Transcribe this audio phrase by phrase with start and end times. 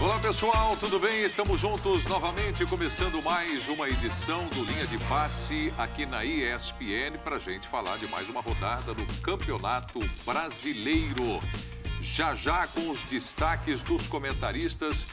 [0.00, 1.24] Olá pessoal, tudo bem?
[1.24, 7.40] Estamos juntos novamente, começando mais uma edição do Linha de Passe aqui na ESPN para
[7.40, 11.42] gente falar de mais uma rodada do Campeonato Brasileiro.
[12.00, 15.04] Já já com os destaques dos comentaristas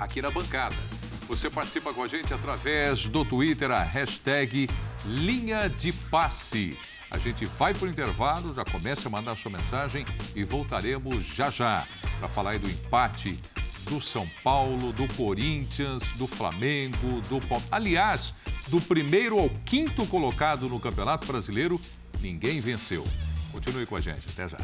[0.00, 1.03] aqui na bancada.
[1.26, 4.68] Você participa com a gente através do Twitter, a hashtag
[5.06, 6.78] Linha de Passe.
[7.10, 11.50] A gente vai para o intervalo, já começa a mandar sua mensagem e voltaremos já
[11.50, 11.86] já
[12.18, 13.40] para falar aí do empate
[13.84, 17.68] do São Paulo, do Corinthians, do Flamengo, do Palmeiras.
[17.70, 18.34] Aliás,
[18.68, 21.80] do primeiro ao quinto colocado no Campeonato Brasileiro,
[22.20, 23.04] ninguém venceu.
[23.52, 24.58] Continue com a gente, até já.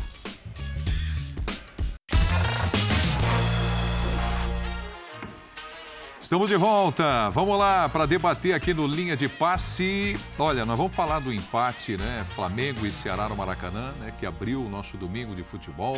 [6.31, 7.29] Estamos de volta.
[7.31, 10.17] Vamos lá para debater aqui no Linha de Passe.
[10.39, 12.25] Olha, nós vamos falar do empate, né?
[12.37, 14.15] Flamengo e Ceará no Maracanã, né?
[14.17, 15.97] Que abriu o nosso domingo de futebol.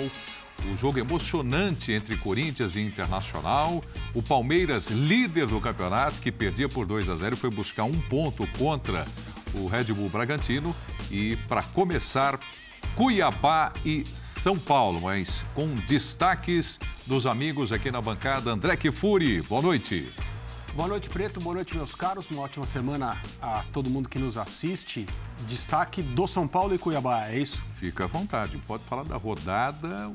[0.72, 3.84] O jogo emocionante entre Corinthians e Internacional.
[4.14, 8.46] O Palmeiras, líder do campeonato, que perdia por 2 a 0, foi buscar um ponto
[8.56, 9.06] contra
[9.52, 10.74] o Red Bull Bragantino.
[11.10, 12.40] E para começar,
[12.94, 18.50] Cuiabá e São Paulo, mas com destaques dos amigos aqui na bancada.
[18.50, 20.12] André Kifuri, boa noite.
[20.74, 21.38] Boa noite, Preto.
[21.38, 22.30] Boa noite, meus caros.
[22.30, 25.06] Uma ótima semana a todo mundo que nos assiste.
[25.46, 27.62] Destaque do São Paulo e Cuiabá, é isso?
[27.74, 28.56] Fica à vontade.
[28.66, 30.10] Pode falar da rodada,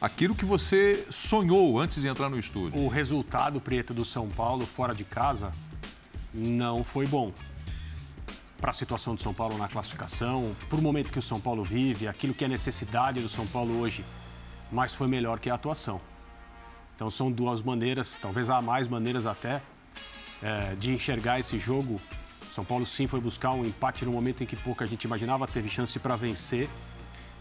[0.00, 2.80] aquilo que você sonhou antes de entrar no estúdio.
[2.80, 5.52] O resultado, Preto, do São Paulo fora de casa
[6.32, 7.30] não foi bom
[8.58, 11.62] para a situação do São Paulo na classificação, por o momento que o São Paulo
[11.62, 14.02] vive, aquilo que é necessidade do São Paulo hoje,
[14.72, 16.00] mas foi melhor que a atuação.
[16.96, 19.60] Então são duas maneiras, talvez há mais maneiras até,
[20.44, 21.98] é, de enxergar esse jogo.
[22.50, 25.70] São Paulo sim foi buscar um empate no momento em que pouca gente imaginava, teve
[25.70, 26.68] chance para vencer.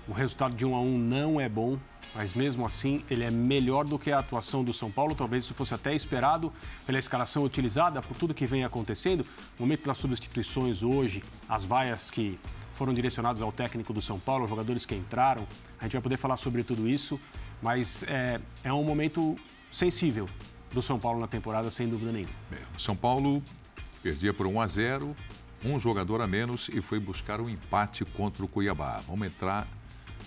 [0.07, 1.77] O resultado de 1 a 1 não é bom,
[2.15, 5.13] mas mesmo assim ele é melhor do que a atuação do São Paulo.
[5.15, 6.51] Talvez isso fosse até esperado
[6.85, 9.25] pela escalação utilizada, por tudo que vem acontecendo.
[9.59, 12.39] O momento das substituições hoje, as vaias que
[12.73, 15.45] foram direcionadas ao técnico do São Paulo, os jogadores que entraram.
[15.79, 17.19] A gente vai poder falar sobre tudo isso,
[17.61, 19.37] mas é, é um momento
[19.71, 20.27] sensível
[20.73, 22.33] do São Paulo na temporada, sem dúvida nenhuma.
[22.51, 23.41] É, São Paulo
[24.01, 25.15] perdia por 1 a 0,
[25.63, 29.01] um jogador a menos e foi buscar um empate contra o Cuiabá.
[29.07, 29.67] Vamos entrar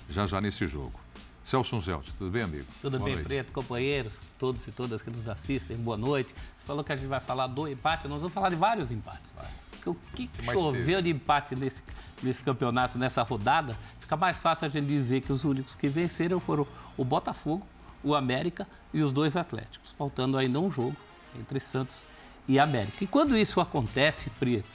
[0.08, 0.98] já já nesse jogo.
[1.46, 2.64] Celso Zelt, tudo bem, amigo?
[2.80, 3.28] Tudo boa bem, noite.
[3.28, 6.34] Preto, companheiros, todos e todas que nos assistem, boa noite.
[6.56, 9.32] Você falou que a gente vai falar do empate, nós vamos falar de vários empates.
[9.34, 9.46] Vai.
[9.70, 11.02] Porque o que, que choveu teve?
[11.02, 11.82] de empate nesse,
[12.20, 16.40] nesse campeonato, nessa rodada, fica mais fácil a gente dizer que os únicos que venceram
[16.40, 17.64] foram o Botafogo,
[18.06, 20.96] o América e os dois Atléticos, faltando ainda um jogo
[21.38, 22.06] entre Santos
[22.46, 23.02] e América.
[23.02, 24.68] E quando isso acontece, Preto,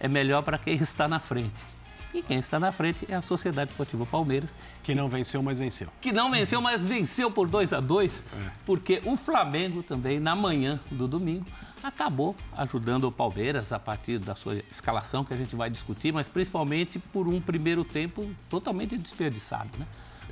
[0.00, 1.64] é melhor para quem está na frente.
[2.12, 4.56] E quem está na frente é a Sociedade Esportiva Palmeiras.
[4.82, 5.88] Que não venceu, mas venceu.
[6.00, 8.50] Que não venceu, mas venceu por 2 a 2 é.
[8.66, 11.46] porque o Flamengo também, na manhã do domingo,
[11.82, 16.28] acabou ajudando o Palmeiras a partir da sua escalação, que a gente vai discutir, mas
[16.28, 19.86] principalmente por um primeiro tempo totalmente desperdiçado, né?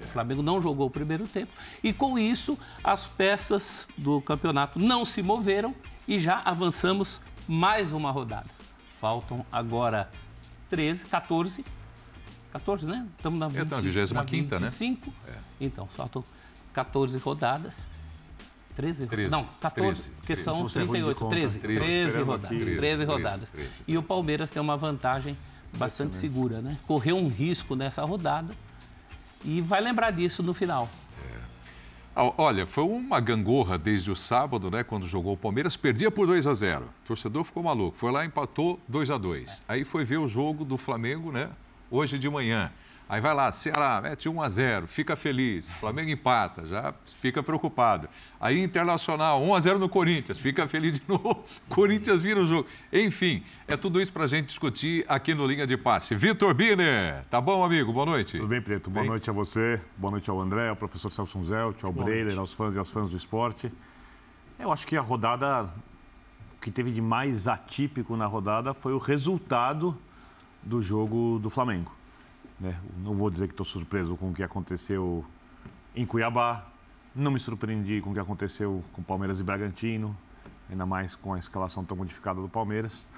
[0.05, 1.53] O Flamengo não jogou o primeiro tempo
[1.83, 5.75] e com isso as peças do campeonato não se moveram
[6.07, 8.49] e já avançamos mais uma rodada.
[9.01, 10.11] Faltam agora
[10.69, 11.65] 13, 14.
[12.53, 13.07] 14, né?
[13.17, 14.61] Estamos na, 20, é, tá 25, né?
[14.67, 15.13] 25.
[15.29, 15.33] É.
[15.61, 16.25] Então, faltam
[16.73, 17.89] 14 rodadas.
[18.75, 19.31] 13 rodadas.
[19.31, 20.43] Não, 14, 13, porque 13.
[20.43, 21.29] são 38.
[21.29, 22.49] 13, 13, 13 rodadas.
[22.49, 23.51] 13, 13 rodadas.
[23.51, 25.37] 13, e o Palmeiras tem uma vantagem
[25.77, 26.79] bastante segura, né?
[26.87, 28.55] Correu um risco nessa rodada
[29.45, 30.89] e vai lembrar disso no final.
[32.15, 34.83] Olha, foi uma gangorra desde o sábado, né?
[34.83, 37.97] Quando jogou o Palmeiras, perdia por 2 a 0 O torcedor ficou maluco.
[37.97, 41.49] Foi lá empatou 2 a 2 Aí foi ver o jogo do Flamengo, né?
[41.91, 42.71] Hoje de manhã.
[43.11, 45.69] Aí vai lá, Ceará, mete 1 a 0 fica feliz.
[45.69, 48.09] Flamengo empata, já fica preocupado.
[48.41, 51.43] Aí Internacional, 1 a 0 no Corinthians, fica feliz de novo.
[51.69, 52.69] Corinthians vira o jogo.
[52.93, 56.15] Enfim, é tudo isso para a gente discutir aqui no Linha de Passe.
[56.15, 57.93] Vitor Biner, tá bom, amigo?
[57.93, 58.37] Boa noite.
[58.39, 58.89] Tudo bem, Preto.
[58.91, 59.11] Boa bem?
[59.11, 62.77] noite a você, boa noite ao André, ao professor Celso Zelt, ao Breiler, aos fãs
[62.77, 63.73] e às fãs do esporte.
[64.57, 65.65] Eu acho que a rodada,
[66.57, 69.99] o que teve de mais atípico na rodada foi o resultado
[70.63, 71.99] do jogo do Flamengo.
[72.61, 72.79] Né?
[72.99, 75.25] Não vou dizer que estou surpreso com o que aconteceu
[75.97, 76.67] em Cuiabá,
[77.15, 80.17] não me surpreendi com o que aconteceu com Palmeiras e Bragantino,
[80.71, 83.09] ainda mais com a escalação tão modificada do Palmeiras.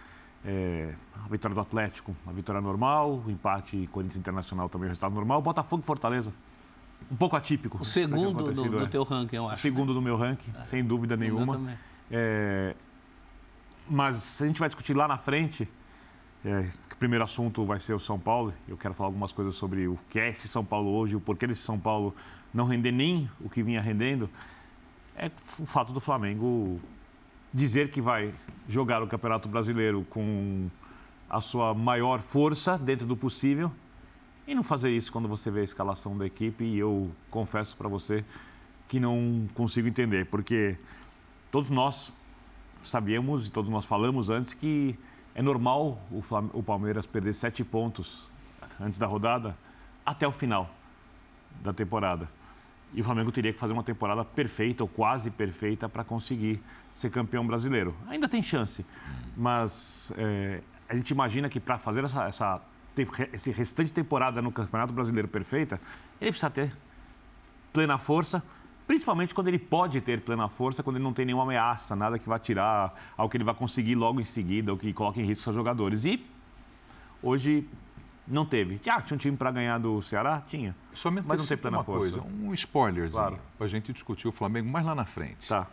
[0.44, 0.94] É,
[1.25, 5.43] a vitória do Atlético, a vitória normal, o empate Corinthians Internacional também, o resultado normal.
[5.43, 6.33] Botafogo e Fortaleza,
[7.11, 7.79] um pouco atípico.
[7.81, 9.56] O segundo do, do, teu ranking, eu acho.
[9.56, 9.94] O segundo né?
[9.94, 10.65] do meu ranking, é.
[10.65, 11.77] sem dúvida nenhuma.
[12.11, 12.75] É,
[13.89, 15.69] mas a gente vai discutir lá na frente.
[16.44, 18.53] É, o primeiro assunto vai ser o São Paulo.
[18.67, 21.47] Eu quero falar algumas coisas sobre o que é esse São Paulo hoje, o porquê
[21.47, 22.15] desse São Paulo
[22.53, 24.29] não render nem o que vinha rendendo.
[25.17, 25.31] É
[25.61, 26.81] o fato do Flamengo
[27.55, 28.35] dizer que vai
[28.69, 30.69] jogar o Campeonato Brasileiro com
[31.31, 33.71] a sua maior força dentro do possível
[34.47, 36.65] e não fazer isso quando você vê a escalação da equipe.
[36.65, 38.25] E eu confesso para você
[38.89, 40.77] que não consigo entender, porque
[41.53, 42.12] todos nós
[42.83, 44.99] sabíamos e todos nós falamos antes que
[45.34, 48.31] é normal o, Flam o Palmeiras perder sete pontos
[48.81, 49.56] antes da rodada
[50.05, 50.70] até o final
[51.62, 52.29] da temporada.
[52.94, 56.62] E o Flamengo teria que fazer uma temporada perfeita ou quase perfeita para conseguir
[56.93, 57.94] ser campeão brasileiro.
[58.06, 58.84] Ainda tem chance,
[59.37, 62.61] mas é, a gente imagina que para fazer essa, essa
[63.32, 65.81] esse restante temporada no Campeonato Brasileiro perfeita,
[66.20, 66.70] ele precisa ter
[67.73, 68.43] plena força,
[68.87, 72.29] principalmente quando ele pode ter plena força, quando ele não tem nenhuma ameaça, nada que
[72.29, 75.44] vá tirar algo que ele vai conseguir logo em seguida, ou que coloque em risco
[75.44, 76.05] seus jogadores.
[76.05, 76.25] E
[77.23, 77.69] hoje
[78.26, 78.81] não teve.
[78.88, 80.43] Ah, tinha um time para ganhar do Ceará?
[80.46, 80.75] Tinha.
[80.93, 82.19] Somente mas não tem plena força.
[82.19, 83.38] Coisa, um spoilerzinho claro.
[83.58, 85.49] a gente discutir o Flamengo mais lá na frente.
[85.49, 85.67] Tá.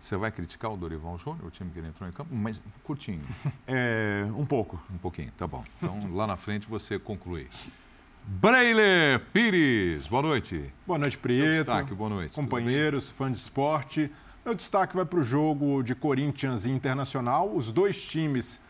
[0.00, 3.22] Você vai criticar o Dorival Júnior, o time que ele entrou em campo, mas curtinho.
[3.66, 4.80] É, um pouco.
[4.90, 5.62] Um pouquinho, tá bom.
[5.76, 7.48] Então, lá na frente você conclui.
[8.24, 10.72] Breiler Pires, boa noite.
[10.86, 11.64] Boa noite, Prieto.
[11.64, 12.32] destaque, boa noite.
[12.32, 14.10] Companheiros, fãs de esporte.
[14.44, 17.54] Meu destaque vai para o jogo de Corinthians e Internacional.
[17.54, 18.60] Os dois times,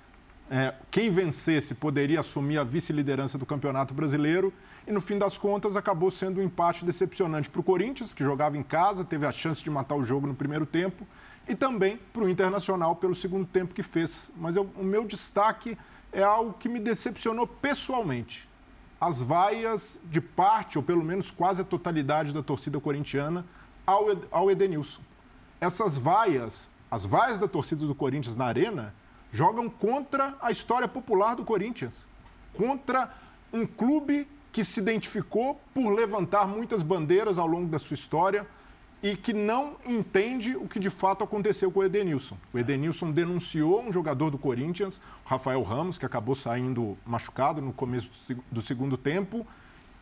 [0.50, 4.52] é, quem vencesse poderia assumir a vice-liderança do Campeonato Brasileiro.
[4.86, 8.56] E no fim das contas, acabou sendo um empate decepcionante para o Corinthians, que jogava
[8.56, 11.06] em casa, teve a chance de matar o jogo no primeiro tempo
[11.48, 14.32] e também para o Internacional pelo segundo tempo que fez.
[14.36, 15.76] Mas eu, o meu destaque
[16.12, 18.49] é algo que me decepcionou pessoalmente.
[19.00, 23.46] As vaias de parte, ou pelo menos quase a totalidade da torcida corintiana,
[23.86, 25.02] ao, Edenilson.
[25.60, 28.94] Essas vaias, as vaias da torcida do Corinthians na Arena,
[29.32, 32.06] jogam contra a história popular do Corinthians.
[32.52, 33.12] Contra
[33.52, 38.46] um clube que se identificou por levantar muitas bandeiras ao longo da sua história,
[39.02, 42.36] e que não entende o que de fato aconteceu com o Edenilson.
[42.52, 48.10] O Edenilson denunciou um jogador do Corinthians, Rafael Ramos, que acabou saindo machucado no começo
[48.50, 49.46] do segundo tempo,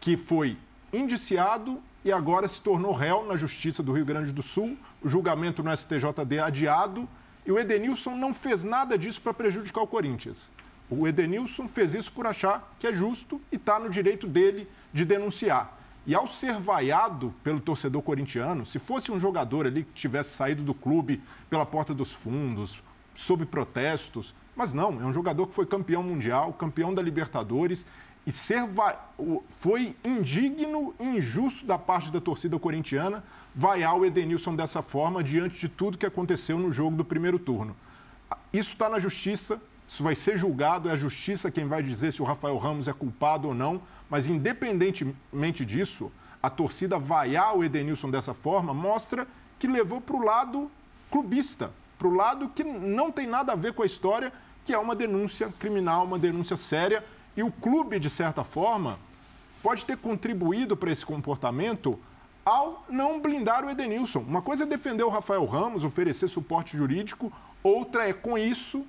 [0.01, 0.57] que foi
[0.93, 4.77] indiciado e agora se tornou réu na Justiça do Rio Grande do Sul.
[5.03, 7.09] O julgamento no STJD adiado
[7.47, 10.51] e o Edenilson não fez nada disso para prejudicar o Corinthians.
[10.91, 15.05] O Edenilson fez isso por achar que é justo e está no direito dele de
[15.05, 15.78] denunciar.
[16.09, 20.63] E ao ser vaiado pelo torcedor corintiano, se fosse um jogador ali que tivesse saído
[20.65, 22.83] do clube pela porta dos fundos,
[23.15, 27.87] sob protestos, mas não, é um jogador que foi campeão mundial, campeão da Libertadores,
[28.27, 28.99] e ser va...
[29.51, 33.23] foi indigno e injusto da parte da torcida corintiana
[33.55, 37.77] vaiar o Edenilson dessa forma diante de tudo que aconteceu no jogo do primeiro turno.
[38.51, 42.21] Isso está na justiça, isso vai ser julgado, é a justiça quem vai dizer se
[42.21, 43.81] o Rafael Ramos é culpado ou não.
[44.11, 46.13] Mas, independentemente disso,
[46.43, 49.27] a torcida vaiar o Edenilson dessa forma mostra
[49.59, 50.71] que levou para o lado
[51.11, 54.31] clubista, para o lado que não tem nada a ver com a história,
[54.67, 57.03] que é uma denúncia criminal, uma denúncia séria.
[57.35, 58.99] E o clube, de certa forma,
[59.63, 61.99] pode ter contribuído para esse comportamento
[62.45, 64.21] ao não blindar o Edenilson.
[64.21, 67.33] Uma coisa é defender o Rafael Ramos, oferecer suporte jurídico,
[67.63, 68.87] outra é, com isso,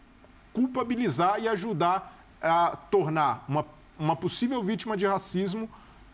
[0.53, 3.65] culpabilizar e ajudar a tornar uma
[4.00, 5.70] uma possível vítima de racismo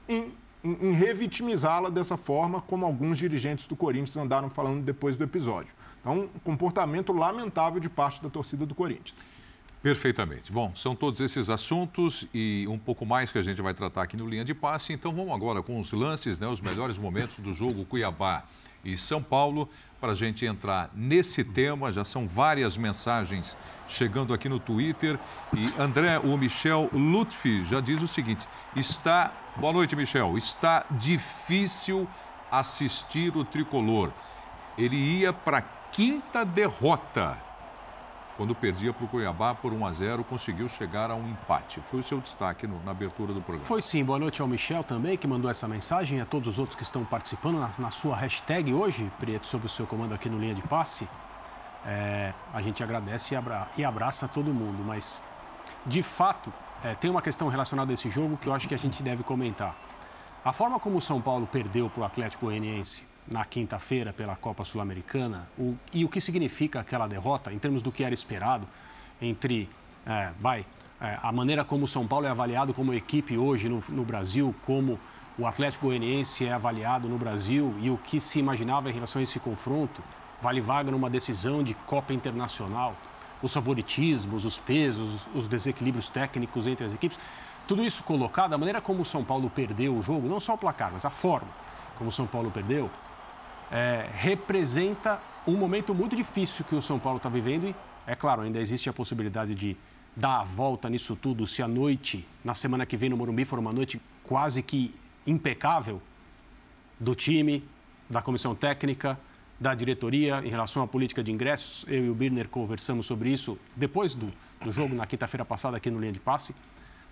[0.09, 5.23] em, em, em revitimizá-la dessa forma, como alguns dirigentes do Corinthians andaram falando depois do
[5.23, 5.73] episódio.
[6.01, 9.13] Então, um comportamento lamentável de parte da torcida do Corinthians.
[9.83, 10.51] Perfeitamente.
[10.51, 14.17] Bom, são todos esses assuntos e um pouco mais que a gente vai tratar aqui
[14.17, 14.91] no Linha de Passe.
[14.91, 18.43] Então vamos agora com os lances, né, os melhores momentos do jogo Cuiabá
[18.85, 19.67] e São Paulo
[19.99, 21.91] para a gente entrar nesse tema.
[21.91, 25.19] Já são várias mensagens chegando aqui no Twitter.
[25.51, 29.33] E André, o Michel Lutfi já diz o seguinte: está.
[29.57, 30.37] Boa noite, Michel.
[30.37, 32.07] Está difícil
[32.51, 34.11] assistir o tricolor.
[34.77, 37.37] Ele ia para a quinta derrota
[38.37, 41.79] quando perdia para o Cuiabá por 1 a 0, conseguiu chegar a um empate.
[41.81, 43.65] Foi o seu destaque no, na abertura do programa.
[43.65, 44.03] Foi sim.
[44.03, 47.05] Boa noite ao Michel também, que mandou essa mensagem, a todos os outros que estão
[47.05, 50.61] participando na, na sua hashtag hoje, Prieto, sobre o seu comando aqui no Linha de
[50.63, 51.07] Passe.
[51.85, 55.21] É, a gente agradece e, abra, e, abraça todo mundo, mas
[55.85, 56.51] de fato
[56.83, 59.23] é, tem uma questão relacionada a esse jogo que eu acho que a gente deve
[59.23, 59.75] comentar.
[60.43, 64.63] A forma como o São Paulo perdeu para o Atlético Goianiense na quinta-feira pela Copa
[64.63, 65.47] Sul-Americana
[65.91, 68.67] e o que significa aquela derrota em termos do que era esperado
[69.21, 69.67] entre,
[70.05, 70.65] é, vai,
[71.01, 74.53] é, a maneira como o São Paulo é avaliado como equipe hoje no, no Brasil,
[74.65, 74.99] como
[75.37, 79.23] o Atlético Goianiense é avaliado no Brasil e o que se imaginava em relação a
[79.23, 80.01] esse confronto,
[80.41, 82.95] vale vaga numa decisão de Copa Internacional.
[83.41, 87.19] os favoritismos, os pesos, os desequilíbrios técnicos entre as equipes.
[87.67, 90.57] Tudo isso colocado, a maneira como o São Paulo perdeu o jogo, não só o
[90.57, 91.49] placar, mas a forma
[91.97, 92.89] como o São Paulo perdeu,
[93.71, 97.75] é, representa um momento muito difícil que o São Paulo está vivendo e,
[98.07, 99.77] é claro, ainda existe a possibilidade de
[100.15, 103.59] dar a volta nisso tudo se a noite, na semana que vem no Morumbi, for
[103.59, 104.93] uma noite quase que
[105.27, 106.01] impecável
[106.99, 107.63] do time,
[108.09, 109.19] da comissão técnica,
[109.59, 111.85] da diretoria em relação à política de ingressos.
[111.87, 114.31] Eu e o Birner conversamos sobre isso depois do,
[114.61, 116.55] do jogo na quinta-feira passada aqui no Linha de Passe.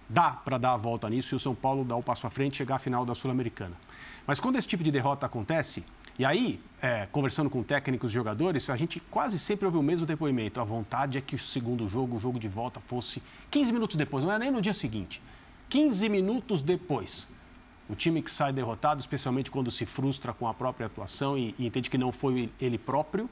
[0.09, 2.55] Dá para dar a volta nisso e o São Paulo dá o passo à frente
[2.55, 3.75] e chegar à final da Sul-Americana.
[4.27, 5.83] Mas quando esse tipo de derrota acontece,
[6.17, 10.05] e aí, é, conversando com técnicos e jogadores, a gente quase sempre ouve o mesmo
[10.05, 10.59] depoimento.
[10.59, 14.23] A vontade é que o segundo jogo, o jogo de volta, fosse 15 minutos depois,
[14.23, 15.21] não é nem no dia seguinte.
[15.69, 17.27] 15 minutos depois.
[17.89, 21.65] O time que sai derrotado, especialmente quando se frustra com a própria atuação e, e
[21.65, 23.27] entende que não foi ele próprio,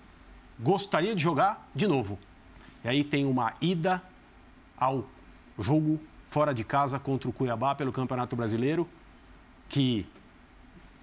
[0.59, 2.17] gostaria de jogar de novo.
[2.83, 4.01] E aí tem uma ida
[4.75, 5.05] ao
[5.57, 8.89] jogo fora de casa contra o Cuiabá pelo Campeonato Brasileiro,
[9.69, 10.05] que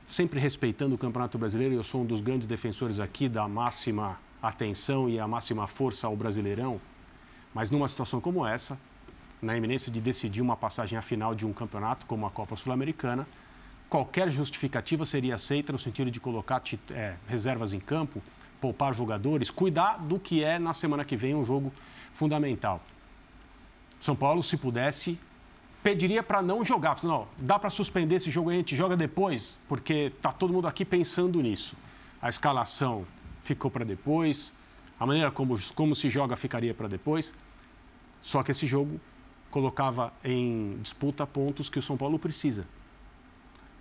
[0.09, 5.07] sempre respeitando o Campeonato Brasileiro, eu sou um dos grandes defensores aqui da máxima atenção
[5.07, 6.81] e a máxima força ao Brasileirão,
[7.53, 8.79] mas numa situação como essa,
[9.43, 13.29] na iminência de decidir uma passagem à final de um campeonato como a Copa Sul-Americana,
[13.91, 18.23] qualquer justificativa seria aceita no sentido de colocar é, reservas em campo,
[18.63, 21.71] poupar jogadores, cuidar do que é na semana que vem um jogo
[22.15, 22.83] fundamental.
[24.01, 25.19] São Paulo, se pudesse,
[25.83, 26.97] pediria para não jogar.
[27.03, 30.67] Não, dá para suspender esse jogo e a gente joga depois, porque está todo mundo
[30.67, 31.77] aqui pensando nisso.
[32.21, 33.07] A escalação
[33.41, 34.53] ficou para depois,
[34.99, 37.33] a maneira como, como se joga ficaria para depois.
[38.21, 39.01] Só que esse jogo
[39.51, 42.67] colocava em disputa pontos que o São Paulo precisa.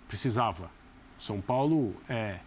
[0.06, 0.70] Precisava.
[1.18, 2.38] São Paulo é,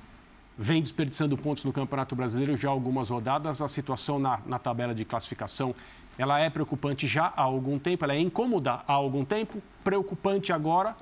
[0.58, 3.62] vem desperdiçando pontos no Campeonato Brasileiro já algumas rodadas.
[3.62, 5.76] A situação na, na tabela de classificação
[6.18, 10.96] ela é preocupante já há algum tempo, ela é incômoda há algum tempo, preocupante agora.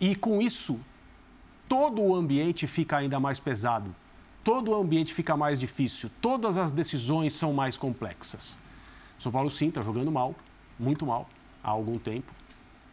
[0.00, 0.80] E com isso,
[1.68, 3.94] todo o ambiente fica ainda mais pesado,
[4.42, 8.58] todo o ambiente fica mais difícil, todas as decisões são mais complexas.
[9.18, 10.34] São Paulo sim está jogando mal,
[10.78, 11.28] muito mal,
[11.62, 12.32] há algum tempo.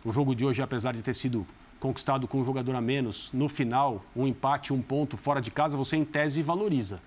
[0.04, 1.48] O jogo de hoje, apesar de ter sido
[1.80, 5.78] conquistado com um jogador a menos, no final, um empate, um ponto fora de casa,
[5.78, 7.00] você em tese valoriza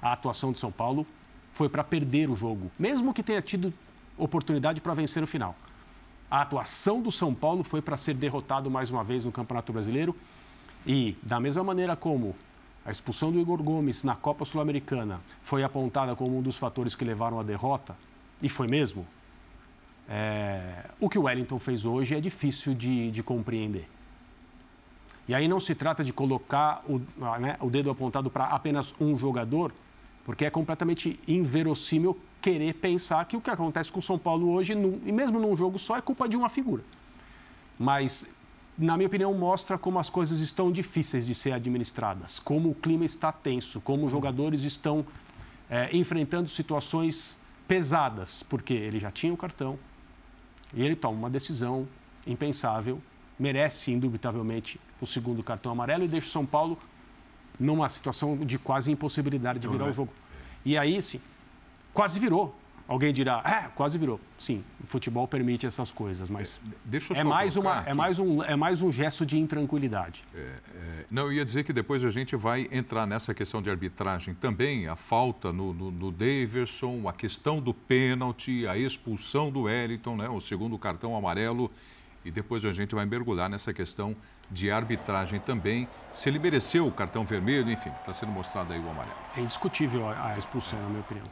[0.00, 1.06] a atuação de São Paulo
[1.58, 3.74] foi para perder o jogo, mesmo que tenha tido
[4.16, 5.56] oportunidade para vencer no final.
[6.30, 10.14] A atuação do São Paulo foi para ser derrotado mais uma vez no Campeonato Brasileiro
[10.86, 12.36] e, da mesma maneira como
[12.86, 17.04] a expulsão do Igor Gomes na Copa Sul-Americana foi apontada como um dos fatores que
[17.04, 17.96] levaram à derrota,
[18.40, 19.04] e foi mesmo,
[20.08, 20.84] é...
[21.00, 23.88] o que o Wellington fez hoje é difícil de, de compreender.
[25.26, 27.00] E aí não se trata de colocar o,
[27.40, 29.72] né, o dedo apontado para apenas um jogador,
[30.28, 34.74] porque é completamente inverossímil querer pensar que o que acontece com o São Paulo hoje,
[34.74, 36.82] e mesmo num jogo só, é culpa de uma figura.
[37.78, 38.28] Mas,
[38.76, 43.06] na minha opinião, mostra como as coisas estão difíceis de ser administradas, como o clima
[43.06, 45.02] está tenso, como os jogadores estão
[45.70, 49.78] é, enfrentando situações pesadas, porque ele já tinha o cartão
[50.74, 51.88] e ele toma uma decisão
[52.26, 53.00] impensável,
[53.38, 56.78] merece indubitavelmente o segundo cartão amarelo e deixa o São Paulo
[57.58, 60.12] numa situação de quase impossibilidade de virar o jogo.
[60.64, 61.20] E aí, sim,
[61.92, 62.54] quase virou.
[62.88, 64.18] Alguém dirá, é, quase virou.
[64.38, 66.58] Sim, o futebol permite essas coisas, mas
[67.14, 70.24] é, mais uma, é, mais um, é mais um gesto de intranquilidade.
[70.34, 73.68] É, é, não, eu ia dizer que depois a gente vai entrar nessa questão de
[73.68, 79.64] arbitragem também, a falta no, no, no Daverson, a questão do pênalti, a expulsão do
[79.64, 81.70] Wellington, né, o segundo cartão amarelo,
[82.24, 84.16] e depois a gente vai mergulhar nessa questão
[84.50, 88.90] de arbitragem também, se ele mereceu o cartão vermelho, enfim, está sendo mostrado aí o
[88.90, 89.16] amarelo.
[89.36, 91.26] É indiscutível a expulsão, na minha opinião.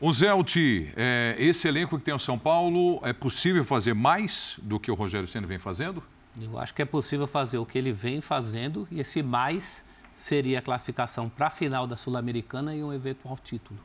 [0.00, 4.78] O Zelti, é, esse elenco que tem o São Paulo, é possível fazer mais do
[4.78, 6.02] que o Rogério Senna vem fazendo?
[6.40, 10.60] Eu acho que é possível fazer o que ele vem fazendo e esse mais seria
[10.60, 13.80] a classificação para a final da Sul-Americana e um eventual título.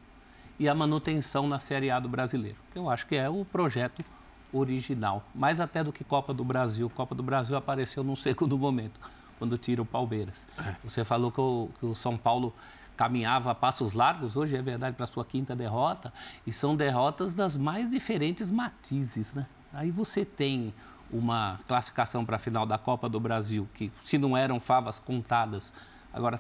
[0.60, 2.58] E a manutenção na Série A do brasileiro.
[2.76, 4.06] Eu acho que é o projeto
[4.54, 6.90] original, mais até do que Copa do Brasil.
[6.90, 9.00] Copa do Brasil apareceu num segundo momento,
[9.40, 10.48] quando tira o Palmeiras.
[10.58, 10.76] É.
[10.84, 12.54] Você falou que o, que o São Paulo
[12.96, 16.14] caminhava a passos largos, hoje é verdade para a sua quinta derrota,
[16.46, 19.48] e são derrotas das mais diferentes matizes, né?
[19.74, 20.72] Aí você tem
[21.12, 25.74] uma classificação para a final da Copa do Brasil, que se não eram favas contadas,
[26.14, 26.40] agora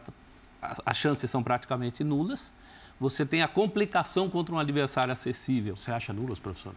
[0.86, 2.54] as chances são praticamente nulas.
[3.00, 5.76] Você tem a complicação contra um adversário acessível.
[5.76, 6.74] Você acha nulas, professor?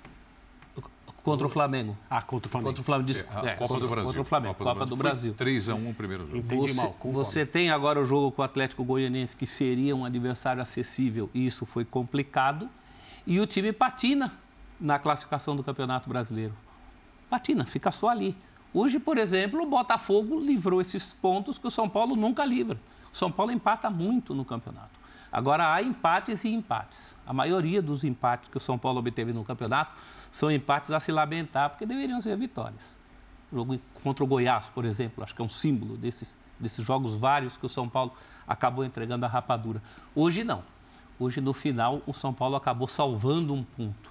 [1.27, 1.99] Contra o Flamengo.
[2.09, 2.69] Ah, contra o Flamengo.
[2.69, 3.11] Contra o Flamengo.
[3.11, 4.05] É, é, Copa contra, do Brasil.
[4.05, 4.55] Contra o Flamengo.
[4.55, 5.35] Copa, Copa do Brasil.
[5.35, 6.37] 3 a 1 primeiro jogo.
[6.37, 6.97] Entendi você, mal.
[7.03, 11.45] Você tem agora o jogo com o Atlético Goianiense, que seria um adversário acessível, e
[11.45, 12.71] isso foi complicado.
[13.27, 14.35] E o time patina
[14.81, 16.55] na classificação do Campeonato Brasileiro.
[17.29, 18.37] Patina, fica só ali.
[18.73, 22.79] Hoje, por exemplo, o Botafogo livrou esses pontos que o São Paulo nunca livra.
[23.13, 24.95] O São Paulo empata muito no campeonato.
[25.33, 27.17] Agora, há empates e empates.
[27.27, 29.91] A maioria dos empates que o São Paulo obteve no campeonato
[30.37, 33.01] são empates a se lamentar, porque deveriam ser vitórias.
[33.51, 37.17] O jogo contra o Goiás, por exemplo, acho que é um símbolo desses, desses jogos
[37.17, 38.13] vários que o São Paulo
[38.47, 39.83] acabou entregando a rapadura.
[40.15, 40.63] Hoje, não.
[41.19, 44.11] Hoje, no final, o São Paulo acabou salvando um ponto.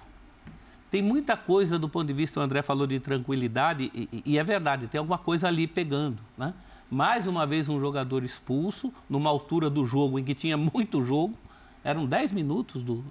[0.90, 4.42] Tem muita coisa do ponto de vista, o André falou de tranquilidade, e, e é
[4.42, 6.52] verdade, tem alguma coisa ali pegando, né?
[6.90, 11.38] Mais uma vez um jogador expulso, numa altura do jogo em que tinha muito jogo,
[11.84, 13.04] eram 10 minutos do,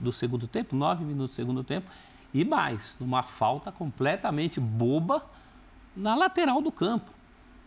[0.00, 1.90] do segundo tempo, 9 minutos do segundo tempo,
[2.32, 5.24] e mais, numa falta completamente boba
[5.96, 7.10] na lateral do campo.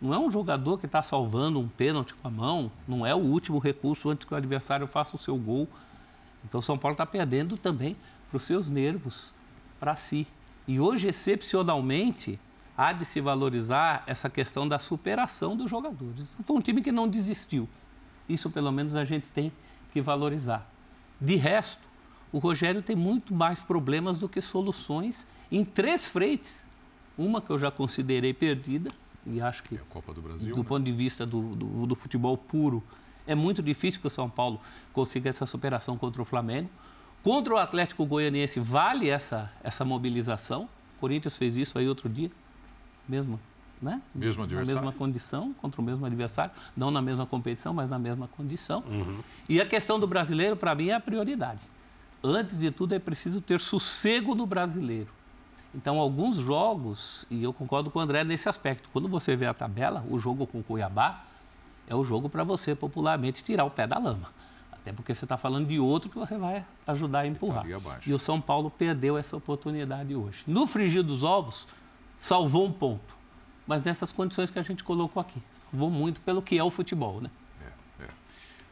[0.01, 3.19] Não é um jogador que está salvando um pênalti com a mão, não é o
[3.19, 5.67] último recurso antes que o adversário faça o seu gol.
[6.43, 7.95] Então São Paulo está perdendo também
[8.29, 9.33] para os seus nervos,
[9.79, 10.27] para si.
[10.67, 12.39] E hoje, excepcionalmente,
[12.77, 16.35] há de se valorizar essa questão da superação dos jogadores.
[16.45, 17.69] Foi um time que não desistiu.
[18.27, 19.51] Isso, pelo menos, a gente tem
[19.93, 20.67] que valorizar.
[21.21, 21.81] De resto,
[22.35, 26.65] o Rogério tem muito mais problemas do que soluções em três frentes.
[27.17, 28.89] Uma que eu já considerei perdida,
[29.25, 30.67] e acho que, do, Brasil, do né?
[30.67, 32.83] ponto de vista do, do, do futebol puro,
[33.25, 34.59] é muito difícil que o São Paulo
[34.91, 36.69] consiga essa superação contra o Flamengo.
[37.23, 40.63] Contra o Atlético Goianiense, vale essa, essa mobilização.
[40.97, 42.29] O Corinthians fez isso aí outro dia,
[43.07, 43.39] mesmo,
[43.81, 44.01] né?
[44.13, 44.75] Mesmo adversário.
[44.75, 46.51] Na mesma condição, contra o mesmo adversário.
[46.75, 48.83] Não na mesma competição, mas na mesma condição.
[48.89, 49.19] Uhum.
[49.47, 51.61] E a questão do brasileiro, para mim, é a prioridade.
[52.27, 55.09] Antes de tudo, é preciso ter sossego no brasileiro.
[55.75, 59.53] Então, alguns jogos, e eu concordo com o André nesse aspecto, quando você vê a
[59.53, 61.23] tabela, o jogo com o Cuiabá
[61.87, 64.29] é o jogo para você popularmente tirar o pé da lama.
[64.71, 67.63] Até porque você está falando de outro que você vai ajudar a empurrar.
[68.09, 70.43] E o São Paulo perdeu essa oportunidade hoje.
[70.47, 71.67] No frigir dos ovos,
[72.17, 73.15] salvou um ponto.
[73.67, 75.43] Mas nessas condições que a gente colocou aqui.
[75.69, 77.29] Salvou muito pelo que é o futebol, né?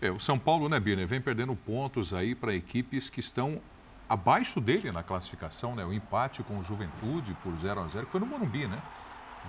[0.04, 3.62] É, o São Paulo, né, Birner, vem perdendo pontos aí para equipes que estão
[4.10, 5.86] abaixo dele na classificação, né?
[5.86, 8.82] O empate com o Juventude por 0 a 0 que foi no Morumbi, né?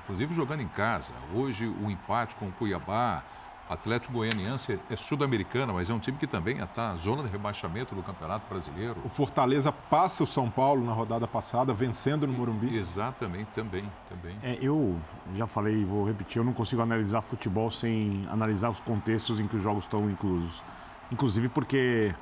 [0.04, 1.12] Inclusive jogando em casa.
[1.34, 3.24] Hoje o empate com o Cuiabá,
[3.68, 7.94] Atlético Goianiense é sul-americana, mas é um time que também está na zona de rebaixamento
[7.94, 8.96] do Campeonato Brasileiro.
[9.03, 12.77] O Fortaleza passa o São Paulo na rodada passada, vencendo no Morumbi.
[12.77, 13.90] Exatamente, também.
[14.09, 14.37] também.
[14.42, 14.98] É, eu
[15.35, 19.46] já falei e vou repetir, eu não consigo analisar futebol sem analisar os contextos em
[19.46, 20.62] que os jogos estão inclusos.
[21.11, 22.14] Inclusive porque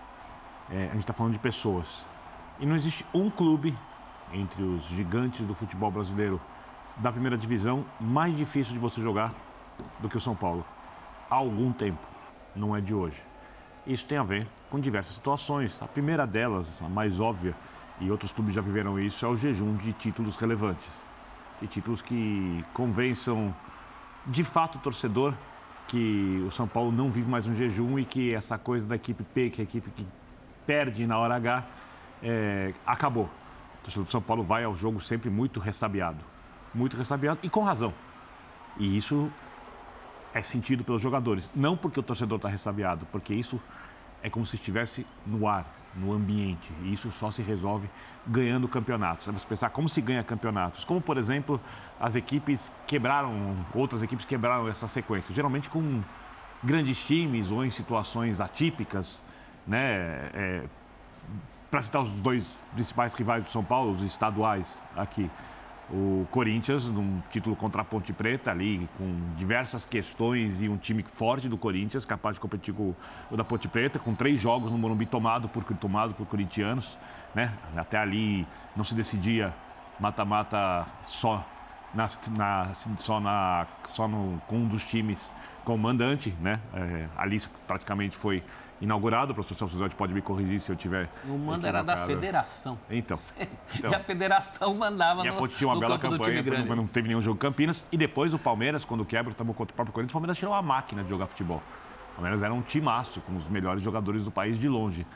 [0.70, 2.06] é, a gente está falando de pessoas.
[2.60, 3.76] E não existe um clube
[4.32, 6.40] entre os gigantes do futebol brasileiro
[6.98, 9.34] da primeira divisão mais difícil de você jogar
[9.98, 10.64] do que o São Paulo.
[11.32, 12.06] Há algum tempo,
[12.54, 13.16] não é de hoje.
[13.86, 15.80] Isso tem a ver com diversas situações.
[15.80, 17.54] A primeira delas, a mais óbvia,
[17.98, 20.90] e outros clubes já viveram isso, é o jejum de títulos relevantes.
[21.58, 23.54] De títulos que convençam
[24.26, 25.32] de fato o torcedor
[25.88, 29.24] que o São Paulo não vive mais um jejum e que essa coisa da equipe
[29.24, 30.06] P, que é a equipe que
[30.66, 31.64] perde na hora H,
[32.22, 33.24] é, acabou.
[33.24, 36.22] O torcedor do São Paulo vai ao jogo sempre muito ressabiado.
[36.74, 37.94] Muito ressabiado e com razão.
[38.76, 39.32] E isso
[40.34, 41.50] é sentido pelos jogadores.
[41.54, 43.60] Não porque o torcedor está ressabiado, porque isso
[44.22, 46.72] é como se estivesse no ar, no ambiente.
[46.82, 47.88] E isso só se resolve
[48.26, 49.26] ganhando campeonatos.
[49.26, 50.84] Vamos pensar como se ganha campeonatos.
[50.84, 51.60] Como, por exemplo,
[52.00, 55.34] as equipes quebraram, outras equipes quebraram essa sequência.
[55.34, 56.02] Geralmente com
[56.62, 59.24] grandes times ou em situações atípicas,
[59.66, 60.30] né?
[60.32, 60.64] É,
[61.70, 65.30] para citar os dois principais rivais do São Paulo, os estaduais aqui.
[65.92, 71.02] O Corinthians, num título contra a Ponte Preta, ali, com diversas questões e um time
[71.02, 72.94] forte do Corinthians, capaz de competir com
[73.30, 76.96] o da Ponte Preta, com três jogos no Morumbi tomado por, tomado por corintianos.
[77.34, 77.52] Né?
[77.76, 79.54] Até ali não se decidia
[80.00, 81.46] mata-mata só,
[81.92, 85.30] na, na, só, na, só no, com um dos times
[85.62, 86.34] como mandante.
[86.40, 86.58] Né?
[86.72, 88.42] É, ali praticamente foi
[88.82, 89.32] inaugurado.
[89.32, 91.08] O professor Celso Zé pode me corrigir se eu tiver.
[91.24, 92.78] O mando era da federação.
[92.90, 93.16] Então,
[93.76, 93.90] então.
[93.90, 95.32] E a federação mandava e no.
[95.32, 97.86] E a Ponte tinha uma bela campanha, quando não teve nenhum jogo Campinas.
[97.90, 100.62] E depois o Palmeiras, quando quebra, tomou contra o próprio Corinthians, o Palmeiras tirou uma
[100.62, 101.62] máquina de jogar futebol.
[102.12, 105.06] O Palmeiras era um timaço, com os melhores jogadores do país de longe.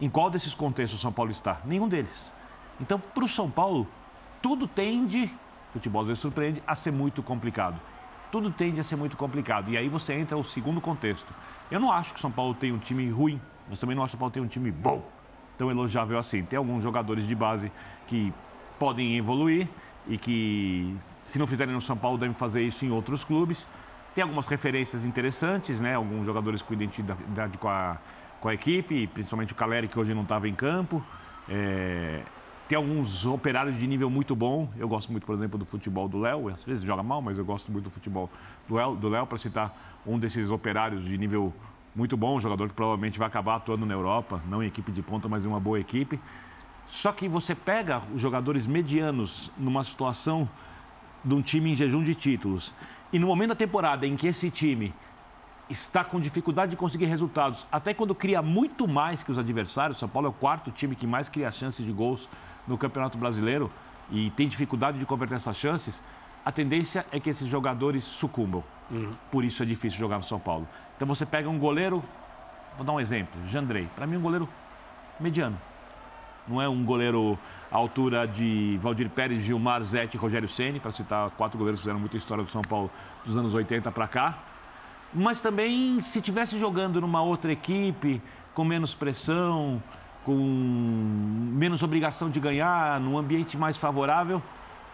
[0.00, 1.60] Em qual desses contextos o São Paulo está?
[1.64, 2.32] Nenhum deles.
[2.80, 3.86] Então, para o São Paulo,
[4.42, 5.30] tudo tende,
[5.72, 7.80] futebol às vezes surpreende, a ser muito complicado.
[8.30, 9.70] Tudo tende a ser muito complicado.
[9.70, 11.32] E aí você entra no segundo contexto.
[11.70, 14.12] Eu não acho que o São Paulo tem um time ruim, mas também não acho
[14.12, 15.02] que o São Paulo tem um time bom,
[15.56, 16.42] tão elogiável assim.
[16.42, 17.72] Tem alguns jogadores de base
[18.06, 18.32] que
[18.78, 19.68] podem evoluir
[20.06, 23.68] e que, se não fizerem no São Paulo, devem fazer isso em outros clubes.
[24.14, 25.94] Tem algumas referências interessantes, né?
[25.94, 27.98] Alguns jogadores com identidade com a,
[28.40, 31.04] com a equipe, principalmente o Caleri, que hoje não estava em campo.
[31.48, 32.20] É,
[32.68, 34.70] tem alguns operários de nível muito bom.
[34.76, 36.48] Eu gosto muito, por exemplo, do futebol do Léo.
[36.48, 38.30] Às vezes joga mal, mas eu gosto muito do futebol
[38.68, 41.52] do Léo, para citar um desses operários de nível
[41.94, 45.02] muito bom, um jogador que provavelmente vai acabar atuando na Europa, não em equipe de
[45.02, 46.18] ponta, mas em uma boa equipe.
[46.86, 50.48] Só que você pega os jogadores medianos numa situação
[51.24, 52.74] de um time em jejum de títulos
[53.12, 54.92] e no momento da temporada em que esse time
[55.70, 60.08] está com dificuldade de conseguir resultados, até quando cria muito mais que os adversários, São
[60.08, 62.28] Paulo é o quarto time que mais cria chances de gols
[62.66, 63.70] no Campeonato Brasileiro
[64.10, 66.02] e tem dificuldade de converter essas chances,
[66.44, 68.62] a tendência é que esses jogadores sucumbam.
[68.90, 69.14] Uhum.
[69.30, 70.68] Por isso é difícil jogar no São Paulo.
[70.94, 72.04] Então você pega um goleiro,
[72.76, 73.88] vou dar um exemplo, Jandrei.
[73.96, 74.48] Para mim, um goleiro
[75.18, 75.58] mediano.
[76.46, 77.38] Não é um goleiro
[77.72, 81.84] à altura de Valdir Pérez, Gilmar, Zete e Rogério Ceni, para citar quatro goleiros que
[81.84, 82.90] fizeram muita história do São Paulo
[83.24, 84.38] dos anos 80 para cá.
[85.12, 88.20] Mas também, se tivesse jogando numa outra equipe,
[88.52, 89.82] com menos pressão,
[90.24, 94.42] com menos obrigação de ganhar, num ambiente mais favorável,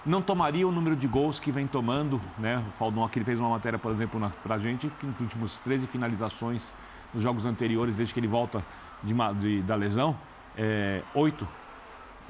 [0.04, 2.20] não tomaria o número de gols que vem tomando.
[2.38, 2.64] Né?
[2.68, 5.86] O Faldon aqui fez uma matéria, por exemplo, para a gente, que nos últimos 13
[5.86, 6.74] finalizações
[7.12, 8.64] nos jogos anteriores, desde que ele volta
[9.02, 10.16] de, de, da lesão,
[10.56, 11.46] é, oito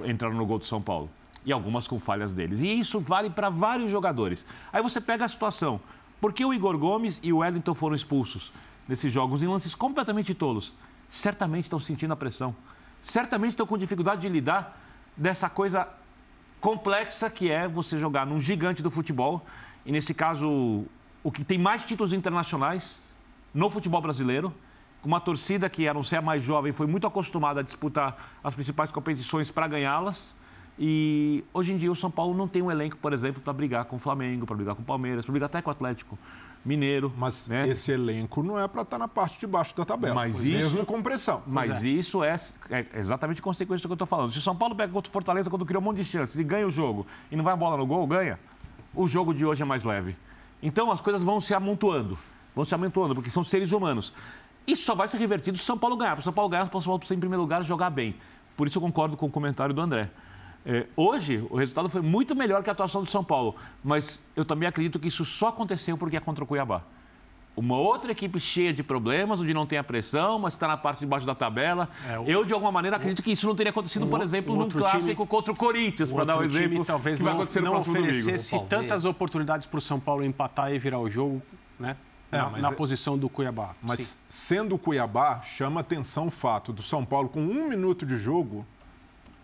[0.05, 1.11] entraram no gol do São Paulo.
[1.45, 2.61] E algumas com falhas deles.
[2.61, 4.45] E isso vale para vários jogadores.
[4.73, 5.81] Aí você pega a situação.
[6.21, 8.53] Por que o Igor Gomes e o Wellington foram expulsos
[8.87, 10.75] nesses jogos em lances completamente tolos?
[11.09, 12.55] Certamente estão sentindo a pressão
[13.03, 14.79] certamente estão com dificuldade de lidar
[15.17, 15.89] dessa coisa
[16.61, 19.45] complexa que é você jogar num gigante do futebol.
[19.85, 20.85] E nesse caso,
[21.23, 23.03] o que tem mais títulos internacionais
[23.53, 24.55] no futebol brasileiro,
[25.03, 28.31] com uma torcida que, a não ser a mais jovem, foi muito acostumada a disputar
[28.45, 30.35] as principais competições para ganhá-las.
[30.79, 33.85] E hoje em dia o São Paulo não tem um elenco, por exemplo, para brigar
[33.87, 36.19] com o Flamengo, para brigar com o Palmeiras, para brigar até com o Atlético.
[36.65, 37.13] Mineiro.
[37.17, 37.69] Mas né?
[37.69, 40.15] esse elenco não é para estar tá na parte de baixo da tabela.
[40.15, 41.43] Mas isso, mesmo com pressão.
[41.47, 41.89] Mas é.
[41.89, 42.37] isso é,
[42.71, 44.33] é, exatamente consequência do que eu estou falando.
[44.33, 46.45] Se o São Paulo pega contra o Fortaleza quando criou um monte de chances e
[46.45, 48.39] ganha o jogo e não vai a bola no gol, ganha,
[48.95, 50.17] o jogo de hoje é mais leve.
[50.63, 52.19] Então as coisas vão se amontoando.
[52.55, 54.13] Vão se amontoando, porque são seres humanos.
[54.67, 56.13] Isso só vai ser revertido se o São Paulo ganhar.
[56.13, 58.15] Para o São Paulo ganhar, o São Paulo precisa, em primeiro lugar, jogar bem.
[58.57, 60.11] Por isso eu concordo com o comentário do André.
[60.65, 64.45] É, hoje, o resultado foi muito melhor que a atuação do São Paulo, mas eu
[64.45, 66.83] também acredito que isso só aconteceu porque é contra o Cuiabá
[67.57, 71.01] uma outra equipe cheia de problemas, onde não tem a pressão, mas está na parte
[71.01, 71.89] de baixo da tabela.
[72.09, 72.25] É, o...
[72.27, 75.27] Eu, de alguma maneira, acredito que isso não teria acontecido, por exemplo, num clássico time...
[75.27, 76.71] contra o Corinthians, para dar um exemplo.
[76.71, 78.69] Time, talvez que vai acontecer não, não oferecesse domingo.
[78.69, 81.43] tantas oportunidades para o São Paulo empatar e virar o jogo,
[81.79, 81.97] né?
[82.33, 82.73] É, na, na é...
[82.73, 83.75] posição do Cuiabá.
[83.83, 84.19] Mas Sim.
[84.29, 88.65] sendo o Cuiabá, chama atenção o fato do São Paulo, com um minuto de jogo,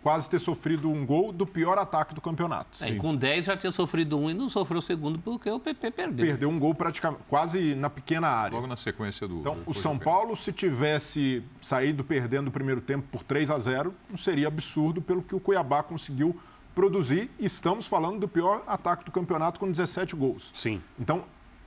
[0.06, 2.78] quase ter sofrido um gol do pior ataque do campeonato.
[2.80, 5.58] É, e com 10 já tinha sofrido um e não sofreu o segundo porque o
[5.58, 6.24] PP perdeu.
[6.24, 8.54] Perdeu um gol praticamente quase na pequena área.
[8.54, 9.40] Logo na sequência do.
[9.40, 13.92] Então, o São Paulo, se tivesse saído perdendo o primeiro tempo por 3 a 0,
[14.08, 16.38] não seria absurdo pelo que o Cuiabá conseguiu
[16.72, 17.28] produzir.
[17.36, 20.50] E estamos falando do pior ataque do campeonato com 17 gols.
[20.52, 20.80] Sim.
[21.00, 21.24] Então,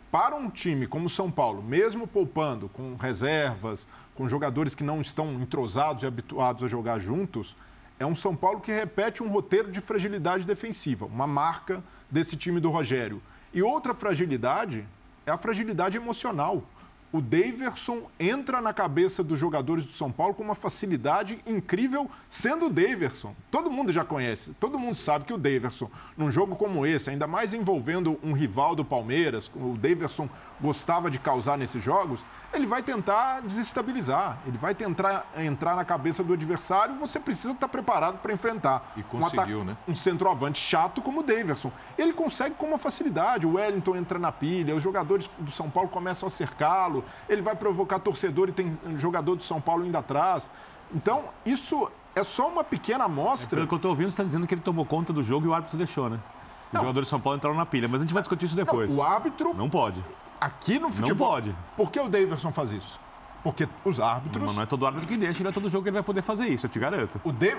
[0.09, 5.01] para um time como o São Paulo, mesmo poupando com reservas, com jogadores que não
[5.01, 7.53] estão entrosados e habituados a jogar juntos,
[7.99, 12.59] é um São Paulo que repete um roteiro de fragilidade defensiva, uma marca desse time
[12.59, 13.21] do Rogério.
[13.53, 14.87] E outra fragilidade
[15.25, 16.63] é a fragilidade emocional
[17.11, 22.67] o Daverson entra na cabeça dos jogadores do São Paulo com uma facilidade incrível, sendo
[22.67, 23.35] o Daverson.
[23.49, 27.25] Todo mundo já conhece, todo mundo sabe que o Daverson, num jogo como esse, ainda
[27.25, 30.29] mais envolvendo um rival do Palmeiras, o Daverson
[30.61, 36.23] gostava de causar nesses jogos, ele vai tentar desestabilizar, ele vai tentar entrar na cabeça
[36.23, 38.91] do adversário e você precisa estar preparado para enfrentar.
[38.97, 39.77] E conseguiu, um né?
[39.87, 41.71] Um centroavante chato como o Daverson.
[41.97, 45.89] Ele consegue com uma facilidade, o Wellington entra na pilha, os jogadores do São Paulo
[45.89, 50.49] começam a cercá-lo, ele vai provocar torcedor e tem jogador de São Paulo indo atrás.
[50.93, 53.55] Então, isso é só uma pequena amostra.
[53.55, 55.45] É, pelo que eu estou ouvindo, você está dizendo que ele tomou conta do jogo
[55.45, 56.19] e o árbitro deixou, né?
[56.67, 56.81] Os não.
[56.81, 58.93] jogadores de São Paulo entraram na pilha, mas a gente vai discutir isso depois.
[58.93, 59.53] Não, o árbitro.
[59.53, 60.03] Não pode.
[60.39, 61.27] Aqui no futebol.
[61.27, 61.55] Não pode.
[61.75, 62.99] Por que o Davidson faz isso?
[63.43, 64.45] Porque os árbitros.
[64.45, 66.21] Mas não é todo árbitro que deixa, não é todo jogo que ele vai poder
[66.21, 67.21] fazer isso, eu te garanto.
[67.23, 67.55] O de...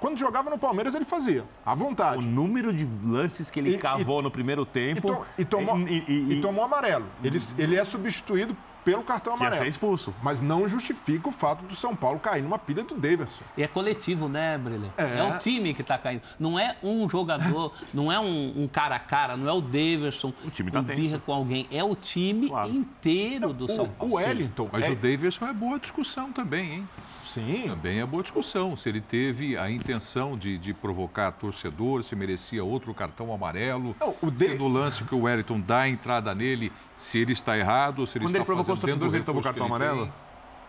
[0.00, 2.24] Quando jogava no Palmeiras, ele fazia, à vontade.
[2.24, 5.08] O número de lances que ele e, cavou e, no primeiro tempo.
[5.08, 5.26] E, to...
[5.38, 7.06] e tomou, e, tomou amarelo.
[7.22, 9.56] Ele, ele é substituído pelo cartão amarelo.
[9.56, 10.14] Que ia ser expulso.
[10.22, 13.42] Mas não justifica o fato do São Paulo cair numa pilha do Daverson.
[13.56, 14.92] E é coletivo, né, Brilha?
[14.96, 15.18] É.
[15.18, 16.22] é o time que está caindo.
[16.38, 20.32] Não é um jogador, não é um, um, cara a cara, não é o Daverson
[20.44, 21.66] o time tá birra com alguém.
[21.70, 22.70] É o time claro.
[22.70, 24.12] inteiro do São Paulo.
[24.12, 24.68] O Wellington.
[24.72, 24.90] Mas é...
[24.90, 26.88] o Daverson é boa discussão também, hein?
[27.34, 27.64] Sim.
[27.66, 28.76] Também é boa discussão.
[28.76, 33.96] Se ele teve a intenção de, de provocar torcedor, se merecia outro cartão amarelo.
[33.98, 34.50] Não, o de...
[34.50, 38.18] Se no lance que o Wellington dá a entrada nele, se ele está errado se
[38.18, 40.12] ele Quando está ele provocou os torcedores, ele tomou cartão amarelo?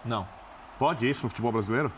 [0.04, 0.28] Não.
[0.80, 1.92] Pode isso no futebol brasileiro?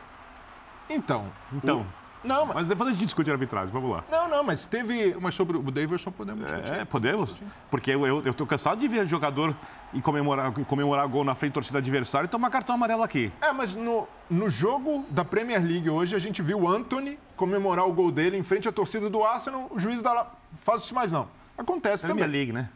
[0.90, 1.32] Então.
[1.54, 1.82] Então.
[1.82, 2.07] O...
[2.28, 2.56] Não, mas...
[2.56, 4.04] Mas depois a gente discute a arbitragem, vamos lá.
[4.12, 5.16] Não, não, mas teve.
[5.20, 6.74] Mas sobre o Davidson podemos discutir.
[6.74, 7.36] É, podemos?
[7.72, 9.56] Porque eu, eu, eu tô cansado de ver jogador
[9.94, 13.32] e comemorar, comemorar gol na frente da torcida adversária e tomar cartão amarelo aqui.
[13.42, 17.88] É, mas no, no jogo da Premier League hoje, a gente viu o Anthony comemorar
[17.88, 20.32] o gol dele em frente à torcida do Arsenal, o juiz dá lá.
[20.58, 21.28] Faz isso mais não.
[21.58, 22.40] Acontece Premier também.
[22.40, 22.70] League, né?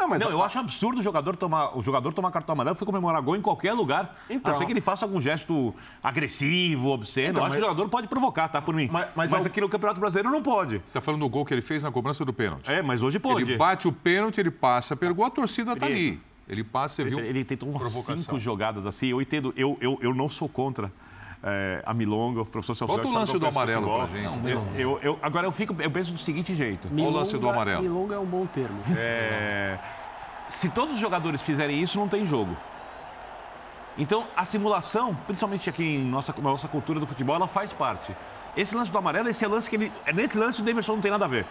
[0.00, 2.76] Não, mas não, a- eu acho absurdo o jogador tomar, o jogador tomar cartão amarelo
[2.80, 4.16] e comemorar gol em qualquer lugar.
[4.30, 4.50] Então.
[4.50, 7.28] a não ser que ele faça algum gesto agressivo, obsceno.
[7.30, 8.60] Então, eu acho que mas- o jogador pode provocar, tá?
[8.62, 8.88] Por mim.
[8.90, 10.76] Mas- Mas, mas ao- aqui no Campeonato Brasileiro não pode.
[10.78, 12.70] Você está falando do gol que ele fez na cobrança do pênalti.
[12.70, 13.42] É, mas hoje pode.
[13.42, 16.20] Ele bate o pênalti, ele passa pelo gol, a torcida tá Ele- ali.
[16.48, 17.20] Ele passa, você Ele, viu?
[17.20, 18.16] ele tentou umas provocação.
[18.16, 19.06] cinco jogadas assim.
[19.08, 20.90] Eu entendo, eu, eu, eu não sou contra
[21.42, 24.06] é, a Milonga, o professor Celso Bota o lance do amarelo futebol.
[24.08, 24.50] pra gente.
[24.50, 26.88] Eu, eu- eu- agora eu fico, eu penso do seguinte jeito.
[26.92, 27.82] Olha o lance do amarelo.
[27.82, 28.78] Milonga é um bom termo.
[28.96, 29.78] É,
[30.48, 32.56] se todos os jogadores fizerem isso, não tem jogo.
[33.98, 38.14] Então, a simulação, principalmente aqui em nossa, na nossa cultura do futebol, ela faz parte.
[38.56, 39.92] Esse lance do amarelo, esse é lance que ele.
[40.06, 41.46] é Nesse lance o Davidson não tem nada a ver.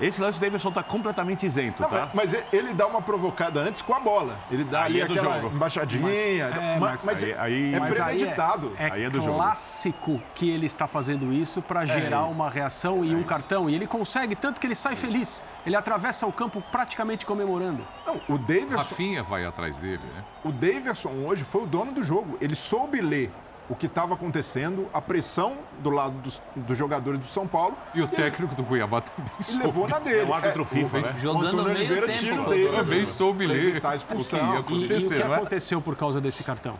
[0.00, 2.10] Esse lance o Davidson está completamente isento, Não, tá?
[2.14, 4.36] mas mas ele dá uma provocada antes com a bola.
[4.50, 5.54] Ele dá Aí ali é do aquela jogo.
[5.56, 6.10] embaixadinha.
[6.10, 8.72] é, mas, mas mas aí- aí- é mas aí premeditado.
[8.78, 9.36] é, Aí é do jogo.
[9.36, 13.68] clássico que ele está fazendo isso para gerar uma reação e um cartão.
[13.70, 15.42] E ele consegue, tanto que ele sai feliz.
[15.66, 17.86] Ele atravessa o campo praticamente comemorando.
[18.06, 20.24] Não, o Daverson, Rafinha vai atrás dele, né?
[20.44, 22.36] o Daverson hoje foi o dono do jogo.
[22.40, 23.30] Ele soube ler
[23.70, 27.74] o que estava acontecendo, a pressão do lado dos, dos jogadores do São Paulo.
[27.94, 29.64] E o técnico do Cuiabá também soube.
[29.64, 30.18] levou na dele.
[30.18, 31.12] É um árbitro FIFA, o- né?
[31.14, 32.64] o Jogando Antônio meio Oliveira tempo, o foi.
[32.64, 34.62] Daverson Também soube ler a o expulsão.
[34.64, 35.36] que ia E, e o que não é?
[35.36, 36.76] aconteceu por causa desse cartão?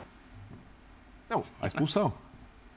[1.28, 2.12] Não, A expulsão.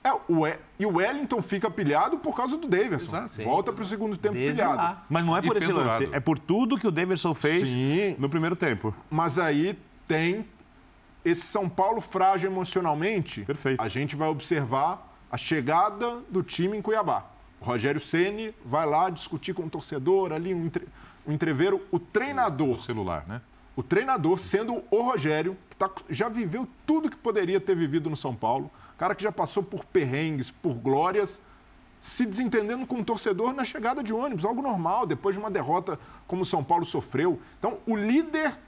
[0.04, 3.18] é, o, E- e o Wellington fica pilhado por causa do Daverson.
[3.18, 3.42] Exato.
[3.44, 4.76] Volta para o segundo tempo Desde pilhado.
[4.78, 5.04] lá.
[5.10, 6.02] Mas não é por E esse pendurado.
[6.02, 8.16] lance, é por tudo que o Davidson fez Sim.
[8.20, 8.94] no primeiro tempo.
[9.10, 9.76] Mas aí
[10.08, 10.46] tem
[11.24, 13.42] esse São Paulo frágil emocionalmente.
[13.44, 13.82] Perfeito.
[13.82, 17.26] A gente vai observar a chegada do time em Cuiabá.
[17.62, 20.88] O Rogério Ceni vai lá discutir com o torcedor ali, um, entre,
[21.26, 21.82] um entreveiro.
[21.92, 23.42] O treinador, O celular, né?
[23.76, 28.16] o treinador sendo o Rogério, que tá- já viveu tudo que poderia ter vivido no
[28.16, 31.42] São Paulo, cara que já passou por perrengues, por glórias,
[31.98, 35.98] se desentendendo com o torcedor na chegada de ônibus, algo normal, depois de uma derrota
[36.28, 37.40] como o São Paulo sofreu.
[37.58, 38.60] Então, o líder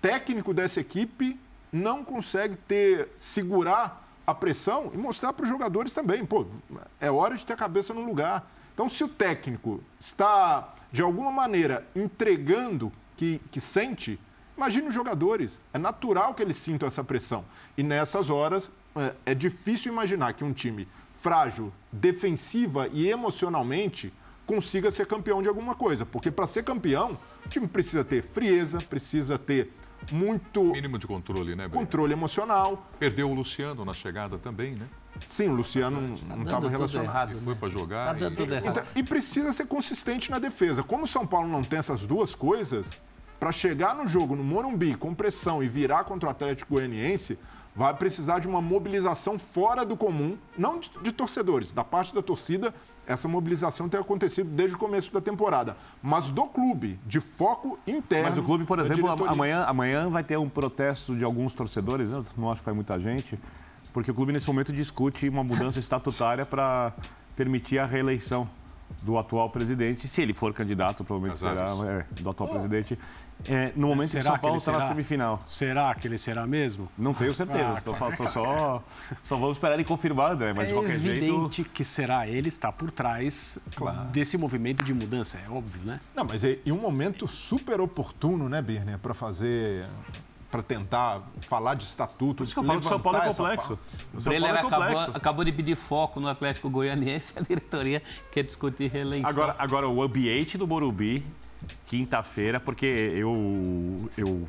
[0.00, 1.38] técnico dessa equipe
[1.72, 6.46] não consegue ter segurar a pressão e mostrar para os jogadores também, pô,
[7.00, 8.48] é hora de ter a cabeça no lugar.
[8.74, 14.18] Então, se o técnico está de alguma maneira entregando que, que sente,
[14.56, 15.60] imagine os jogadores.
[15.72, 17.44] É natural que eles sintam essa pressão.
[17.76, 24.12] E nessas horas é, é difícil imaginar que um time frágil, defensiva e emocionalmente
[24.46, 26.04] consiga ser campeão de alguma coisa.
[26.04, 29.72] Porque para ser campeão, o time precisa ter frieza, precisa ter
[30.10, 31.84] muito Mínimo de controle, né, Breno?
[31.84, 32.86] controle emocional.
[32.98, 34.86] Perdeu o Luciano na chegada também, né?
[35.26, 37.08] Sim, o Luciano não Tá estava dando tudo relacionado.
[37.10, 37.60] errado, Ele foi né?
[37.60, 38.06] para jogar.
[38.06, 38.68] Tá dando e-.
[38.68, 40.82] Então, e precisa ser consistente na defesa.
[40.82, 43.00] Como o São Paulo não tem essas duas coisas,
[43.38, 47.38] para chegar no jogo no Morumbi com pressão e virar contra o Atlético Goianiense,
[47.74, 52.22] vai precisar de uma mobilização fora do comum, não de, de torcedores, da parte da
[52.22, 52.74] torcida.
[53.06, 58.28] Essa mobilização tem acontecido desde o começo da temporada, mas do clube, de foco interno.
[58.28, 62.24] Mas o clube, por exemplo, amanhã, amanhã vai ter um protesto de alguns torcedores, eu
[62.36, 63.38] não acho que vai muita gente,
[63.92, 66.92] porque o clube nesse momento discute uma mudança estatutária para
[67.34, 68.48] permitir a reeleição
[69.00, 72.98] do atual presidente, se ele for candidato, provavelmente será, é, do atual presidente.
[73.44, 74.88] É, no momento que o Será São Paulo está na será?
[74.90, 75.42] semifinal.
[75.44, 76.88] Será que ele será mesmo?
[76.96, 77.74] Não tenho certeza.
[77.76, 78.84] Ah, tô, falando- tô só,
[79.24, 80.52] só vamos esperar ele confirmar, André.
[80.52, 81.24] Mas de é qualquer jeito.
[81.24, 83.58] evidente que será ele está por trás
[84.12, 85.98] desse movimento de mudança, é óbvio, né?
[86.14, 89.86] Não, mas é um momento super oportuno, né, Birner, para fazer.
[90.48, 92.36] para tentar falar de estatuto.
[92.36, 93.78] Por isso que eu falo que o São Paulo é complexo.
[94.14, 95.10] O São Paulo é acabou, complexo.
[95.14, 99.28] acabou de pedir foco no Atlético Goianiense, a diretoria quer discutir reeleição.
[99.28, 101.24] Agora, agora, o ambiente do Morumbi,
[101.86, 104.48] quinta-feira, porque eu, eu,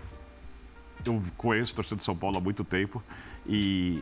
[1.05, 3.03] eu conheço a torcida de São Paulo há muito tempo
[3.47, 4.01] e,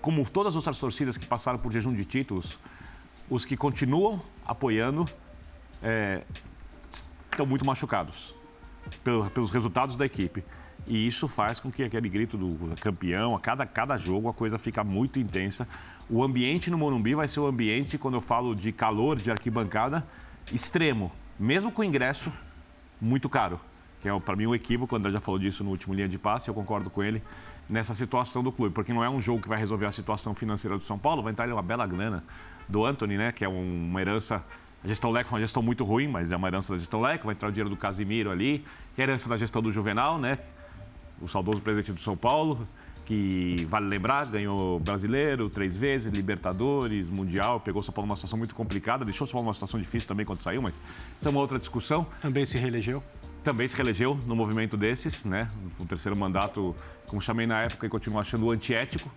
[0.00, 2.58] como todas as outras torcidas que passaram por jejum de títulos,
[3.28, 5.08] os que continuam apoiando
[5.82, 6.22] é,
[7.30, 8.34] estão muito machucados
[9.02, 10.44] pelo- pelos resultados da equipe.
[10.86, 14.56] E isso faz com que aquele grito do campeão, a cada, cada jogo, a coisa
[14.56, 15.66] fica muito intensa.
[16.08, 20.06] O ambiente no Morumbi vai ser o ambiente, quando eu falo de calor, de arquibancada,
[20.52, 21.10] extremo.
[21.38, 22.32] Mesmo com ingresso
[23.00, 23.60] muito caro.
[24.00, 24.94] Que é, para mim, um equívoco.
[24.94, 27.22] O André já falou disso no último linha de passe, eu concordo com ele
[27.68, 28.74] nessa situação do clube.
[28.74, 31.32] Porque não é um jogo que vai resolver a situação financeira do São Paulo, vai
[31.32, 32.22] entrar ali uma bela grana
[32.68, 33.32] do Anthony, né?
[33.32, 34.42] Que é um- uma herança.
[34.84, 37.26] A gestão Leco foi uma gestão muito ruim, mas é uma herança da gestão Leco.
[37.26, 40.38] Vai entrar o dinheiro do Casimiro ali, que é herança da gestão do Juvenal, né?
[41.20, 42.66] O saudoso presidente do São Paulo.
[43.06, 48.54] Que vale lembrar, ganhou brasileiro três vezes, Libertadores, Mundial, pegou São Paulo numa situação muito
[48.54, 50.82] complicada, deixou São Paulo numa situação difícil também quando saiu, mas
[51.16, 52.04] isso é uma outra discussão.
[52.20, 53.02] Também se reelegeu.
[53.44, 55.48] Também se reelegeu no movimento desses, né?
[55.78, 56.74] O terceiro mandato,
[57.06, 59.08] como chamei na época, e continuo achando antiético.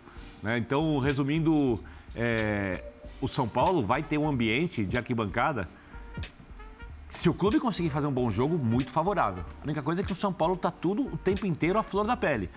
[0.43, 0.60] Né?
[0.60, 1.84] Então, resumindo,
[2.15, 2.84] é,
[3.19, 5.67] o São Paulo vai ter um ambiente de arquibancada
[7.10, 9.43] se o clube conseguir fazer um bom jogo, muito favorável.
[9.62, 12.06] A única coisa é que o São Paulo está tudo o tempo inteiro à flor
[12.06, 12.52] da pele.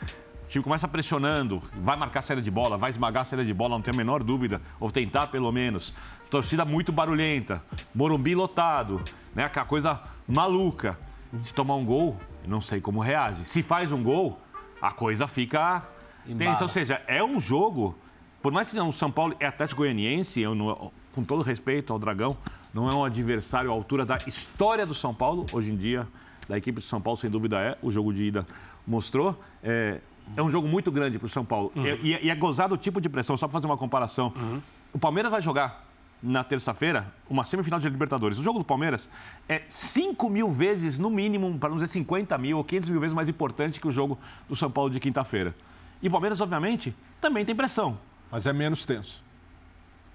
[0.53, 3.55] O time começa pressionando, vai marcar a saída de bola, vai esmagar a saída de
[3.55, 5.95] bola, não tem a menor dúvida, ou tentar pelo menos.
[6.31, 9.03] Torcida muito barulhenta, Morumbi lotado,
[9.35, 9.45] né?
[9.45, 10.99] Aquela coisa maluca.
[11.39, 13.47] Se tomar um gol, não sei como reage.
[13.47, 14.39] Se faz um gol,
[14.79, 15.89] a coisa fica
[16.37, 16.65] tensa.
[16.65, 17.97] Ou seja, é um jogo,
[18.43, 21.95] por mais que seja um São Paulo e Atlético Goianiense, eu não, com todo respeito
[21.95, 22.37] ao Dragão,
[22.75, 26.07] não é um adversário à altura da história do São Paulo, hoje em dia,
[26.47, 27.79] da equipe do São Paulo, sem dúvida é.
[27.81, 28.45] O jogo de ida
[28.87, 29.43] mostrou.
[29.65, 29.99] É,
[30.37, 31.73] é um jogo muito grande para o São Paulo.
[31.75, 31.85] Uhum.
[32.03, 34.33] E, e, é gozado o tipo de pressão, só para fazer uma comparação.
[34.37, 34.63] Uhum.
[34.93, 35.87] O Palmeiras vai jogar
[36.23, 38.39] na terça-feira uma semifinal de Libertadores.
[38.39, 39.11] O jogo do Palmeiras
[39.49, 43.15] é 5 mil vezes, no mínimo, para não dizer 50 mil ou 500 mil vezes
[43.15, 44.19] mais importante que o jogo
[44.49, 45.55] do São Paulo de quinta-feira.
[46.01, 47.99] E o Palmeiras, obviamente, também tem pressão.
[48.31, 49.25] Mas é menos tenso.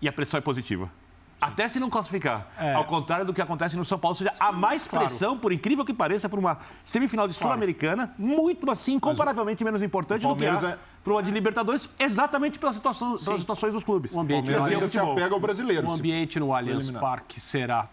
[0.02, 0.90] E a pressão é positiva.
[1.40, 2.48] Até se não classificar.
[2.58, 2.74] É.
[2.74, 4.14] Ao contrário do que acontece no São Paulo.
[4.14, 5.06] Ou seja, há mais claro.
[5.06, 10.26] pressão, por incrível que pareça, para uma semifinal de Sul-Americana, muito assim, comparavelmente menos importante
[10.28, 10.78] do que a é...
[11.04, 14.14] para uma de Libertadores, exatamente pela situação, pelas situações dos clubes.
[14.14, 15.88] O ambiente o ainda se apega ao brasileiro.
[15.88, 17.88] O ambiente no Allianz Parque será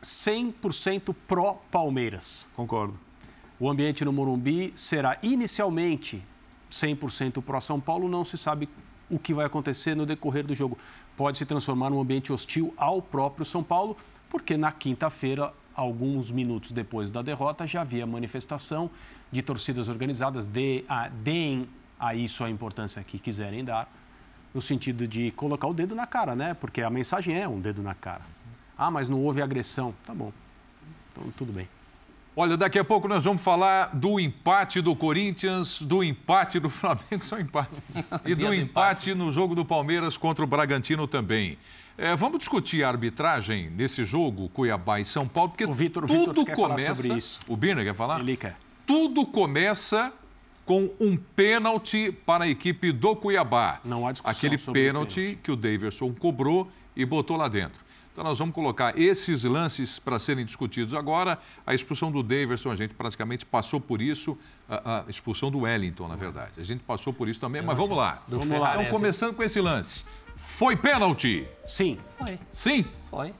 [0.00, 2.48] 100% pró-Palmeiras.
[2.54, 2.98] Concordo.
[3.58, 6.24] O ambiente no Morumbi será inicialmente
[6.70, 8.08] 100% pró-São Paulo.
[8.08, 8.68] Não se sabe
[9.10, 10.78] o que vai acontecer no decorrer do jogo
[11.16, 13.96] pode se transformar num ambiente hostil ao próprio São Paulo,
[14.30, 18.90] porque na quinta-feira, alguns minutos depois da derrota, já havia manifestação
[19.30, 21.68] de torcidas organizadas, de, a, deem
[21.98, 23.90] a isso a importância que quiserem dar,
[24.54, 26.54] no sentido de colocar o dedo na cara, né?
[26.54, 28.22] Porque a mensagem é um dedo na cara.
[28.76, 29.94] Ah, mas não houve agressão.
[30.04, 30.32] Tá bom.
[31.12, 31.68] Então, tudo bem.
[32.40, 37.18] Olha, daqui a pouco nós vamos falar do empate do Corinthians, do empate do Flamengo,
[37.26, 37.72] só empate.
[38.24, 41.58] E do empate no jogo do Palmeiras contra o Bragantino também.
[41.96, 46.26] É, vamos discutir a arbitragem nesse jogo, Cuiabá e São Paulo, porque o Vitor, tudo
[46.26, 46.82] Vitor quer começa.
[46.84, 47.40] Falar sobre isso.
[47.48, 48.20] O Birner quer falar?
[48.20, 48.56] Ele quer.
[48.86, 50.12] Tudo começa
[50.64, 53.80] com um pênalti para a equipe do Cuiabá.
[53.84, 57.87] Não há discussão Aquele pênalti, pênalti que o Davidson cobrou e botou lá dentro.
[58.18, 61.38] Então nós vamos colocar esses lances para serem discutidos agora.
[61.64, 64.36] A expulsão do Daverson, a gente praticamente passou por isso.
[64.68, 66.54] A, a expulsão do Wellington, na verdade.
[66.58, 68.20] A gente passou por isso também, mas vamos lá.
[68.26, 68.74] Vamos lá.
[68.74, 70.04] Então, começando com esse lance.
[70.34, 71.46] Foi pênalti?
[71.64, 71.96] Sim.
[72.18, 72.40] Foi.
[72.50, 72.84] Sim?
[73.08, 73.32] Foi.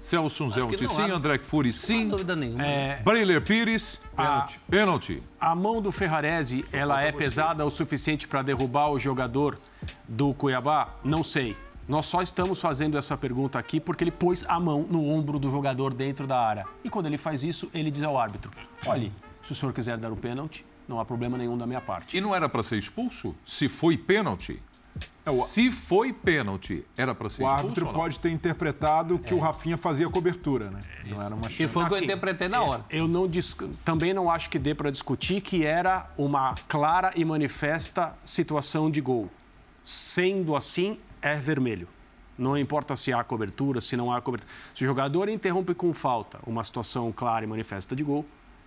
[0.00, 1.02] Celso Zelt, sim.
[1.02, 1.14] Há...
[1.16, 2.04] André Fury, sim.
[2.04, 2.64] Não há dúvida nenhuma.
[2.64, 3.02] É...
[3.04, 4.56] Breiler Pires, pênalti.
[4.66, 4.70] A...
[4.70, 5.22] pênalti.
[5.38, 9.58] A mão do Ferrarese, ela é pesada o suficiente para derrubar o jogador
[10.08, 10.94] do Cuiabá?
[11.04, 11.54] Não sei.
[11.86, 15.50] Nós só estamos fazendo essa pergunta aqui porque ele pôs a mão no ombro do
[15.50, 16.66] jogador dentro da área.
[16.82, 18.50] E quando ele faz isso, ele diz ao árbitro:
[18.86, 22.16] olhe, se o senhor quiser dar o pênalti, não há problema nenhum da minha parte.
[22.16, 23.34] E não era para ser expulso?
[23.44, 24.60] Se foi pênalti?
[25.26, 27.64] É, Se foi pênalti, era para ser o expulso?
[27.64, 29.36] O árbitro pode ter interpretado que é.
[29.36, 30.80] o Rafinha fazia cobertura, né?
[31.06, 31.64] Não era uma chance.
[31.64, 32.84] E foi o que eu assim, interpretei na hora.
[32.88, 33.28] Eu não
[33.84, 39.00] também não acho que dê para discutir que era uma clara e manifesta situação de
[39.00, 39.28] gol.
[39.82, 41.88] Sendo assim, é vermelho.
[42.36, 44.52] Não importa se há cobertura, se não há cobertura.
[44.74, 48.26] Se o jogador interrompe com falta uma situação clara e manifesta de gol,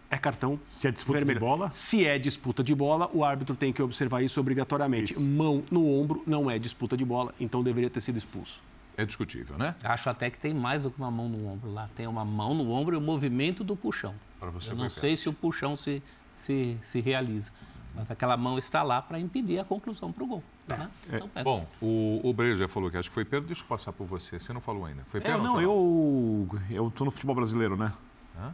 [0.10, 1.40] é cartão Se é disputa vermelho.
[1.40, 1.70] de bola?
[1.72, 5.12] Se é disputa de bola, o árbitro tem que observar isso obrigatoriamente.
[5.12, 5.22] Isso.
[5.22, 8.64] Mão no ombro não é disputa de bola, então deveria ter sido expulso.
[8.96, 9.76] É discutível, né?
[9.84, 11.88] Acho até que tem mais do que uma mão no ombro lá.
[11.94, 14.16] Tem uma mão no ombro e o movimento do puxão.
[14.40, 16.02] Para você Eu não sei se o puxão se,
[16.34, 17.52] se, se realiza.
[17.98, 20.44] Mas aquela mão está lá para impedir a conclusão para o gol.
[20.68, 20.90] Né?
[21.12, 21.16] É.
[21.18, 23.48] Então, Bom, o, o Brejo já falou que acho que foi pênalti.
[23.48, 24.40] Deixa eu passar por você.
[24.40, 25.04] Você não falou ainda.
[25.06, 25.42] Foi pênalti?
[25.42, 27.92] É, não, eu eu estou no futebol brasileiro, né?
[28.40, 28.54] Hã?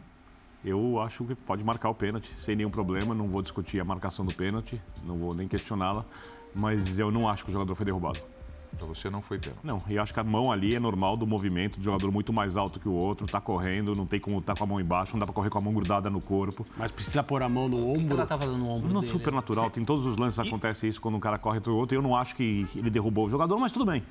[0.64, 3.14] Eu acho que pode marcar o pênalti sem nenhum problema.
[3.14, 6.06] Não vou discutir a marcação do pênalti, não vou nem questioná-la.
[6.54, 8.18] Mas eu não acho que o jogador foi derrubado.
[8.76, 9.60] Para você não foi pênalti.
[9.62, 12.56] Não, e acho que a mão ali é normal do movimento, do jogador muito mais
[12.56, 15.12] alto que o outro, tá correndo, não tem como estar tá com a mão embaixo,
[15.12, 16.66] não dá para correr com a mão grudada no corpo.
[16.76, 18.16] Mas precisa pôr a mão no ombro.
[18.16, 19.12] Ela fazendo no ombro Não dele.
[19.12, 20.48] super natural, tem todos os lances e...
[20.48, 21.96] acontece isso quando um cara corre do outro.
[21.96, 24.02] Eu não acho que ele derrubou o jogador, mas tudo bem.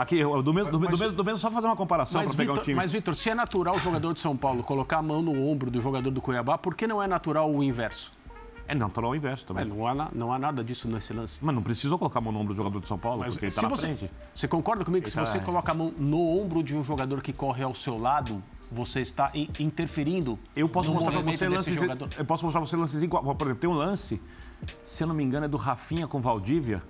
[0.00, 2.42] Aqui, do mesmo, do, mas, do mesmo, do mesmo só fazer uma comparação para pegar
[2.44, 2.74] Victor, um time.
[2.74, 5.70] Mas, Vitor, se é natural o jogador de São Paulo colocar a mão no ombro
[5.70, 8.10] do jogador do Cuiabá, por que não é natural o inverso?
[8.70, 9.64] É natural o inverso também.
[9.64, 11.40] É, não, há, não há nada disso nesse lance.
[11.42, 13.46] Mas não precisou colocar a mão no ombro do jogador de São Paulo, Mas porque
[13.46, 14.10] ele está na você, frente.
[14.34, 15.26] Você concorda comigo que ele se tá...
[15.26, 18.40] você coloca a mão no ombro de um jogador que corre ao seu lado,
[18.70, 21.74] você está in- interferindo Eu posso mostrar pra movimento você lances.
[21.74, 22.08] jogador.
[22.16, 23.22] Eu posso mostrar você lances igual.
[23.34, 24.22] Por exemplo, tem um lance,
[24.84, 26.80] se eu não me engano, é do Rafinha com Valdívia.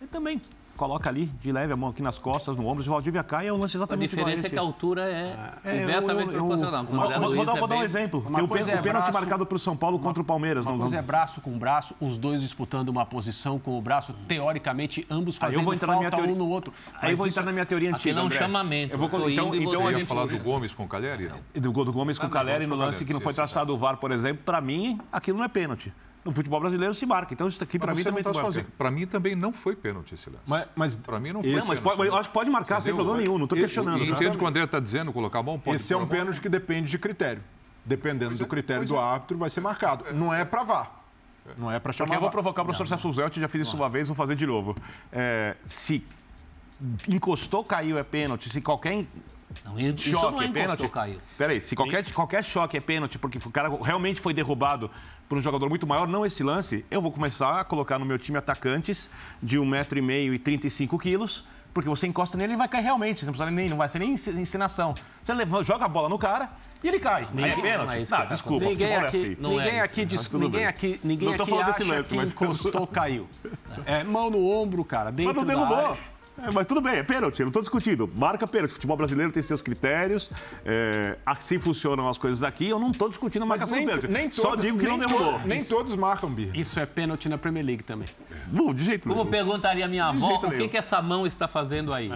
[0.00, 0.42] Ele também
[0.82, 3.46] coloca ali, de leve, a mão aqui nas costas, no ombro, e o Valdívia cai,
[3.46, 4.54] é um lance A exatamente igual a diferença é esse.
[4.54, 6.84] que a altura é, É, inversamente eu- eu- proporcional.
[6.84, 8.20] Com o Vou, dar, é vou dar um bem- exemplo.
[8.26, 10.66] Uma Tem o, pênalti- é o pênalti braço- marcado pelo São Paulo contra o Palmeiras.
[10.66, 13.80] Uma no- coisa no- é braço com braço, os dois disputando uma posição com o
[13.80, 16.72] braço, teoricamente, ambos Aí eu fazendo vou entrar na minha falta teoria- um no outro.
[17.00, 18.38] Aí eu vou isso- entrar na minha teoria Aquilo antiga, é um André.
[18.38, 18.94] chamamento.
[18.94, 21.28] Eu vou, Eu então, então você a gente falar do Gomes com o Caleri?
[21.54, 21.62] Não.
[21.62, 24.10] do do Gomes com o Caleri no lance que não foi traçado o VAR, por
[24.10, 25.92] exemplo, para mim, aquilo não é pênalti.
[26.24, 27.34] No futebol brasileiro se marca.
[27.34, 28.38] Então isso aqui para mim você também marca.
[28.40, 28.66] sozinho.
[28.78, 30.42] Para mim também não foi pênalti esse lance.
[30.46, 31.52] Mas, mas Para mim não foi.
[31.52, 33.04] Não, mas pode- eu acho que pode marcar sem Entendeu?
[33.06, 33.96] problema nenhum, não estou questionando.
[34.02, 34.12] E tá?
[34.14, 35.58] entende o que o André está dizendo, colocar a mão?
[35.58, 37.42] Pode esse é um pênalti que depende de critério.
[37.84, 40.04] Dependendo do critério do árbitro, vai ser marcado.
[40.14, 40.92] Não é pra VAR.
[41.58, 43.76] Não é pra chamar Porque eu vou provocar o professor Celso Zelt, já fiz isso
[43.76, 44.76] uma vez, vou fazer de novo.
[45.10, 46.04] É, se
[47.08, 48.48] encostou, caiu, é pênalti.
[48.48, 49.04] Se qualquer
[49.64, 50.80] Não, isso choque não é é pênalti.
[50.80, 51.18] encostou, caiu.
[51.36, 54.90] Peraí, se qualquer, qualquer choque é pênalti, porque o cara realmente foi derrubado
[55.32, 58.18] por um jogador muito maior, não esse lance, eu vou começar a colocar no meu
[58.18, 59.08] time atacantes
[59.42, 63.20] de 1,5m e 35 quilos, porque você encosta nele e ele vai cair realmente.
[63.20, 64.94] Você não, precisa nem, não vai ser nem encenação.
[65.22, 66.50] Você leva, joga a bola no cara
[66.84, 67.22] e ele cai.
[67.22, 67.86] Aí é Ninguém- pênalti.
[67.86, 69.36] não é isso Não, tá desculpa, Ninguém é aqui, assim.
[69.40, 71.90] Não é ninguém isso, aqui, tudo ninguém aqui, ninguém Não tô aqui falando acha desse
[71.90, 73.26] lance, que mas- encostou, caiu.
[73.86, 75.98] É mão no ombro, cara, dentro Mas não da derrubou.
[76.38, 78.10] É, mas tudo bem, é pênalti, eu não estou discutindo.
[78.14, 78.72] Marca pênalti.
[78.72, 80.30] Futebol brasileiro tem seus critérios,
[80.64, 82.68] é, assim funcionam as coisas aqui.
[82.68, 84.12] Eu não estou discutindo a Mas marcação nem, do pênalti.
[84.20, 86.56] nem Só digo que não nem to- Nem todos marcam, Birra.
[86.56, 88.08] Isso é pênalti na Premier League também.
[88.50, 89.30] Não, de jeito Como nenhum.
[89.30, 92.10] perguntaria minha avó, o que, que essa mão está fazendo aí?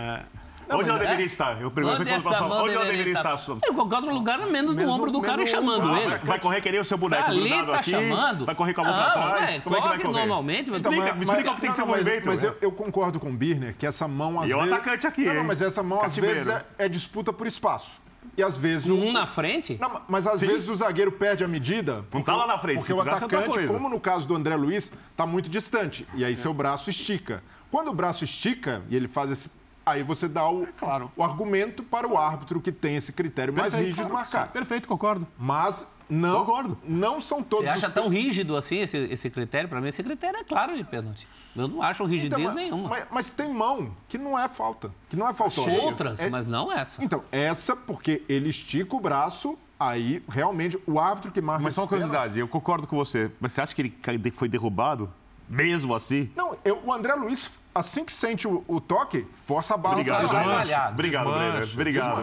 [0.69, 1.61] Onde ela é- deveria estar?
[1.61, 3.37] Eu pergunto, Onde pra Onde ela deveria estar?
[3.37, 6.01] Em qualquer outro lugar, menos no ombro do cara e chamando ombro.
[6.01, 6.19] ele.
[6.25, 7.91] Vai correr que nem o seu boneco Ali grudado tá aqui?
[7.91, 8.47] chamando.
[8.47, 9.51] Vai correr com a mão pra Não, trás?
[9.51, 10.19] velho, Como é que vai corre correr?
[10.19, 12.27] normalmente, mas- Explica, Então, me explica o que tem que ser não, o mas, movimento.
[12.27, 12.49] mas né?
[12.49, 14.73] eu, eu concordo com o Birner que essa mão às E é o vezes.
[14.73, 16.37] atacante aqui, Não, não, mas essa mão às Catimbeiro.
[16.37, 18.01] vezes é, é disputa por espaço.
[18.37, 18.89] E às vezes.
[18.91, 19.79] o- Um na frente?
[19.81, 20.49] Não, mas às Sim.
[20.49, 22.05] vezes o zagueiro perde a medida.
[22.11, 25.25] Porque, tá lá na frente, Porque o atacante, como no caso do André Luiz, está
[25.25, 26.07] muito distante.
[26.15, 27.43] E aí seu braço estica.
[27.71, 29.49] Quando o braço estica e ele faz esse.
[29.87, 31.13] Aí você dá o, claro.
[31.17, 34.47] o argumento para o árbitro que tem esse critério mais Perfeito, rígido claro, marcar.
[34.49, 35.27] sim, Perfeito, concordo.
[35.39, 36.77] Mas não, Concordo.
[36.85, 39.69] não são todos Você acha os tão rígido assim esse, esse critério?
[39.69, 41.29] Para mim, esse critério é claro de pênalti.
[41.55, 42.89] Eu não acho rigidez Então, mas- nenhuma.
[42.89, 45.71] Mas, mas tem mão que não é falta, que não é faltosa.
[45.71, 47.03] Outras, É- mas não essa.
[47.03, 51.83] Então, essa porque ele estica o braço, aí realmente o árbitro que marca Mas só
[51.83, 53.31] uma esse pênalti- curiosidade, eu concordo com você.
[53.41, 55.13] Mas você acha que ele foi derrubado?
[55.49, 56.29] Mesmo assim?
[56.37, 59.95] Não, eu- o André Luiz, assim que sente o, o toque, força a barra.
[59.95, 60.23] Obrigado.
[60.23, 60.89] Desmancha.
[60.91, 61.69] Obrigado, Breiner.
[61.73, 62.19] Obrigado,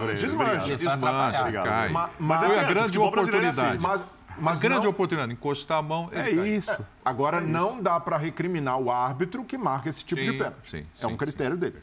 [0.87, 1.63] atrapalhar.
[1.63, 1.89] cai.
[1.89, 3.59] Ma- mas- Foi a é, grande futebol brasileiro é assim.
[3.61, 3.81] oportunidade.
[3.99, 4.05] Mas,
[4.37, 6.09] mas grande não- oportunidade, encostar a mão.
[6.11, 6.47] ele É cai.
[6.49, 6.85] isso.
[7.05, 10.69] agora não dá para recriminar o árbitro que marca esse tipo Sim, de pênalti.
[10.69, 11.75] sim, é um sim, critério dele.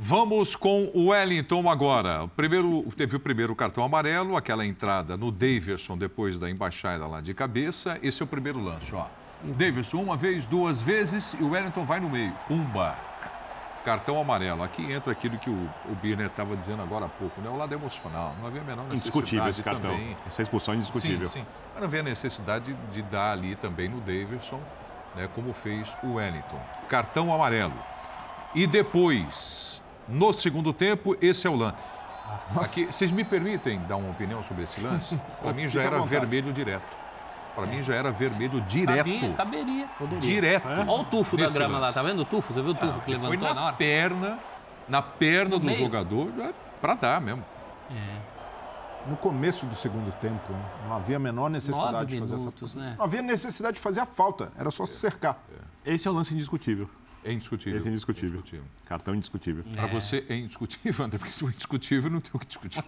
[0.00, 2.22] Vamos com o Wellington agora.
[2.22, 7.20] O primeiro, teve o primeiro cartão amarelo, aquela entrada no Davidson depois da embaixada lá
[7.20, 7.98] de cabeça.
[8.00, 9.06] Esse é o primeiro lance, ó.
[9.42, 12.32] Davidson uma vez, duas vezes e o Wellington vai no meio.
[12.46, 12.96] Pumba.
[13.84, 14.62] Cartão amarelo.
[14.62, 17.48] Aqui entra aquilo que o, o Birner estava dizendo agora há pouco, né?
[17.48, 18.34] O lado emocional.
[18.40, 19.90] Não havia a menor necessidade Indiscutível esse cartão.
[19.90, 20.16] também.
[20.26, 21.28] Essa expulsão é indiscutível.
[21.28, 21.46] Sim, sim.
[21.72, 24.60] Mas não vê a necessidade de dar ali também no Davidson,
[25.14, 26.60] né, como fez o Wellington.
[26.88, 27.72] Cartão amarelo.
[28.54, 31.78] E depois, no segundo tempo, esse é o lance.
[32.56, 35.18] Aqui, vocês me permitem dar uma opinião sobre esse lance?
[35.40, 37.07] Para mim já era vermelho direto.
[37.58, 38.68] Para mim já era vermelho Cabia,
[39.04, 39.34] direto.
[39.36, 39.88] caberia.
[40.20, 40.66] Direto.
[40.68, 41.94] Olha o tufo da grama lá, lance.
[41.94, 42.52] tá vendo o tufo?
[42.52, 43.76] Você viu o tufo que Ele foi levantou na na hora?
[43.76, 44.38] perna,
[44.88, 45.78] na perna No do meio.
[45.78, 46.30] jogador,
[46.80, 47.44] para dar mesmo.
[49.06, 52.70] No começo do segundo tempo, né, não havia a menor necessidade Nove de fazer minutos,
[52.76, 52.94] essa né?
[52.98, 55.38] Não havia necessidade de fazer a falta, era só se cercar.
[55.84, 56.90] Esse é o lance indiscutível.
[57.24, 57.78] É indiscutível.
[57.78, 58.38] Esse é indiscutível.
[58.38, 58.64] Indiscutível.
[58.86, 59.64] Cartão indiscutível.
[59.74, 62.84] Para você é indiscutível, André, porque se for indiscutível, não tem o que discutir.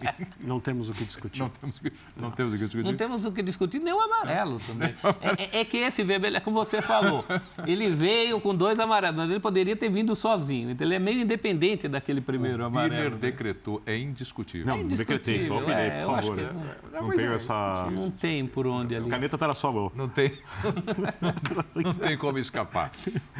[0.47, 1.39] Não temos o que discutir.
[1.41, 2.83] Não temos, que- não temos o que discutir.
[2.85, 4.95] Não temos o que discutir, nem o amarelo também.
[5.37, 7.23] É, é- é que esse vermelho, é como você falou,
[7.67, 10.71] ele veio com dois amarelos, mas ele poderia ter vindo sozinho.
[10.71, 13.17] Então ele é meio independente daquele primeiro Miller amarelo.
[13.17, 14.65] decretou, é indiscutível.
[14.67, 16.37] Não, não decretei, só opinei, É, por eu acho favor.
[16.37, 16.75] que né?
[16.93, 17.89] não- Não tenho é, essa.
[17.91, 19.05] Não tem por onde ali.
[19.05, 19.91] A caneta tá na sua mão.
[19.95, 20.39] Não tem,
[21.75, 22.91] não tem como escapar.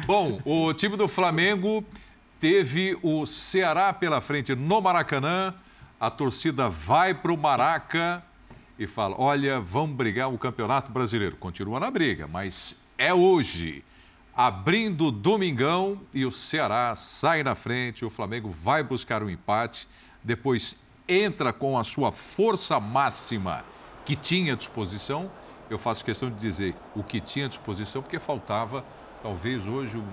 [0.06, 1.84] Bom, o time do Flamengo
[2.40, 5.54] teve o Ceará pela frente no Maracanã.
[6.00, 8.22] A torcida vai para o Maraca
[8.78, 11.36] e fala: olha, vamos brigar o Campeonato Brasileiro.
[11.36, 13.84] Continua na briga, mas é hoje.
[14.34, 18.04] Abrindo domingão e o Ceará sai na frente.
[18.04, 19.86] O Flamengo vai buscar um empate.
[20.24, 20.76] Depois
[21.06, 23.64] entra com a sua força máxima
[24.04, 25.30] que tinha à disposição.
[25.68, 28.84] Eu faço questão de dizer o que tinha à disposição, porque faltava,
[29.22, 30.06] talvez hoje, um,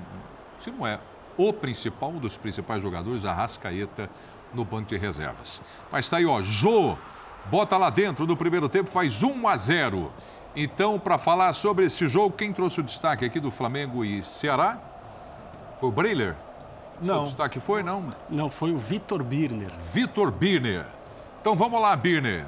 [0.60, 1.00] se não é
[1.38, 4.10] o principal, um dos principais jogadores, a Rascaeta,
[4.54, 5.62] no banco de reservas.
[5.92, 6.98] Mas está aí, ó, Jô
[7.50, 10.12] bota lá dentro do primeiro tempo, faz 1 a 0.
[10.56, 14.78] Então, para falar sobre esse jogo, quem trouxe o destaque aqui do Flamengo e Ceará?
[15.80, 16.36] Foi o Breiler?
[17.02, 17.22] Não.
[17.22, 18.06] O destaque foi, não?
[18.30, 19.72] Não, foi o Vitor Birner.
[19.94, 20.86] Vitor Birner.
[21.40, 22.46] Então vamos lá, Birner.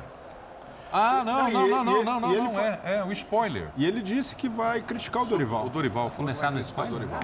[0.91, 3.69] Ah, não, Não, não, não, não, não, não, ele não, foi- é, é o spoiler.
[3.77, 5.67] E ele disse que vai criticar o Dorival.
[5.67, 6.17] O Dorival falou.
[6.25, 6.93] Começar no spoiler?
[6.93, 7.21] Dorival.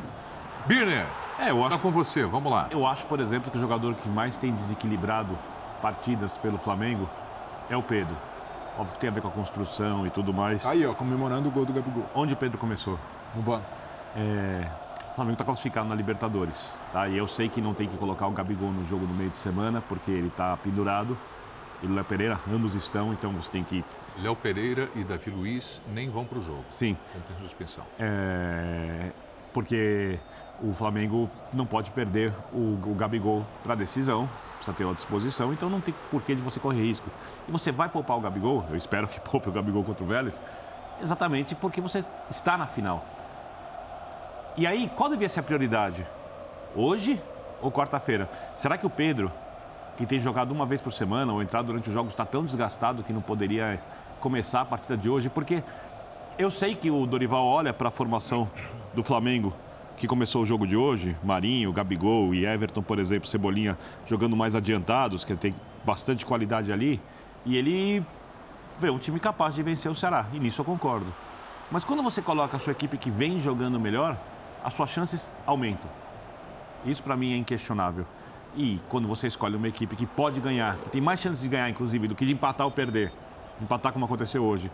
[0.68, 1.05] Birner,
[1.39, 2.68] É, eu tá acho, com você, vamos lá.
[2.72, 5.38] eu acho, por exemplo, que o jogador que mais tem desequilibrado
[5.82, 7.07] partidas pelo Flamengo
[7.70, 8.15] é o Pedro.
[8.78, 10.65] Óbvio que tem a ver com a construção e tudo mais.
[10.65, 12.99] Aí, ó, comemorando o gol do Gabigol Onde o Pedro começou?
[13.36, 13.65] no banco.
[14.15, 14.68] É,
[15.11, 17.07] o Flamengo está classificado na Libertadores, tá?
[17.07, 19.38] E eu sei que não tem que colocar o Gabigol no jogo no meio de
[19.38, 21.18] semana, porque ele está pendurado.
[21.84, 23.86] E o Léo Pereira, ambos estão, então você tem que...
[24.20, 26.63] Léo Pereira e Davi Luiz nem vão para o jogo.
[26.70, 27.84] Sim, Vão ter suspensão.
[27.99, 29.11] é,
[29.53, 30.19] porque
[30.61, 35.69] o Flamengo não pode perder o, o Gabigol para decisão, precisa ter à disposição, então
[35.69, 37.09] não tem porquê de você correr risco.
[37.47, 40.43] E você vai poupar o Gabigol, eu espero que poupe o Gabigol contra o Vélez,
[41.01, 43.05] exatamente porque você está na final.
[44.55, 46.05] E aí, qual devia ser a prioridade?
[46.75, 47.21] Hoje
[47.61, 48.29] ou quarta-feira?
[48.55, 49.31] Será que o Pedro,
[49.95, 53.03] que tem jogado uma vez por semana ou entrado durante os jogos, está tão desgastado
[53.03, 53.79] que não poderia
[54.19, 55.29] começar a partida de hoje?
[55.29, 55.63] Porque
[56.39, 58.49] eu sei que o Dorival olha para a formação
[58.97, 59.53] do Flamengo,
[59.95, 63.77] que começou o jogo de hoje, Marinho, Gabigol e Everton, por exemplo, Cebolinha
[64.07, 65.53] jogando mais adiantados, que tem
[65.85, 66.99] bastante qualidade ali,
[67.45, 68.03] e ele
[68.79, 71.13] vê um time capaz de vencer o Ceará, e nisso eu concordo.
[71.71, 74.17] Mas quando você coloca a sua equipe que vem jogando melhor,
[74.63, 75.91] as suas chances aumentam.
[76.83, 78.05] Isso para mim é inquestionável.
[78.55, 81.69] E quando você escolhe uma equipe que pode ganhar, que tem mais chances de ganhar,
[81.69, 83.13] inclusive, do que de empatar ou perder,
[83.61, 84.71] empatar como aconteceu hoje,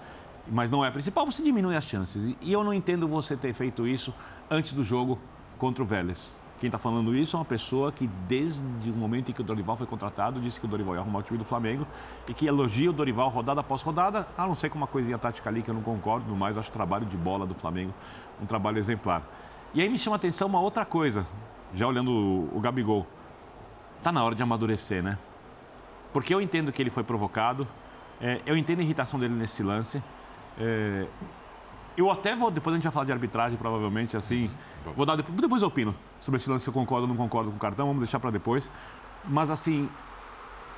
[0.48, 2.36] mas não é a principal, você diminui as chances.
[2.42, 4.14] E eu não entendo você ter feito isso
[4.50, 5.20] antes do jogo
[5.58, 6.42] contra o Vélez.
[6.60, 9.76] Quem está falando isso é uma pessoa que, desde o momento em que o Dorival
[9.76, 11.86] foi contratado, disse que o Dorival ia arrumar o time do Flamengo
[12.28, 15.50] e que elogia o Dorival rodada após rodada, a não ser com uma coisinha tática
[15.50, 17.94] ali que eu não concordo, no mais acho o trabalho de bola do Flamengo
[18.42, 19.24] um trabalho exemplar.
[19.74, 21.26] E aí me chama a atenção uma outra coisa,
[21.74, 22.12] já olhando
[22.54, 23.08] o, Gabigol.
[24.02, 25.18] Tá na hora de amadurecer, né?
[26.12, 27.68] Porque eu entendo que ele foi provocado,
[28.22, 30.04] é, eu entendo a irritação dele nesse lance.
[30.60, 31.08] É,
[31.96, 34.50] eu até vou, depois a gente vai falar de arbitragem, provavelmente, assim.
[34.96, 37.52] Vou dar, depois, depois eu opino sobre esse lance, se eu concordo ou não concordo
[37.52, 38.72] com o cartão, vamos deixar para depois.
[39.26, 39.90] Mas, assim,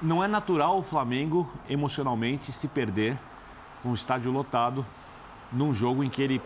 [0.02, 3.18] não é natural o Flamengo, emocionalmente, se perder
[3.82, 4.86] com o estádio lotado
[5.52, 6.42] num jogo em que ele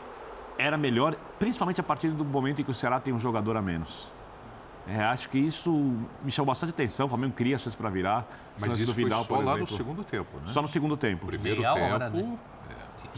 [0.58, 3.62] era melhor, principalmente a partir do momento em que o Ceará tem um jogador a
[3.62, 4.12] menos.
[4.88, 5.72] É, acho que isso
[6.24, 7.06] me chamou bastante atenção.
[7.06, 8.28] O Flamengo cria chance para virar.
[8.60, 9.78] Mas isso do Vidal, foi só por lá no exemplo.
[9.78, 10.44] segundo tempo, né?
[10.48, 11.28] Só no segundo tempo.
[11.28, 11.94] Primeiro Meia tempo.
[11.94, 12.38] hora, né?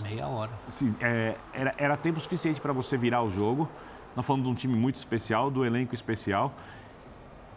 [0.01, 0.51] Meia hora.
[0.67, 3.69] Assim, é, era, era tempo suficiente para você virar o jogo.
[4.15, 6.53] Nós falamos de um time muito especial, do elenco especial.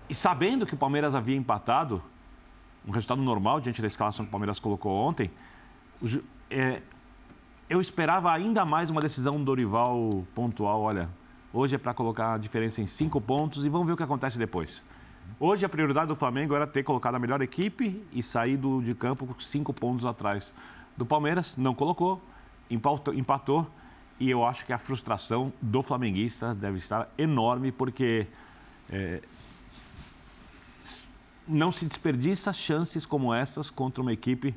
[0.09, 2.03] E sabendo que o Palmeiras havia empatado,
[2.87, 5.30] um resultado normal diante da escalação que o Palmeiras colocou ontem,
[6.51, 6.82] é,
[7.68, 10.82] eu esperava ainda mais uma decisão do Dorival pontual.
[10.82, 11.09] Olha,
[11.53, 14.39] hoje é para colocar a diferença em cinco pontos e vamos ver o que acontece
[14.39, 14.85] depois.
[15.41, 19.26] Hoje a prioridade do Flamengo era ter colocado a melhor equipe e saído de campo
[19.26, 20.55] com cinco pontos atrás
[20.97, 21.57] do Palmeiras.
[21.57, 22.20] Não colocou,
[22.70, 23.66] empatou, empatou
[24.18, 28.26] e eu acho que a frustração do flamenguista deve estar enorme porque
[28.88, 29.20] é,
[31.47, 34.55] não se desperdiça chances como essas contra uma equipe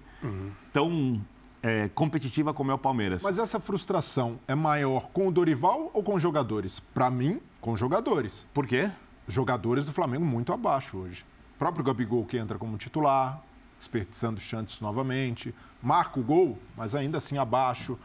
[0.72, 1.22] tão
[1.62, 3.24] é, competitiva como é o Palmeiras.
[3.24, 6.80] Mas essa frustração é maior com o Dorival ou com os jogadores?
[6.80, 8.46] Para mim, com os jogadores.
[8.54, 8.92] Por quê?
[9.28, 11.26] Jogadores do Flamengo muito abaixo hoje.
[11.56, 13.42] O próprio Gabigol que entra como titular,
[13.78, 15.54] desperdiçando chances novamente.
[15.82, 17.98] Marca o gol, mas ainda assim abaixo.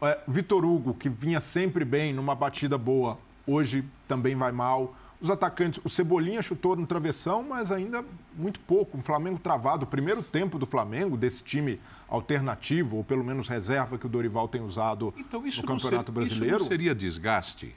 [0.00, 4.94] É, Vitor Hugo, que vinha sempre bem numa batida boa, hoje também vai mal.
[5.18, 8.04] Os atacantes, o Cebolinha chutou no travessão, mas ainda
[8.36, 8.98] muito pouco.
[8.98, 9.84] O Flamengo travado.
[9.84, 14.46] O primeiro tempo do Flamengo, desse time alternativo, ou pelo menos reserva que o Dorival
[14.46, 17.74] tem usado Então isso no Campeonato ser- isso Brasileiro, não seria desgaste?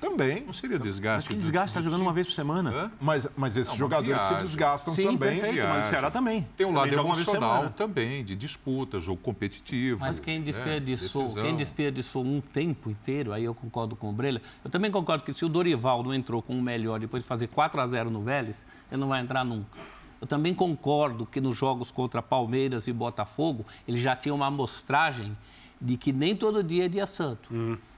[0.00, 0.42] Também.
[0.44, 1.26] Não seria desgaste?
[1.26, 2.70] Mas que desgaste, está do jogando uma vez por semana.
[2.70, 2.90] Hã?
[3.00, 4.46] Mas, mas esses É uma jogadores se viagem.
[4.46, 5.18] desgastam Sim, também.
[5.18, 5.90] perfeito, mas o Viagem.
[5.90, 6.46] Ceará também.
[6.56, 10.00] Tem um Também lado emocional também, de disputa, jogo competitivo.
[10.00, 11.44] Mas quem né, desperdiçou, decisão.
[11.44, 14.40] quem desperdiçou um tempo inteiro, aí eu concordo com o Brelha.
[14.64, 17.48] Eu também concordo que se o Dorival não entrou com o melhor depois de fazer
[17.48, 19.78] 4 a 0 no Vélez, ele não vai entrar nunca.
[20.20, 25.36] Eu também concordo que nos jogos contra Palmeiras e Botafogo, ele já tinha uma amostragem
[25.80, 27.48] de que nem todo dia é dia santo.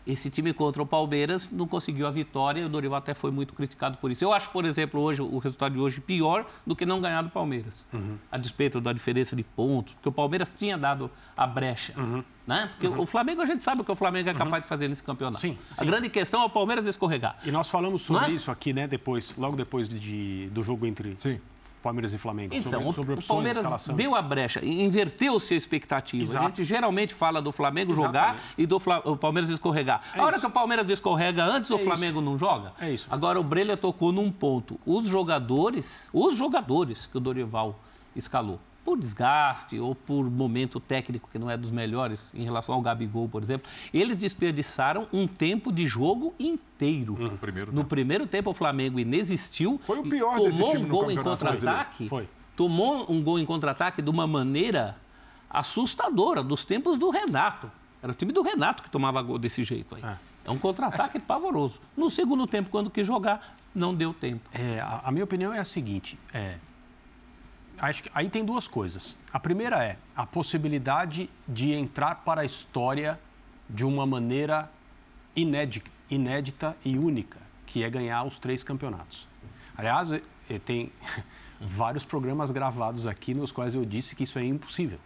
[0.06, 3.52] Esse time contra o Palmeiras não conseguiu a vitória e o Dorival até foi muito
[3.52, 4.24] criticado por isso.
[4.24, 7.28] Eu acho, por exemplo, hoje o resultado de hoje pior do que não ganhar do
[7.30, 7.86] Palmeiras.
[8.32, 11.94] A despeito da diferença de pontos, porque o Palmeiras tinha dado a brecha.
[12.46, 12.70] Né?
[12.72, 15.04] Porque o Flamengo, a gente sabe o que o Flamengo é capaz de fazer nesse
[15.04, 15.38] campeonato.
[15.38, 15.86] Sim, A sim.
[15.86, 17.36] grande questão é o Palmeiras escorregar.
[17.44, 18.32] E nós falamos sobre Não é?
[18.32, 21.38] isso aqui, né, depois, logo depois de, do jogo entre Sim.
[21.82, 22.54] Palmeiras e Flamengo.
[22.54, 23.96] Então, sobre, o, sobre o opções de Palmeiras escalação.
[23.96, 26.22] deu a brecha, inverteu-se a expectativa.
[26.22, 26.44] Exato.
[26.44, 28.54] A gente geralmente fala do Flamengo jogar Exatamente.
[28.58, 30.02] e do o Palmeiras escorregar.
[30.14, 30.44] É a hora isso.
[30.44, 31.84] que o Palmeiras escorrega antes, o isso.
[31.84, 32.72] Flamengo não joga?
[32.80, 33.08] É isso.
[33.10, 34.78] Agora, o Brelha tocou num ponto.
[34.84, 37.78] Os jogadores, os jogadores que o Dorival
[38.14, 38.58] escalou,
[38.90, 43.28] por desgaste ou por momento técnico que não é dos melhores em relação ao Gabigol,
[43.28, 47.16] por exemplo, eles desperdiçaram um tempo de jogo inteiro.
[47.16, 47.88] No primeiro No tempo.
[47.88, 49.80] primeiro tempo, o Flamengo inexistiu.
[49.84, 52.08] Foi o pior tomou desse time um no gol em Campeonato contra-ataque.
[52.08, 52.28] Foi.
[52.56, 54.96] Tomou um gol em contra-ataque de uma maneira
[55.48, 57.70] assustadora, dos tempos do Renato.
[58.02, 60.02] Era o time do Renato que tomava gol desse jeito aí.
[60.02, 60.16] É.
[60.46, 61.80] É um contra-ataque pavoroso.
[61.96, 64.50] No segundo tempo, quando quis jogar, não deu tempo.
[64.52, 66.56] É, a, a minha opinião é a seguinte: é,
[67.80, 69.16] acho que aí tem duas coisas.
[69.32, 73.18] A primeira é a possibilidade de entrar para a história
[73.68, 74.70] de uma maneira
[75.34, 79.26] inédita, inédita e única, que é ganhar os três campeonatos.
[79.76, 80.92] Aliás, eh, eh, tem
[81.60, 84.98] vários programas gravados aqui nos quais eu disse que isso é impossível.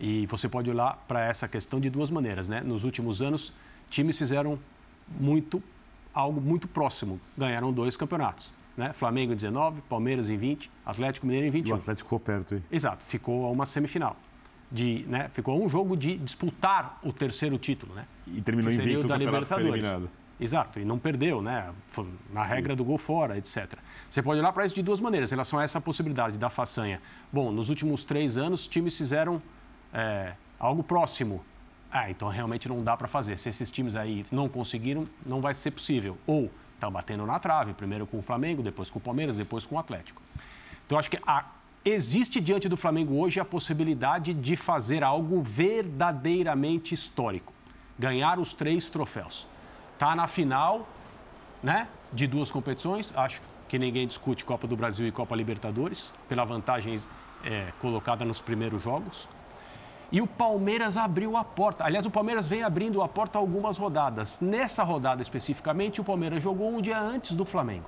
[0.00, 2.60] E você pode olhar para essa questão de duas maneiras, né?
[2.60, 3.52] Nos últimos anos,
[3.90, 4.58] times fizeram
[5.18, 5.62] muito
[6.14, 8.92] algo muito próximo, ganharam dois campeonatos, né?
[8.92, 11.74] Flamengo em 19, Palmeiras em 20, Atlético Mineiro em E o 21.
[11.74, 12.62] Atlético ficou perto, hein?
[12.70, 14.16] Exato, ficou a uma semifinal.
[14.70, 18.06] De, né, ficou a um jogo de disputar o terceiro título, né?
[18.26, 19.84] E terminou invicto o da Libertadores.
[20.40, 21.72] Exato, e não perdeu, né?
[22.32, 23.74] Na regra do gol fora, etc.
[24.08, 27.02] Você pode olhar para isso de duas maneiras, em relação a essa possibilidade da façanha.
[27.32, 29.42] Bom, nos últimos três anos, os times fizeram
[29.92, 31.44] é, algo próximo.
[31.90, 33.36] Ah, então realmente não dá para fazer.
[33.38, 36.16] Se esses times aí não conseguiram, não vai ser possível.
[36.24, 36.48] Ou
[36.78, 39.78] estão batendo na trave, primeiro com o Flamengo, depois com o Palmeiras, depois com o
[39.78, 40.22] Atlético.
[40.86, 41.44] Então, acho que a-
[41.84, 47.52] existe diante do Flamengo hoje a possibilidade de fazer algo verdadeiramente histórico.
[47.98, 49.46] Ganhar os três troféus.
[49.94, 50.88] Está na final
[51.62, 56.44] né, de duas competições, acho que ninguém discute Copa do Brasil e Copa Libertadores, pela
[56.44, 57.00] vantagem
[57.44, 59.28] é, colocada nos primeiros jogos.
[60.10, 61.84] E o Palmeiras abriu a porta.
[61.84, 64.40] Aliás, o Palmeiras vem abrindo a porta algumas rodadas.
[64.40, 67.86] Nessa rodada especificamente, o Palmeiras jogou um dia antes do Flamengo.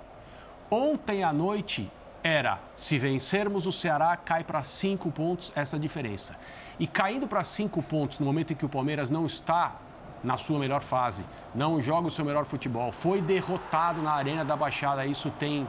[0.71, 1.91] Ontem à noite
[2.23, 6.37] era: se vencermos o Ceará, cai para cinco pontos essa diferença.
[6.79, 9.77] E caindo para cinco pontos no momento em que o Palmeiras não está
[10.23, 14.55] na sua melhor fase, não joga o seu melhor futebol, foi derrotado na Arena da
[14.55, 15.67] Baixada, isso tem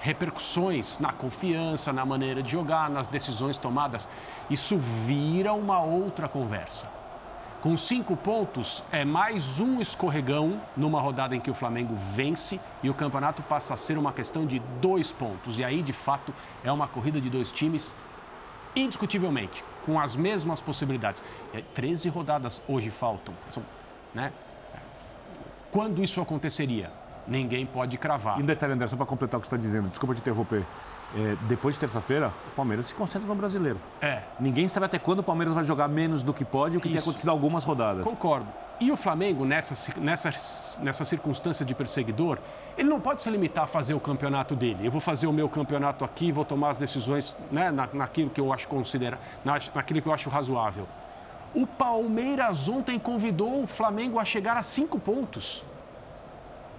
[0.00, 4.08] repercussões na confiança, na maneira de jogar, nas decisões tomadas.
[4.48, 6.88] Isso vira uma outra conversa.
[7.60, 12.88] Com cinco pontos, é mais um escorregão numa rodada em que o Flamengo vence e
[12.88, 15.58] o campeonato passa a ser uma questão de dois pontos.
[15.58, 16.32] E aí, de fato,
[16.62, 17.96] é uma corrida de dois times,
[18.76, 21.20] indiscutivelmente, com as mesmas possibilidades.
[21.52, 23.34] É, 13 rodadas hoje faltam.
[23.50, 23.64] São,
[24.14, 24.32] né?
[25.72, 26.92] Quando isso aconteceria?
[27.28, 28.38] Ninguém pode cravar.
[28.40, 30.64] E um detalhe, André, só para completar o que você está dizendo, desculpa te interromper.
[31.16, 33.80] É, depois de terça-feira, o Palmeiras se concentra no brasileiro.
[34.00, 36.88] É, Ninguém sabe até quando o Palmeiras vai jogar menos do que pode, o que
[36.88, 37.08] tem Isso.
[37.08, 38.04] acontecido algumas rodadas.
[38.04, 38.46] Concordo.
[38.80, 40.30] E o Flamengo, nessa, nessa,
[40.82, 42.38] nessa circunstância de perseguidor,
[42.76, 44.86] ele não pode se limitar a fazer o campeonato dele.
[44.86, 48.40] Eu vou fazer o meu campeonato aqui, vou tomar as decisões né, na, naquilo que
[48.40, 50.86] eu acho considera, na, naquilo que eu acho razoável.
[51.54, 55.64] O Palmeiras ontem convidou o Flamengo a chegar a cinco pontos.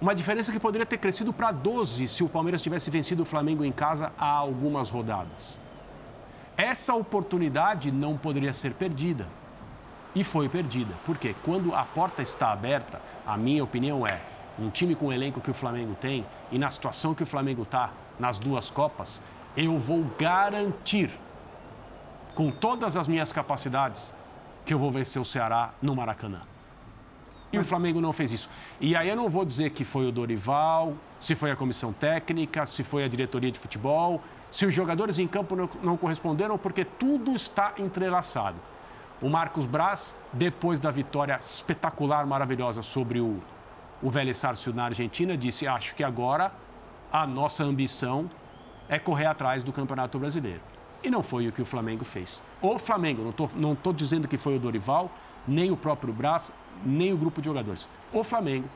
[0.00, 3.62] Uma diferença que poderia ter crescido para 12 se o Palmeiras tivesse vencido o Flamengo
[3.62, 5.60] em casa há algumas rodadas.
[6.56, 9.26] Essa oportunidade não poderia ser perdida.
[10.14, 10.94] E foi perdida.
[11.04, 14.22] Porque quando a porta está aberta, a minha opinião é,
[14.58, 17.62] um time com o elenco que o Flamengo tem e na situação que o Flamengo
[17.62, 19.22] está nas duas Copas,
[19.54, 21.10] eu vou garantir,
[22.34, 24.14] com todas as minhas capacidades,
[24.64, 26.40] que eu vou vencer o Ceará no Maracanã.
[27.52, 28.48] E o Flamengo não fez isso.
[28.80, 32.64] E aí eu não vou dizer que foi o Dorival, se foi a comissão técnica,
[32.64, 36.84] se foi a diretoria de futebol, se os jogadores em campo não, não corresponderam, porque
[36.84, 38.56] tudo está entrelaçado.
[39.20, 43.42] O Marcos Braz, depois da vitória espetacular, maravilhosa sobre o,
[44.02, 46.52] o Vélez Sarsfield na Argentina, disse: Acho que agora
[47.12, 48.30] a nossa ambição
[48.88, 50.60] é correr atrás do Campeonato Brasileiro.
[51.02, 52.42] E não foi o que o Flamengo fez.
[52.60, 55.10] O Flamengo, não estou não tô dizendo que foi o Dorival,
[55.46, 56.52] nem o próprio Braz,
[56.84, 57.88] nem o grupo de jogadores.
[58.12, 58.68] O Flamengo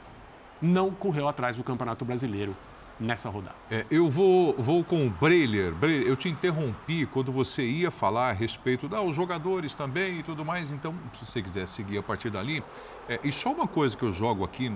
[0.61, 2.57] não correu atrás do Campeonato Brasileiro
[2.99, 3.57] nessa rodada.
[3.71, 5.73] É, eu vou, vou com o Breiler.
[5.73, 10.45] Breiler, eu te interrompi quando você ia falar a respeito dos jogadores também e tudo
[10.45, 10.73] mais.
[10.73, 12.63] Então, se você quiser seguir a partir dali.
[13.09, 14.73] É, e só uma coisa que eu jogo aqui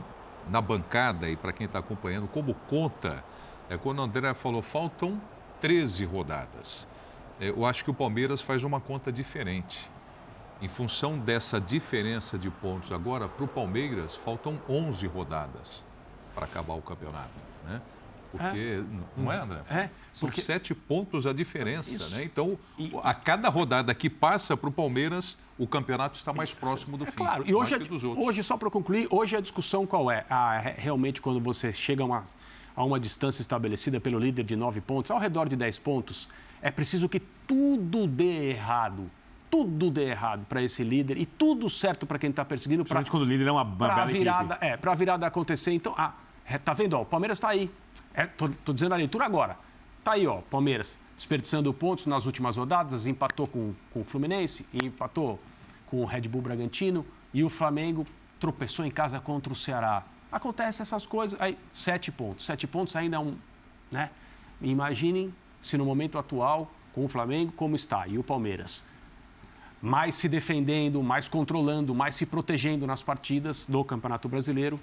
[0.50, 3.24] na bancada e para quem está acompanhando, como conta,
[3.68, 5.20] é quando o André falou, faltam
[5.60, 6.86] 13 rodadas.
[7.40, 9.90] É, eu acho que o Palmeiras faz uma conta diferente.
[10.60, 15.84] Em função dessa diferença de pontos agora, para o Palmeiras faltam 11 rodadas
[16.34, 17.30] para acabar o campeonato.
[17.64, 17.80] Né?
[18.32, 18.82] Porque,
[19.16, 19.60] não é, André?
[19.70, 22.14] É, São porque- sete pontos a diferença, Isso.
[22.16, 22.24] né?
[22.24, 26.98] Então, E- a cada rodada que passa para o Palmeiras, o campeonato está mais próximo
[26.98, 27.16] do É fim.
[27.16, 27.44] claro.
[27.46, 28.04] E hoje, outros.
[28.04, 30.26] hoje só para concluir, hoje a discussão qual é?
[30.28, 32.24] Ah, re- realmente, quando você chega a uma,
[32.76, 36.28] a uma distância estabelecida pelo líder de nove pontos, ao redor de 10 pontos,
[36.60, 39.10] é preciso que tudo dê errado.
[39.50, 42.84] Tudo dê errado para esse líder e tudo certo para quem está perseguindo.
[42.84, 44.66] Pra, quando o líder é uma, uma para a bela virada, equipe.
[44.66, 45.72] é, para a virada acontecer.
[45.72, 46.12] Então, ah,
[46.46, 46.94] é, tá vendo?
[46.94, 47.70] Ó, o Palmeiras está aí.
[48.12, 49.56] É, tô, tô dizendo a leitura agora.
[50.04, 55.38] Tá aí, ó, Palmeiras desperdiçando pontos nas últimas rodadas, empatou com, com o Fluminense, empatou
[55.86, 58.04] com o Red Bull Bragantino e o Flamengo
[58.38, 60.04] tropeçou em casa contra o Ceará.
[60.30, 62.46] Acontece essas coisas, aí sete pontos.
[62.46, 63.36] Sete pontos ainda é um,
[63.90, 64.10] né?
[64.62, 68.84] Imaginem se no momento atual com o Flamengo como está e o Palmeiras
[69.80, 74.78] mais se defendendo, mais controlando, mais se protegendo nas partidas do Campeonato Brasileiro,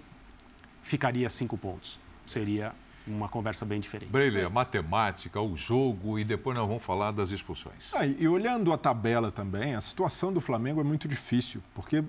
[0.82, 2.00] ficaria cinco pontos.
[2.26, 2.74] Seria
[3.08, 4.10] uma conversa bem diferente.
[4.10, 7.94] Breler, a matemática, o jogo e depois nós vamos falar das expulsões.
[7.94, 12.04] Ah, e olhando a tabela também, a situação do Flamengo é muito difícil, porque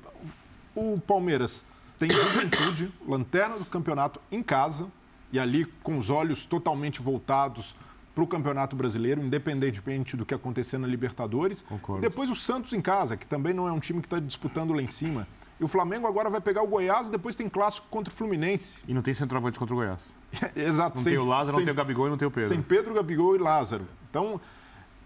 [0.75, 1.67] o Palmeiras
[1.99, 4.89] tem juventude, lanterna do campeonato em casa,
[5.33, 7.75] e ali com os olhos totalmente voltados
[8.17, 11.61] para o Campeonato Brasileiro, independentemente do que acontecer na Libertadores.
[11.61, 12.01] Concordo.
[12.01, 14.81] Depois o Santos em casa, que também não é um time que está disputando lá
[14.81, 15.29] em cima.
[15.61, 18.83] E o Flamengo agora vai pegar o Goiás e depois tem clássico contra o Fluminense.
[18.89, 20.17] E não tem centroavante contra o Goiás.
[20.57, 20.97] Exato.
[20.97, 22.49] Não sem- tem o Lázaro, não sem- tem o Gabigol e não tem o Pedro.
[22.49, 23.87] sem Pedro, Gabigol e Lázaro.
[24.09, 24.41] Então,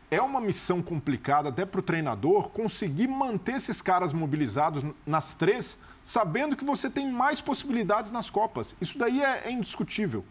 [0.09, 5.77] é uma missão complicada até para o treinador conseguir manter esses caras mobilizados nas três,
[6.05, 8.77] sabendo que você tem mais possibilidades nas Copas.
[8.81, 10.25] Isso daí é, é indiscutível.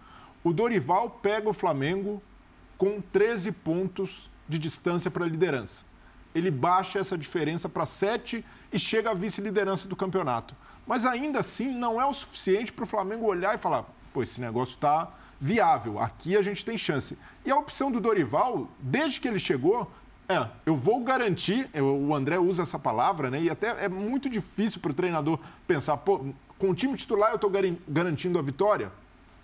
[0.46, 2.22] O Dorival pega o Flamengo
[2.80, 5.86] com 13 pontos de distância para a liderança.
[6.34, 10.56] Ele baixa essa diferença para 7 e chega à vice-liderança do campeonato.
[10.88, 14.40] Mas ainda assim não é o suficiente para o Flamengo olhar e falar: pô, esse
[14.40, 17.18] negócio está viável, aqui a gente tem chance.
[17.46, 19.92] E a opção do Dorival, desde que ele chegou,
[20.30, 23.42] é: eu vou garantir, o André usa essa palavra, né?
[23.42, 26.26] E até é muito difícil para o treinador pensar: pô,
[26.58, 27.52] com o time titular eu estou
[27.88, 28.90] garantindo a vitória?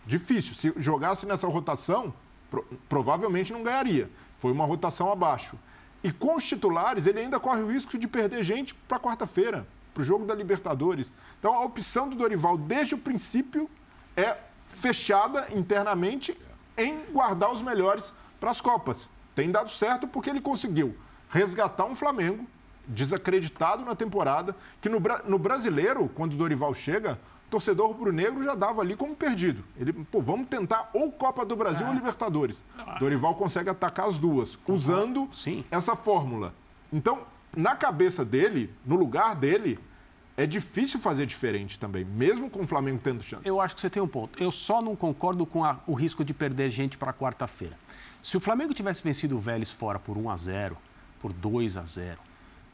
[0.06, 0.56] Difícil.
[0.56, 2.14] Se jogasse nessa rotação,
[2.88, 4.10] provavelmente não ganharia.
[4.39, 5.58] Foi uma rotação abaixo.
[6.04, 10.02] E com os titulares, ele ainda corre o risco de perder gente para quarta-feira, para
[10.02, 11.12] o jogo da Libertadores.
[11.39, 13.70] Então, a opção do Dorival, desde o princípio,
[14.16, 14.38] é
[14.68, 16.38] fechada internamente
[16.78, 19.10] em guardar os melhores para as Copas.
[19.34, 20.96] Tem dado certo porque ele conseguiu
[21.30, 22.46] resgatar um Flamengo
[22.88, 27.20] desacreditado na temporada, que no, no brasileiro, quando o Dorival chega,
[27.50, 29.64] torcedor rubro-negro já dava ali como perdido.
[29.78, 32.64] Ele, pô, vamos tentar ou Copa do Brasil ou Libertadores.
[33.00, 35.64] Dorival consegue atacar as duas, usando Sim.
[35.72, 36.54] essa fórmula.
[36.91, 37.24] Então,
[37.56, 39.80] na cabeça dele, no lugar dele,
[40.38, 43.48] é difícil fazer diferente também, mesmo com o Flamengo tendo chance.
[43.48, 44.41] Eu acho que você tem um ponto.
[44.41, 47.78] Eu só não concordo com a- o risco de perder gente para quarta-feira.
[48.22, 50.78] Se o Flamengo tivesse vencido o Vélez fora por 1 a 0,
[51.22, 52.20] por 2 a 0,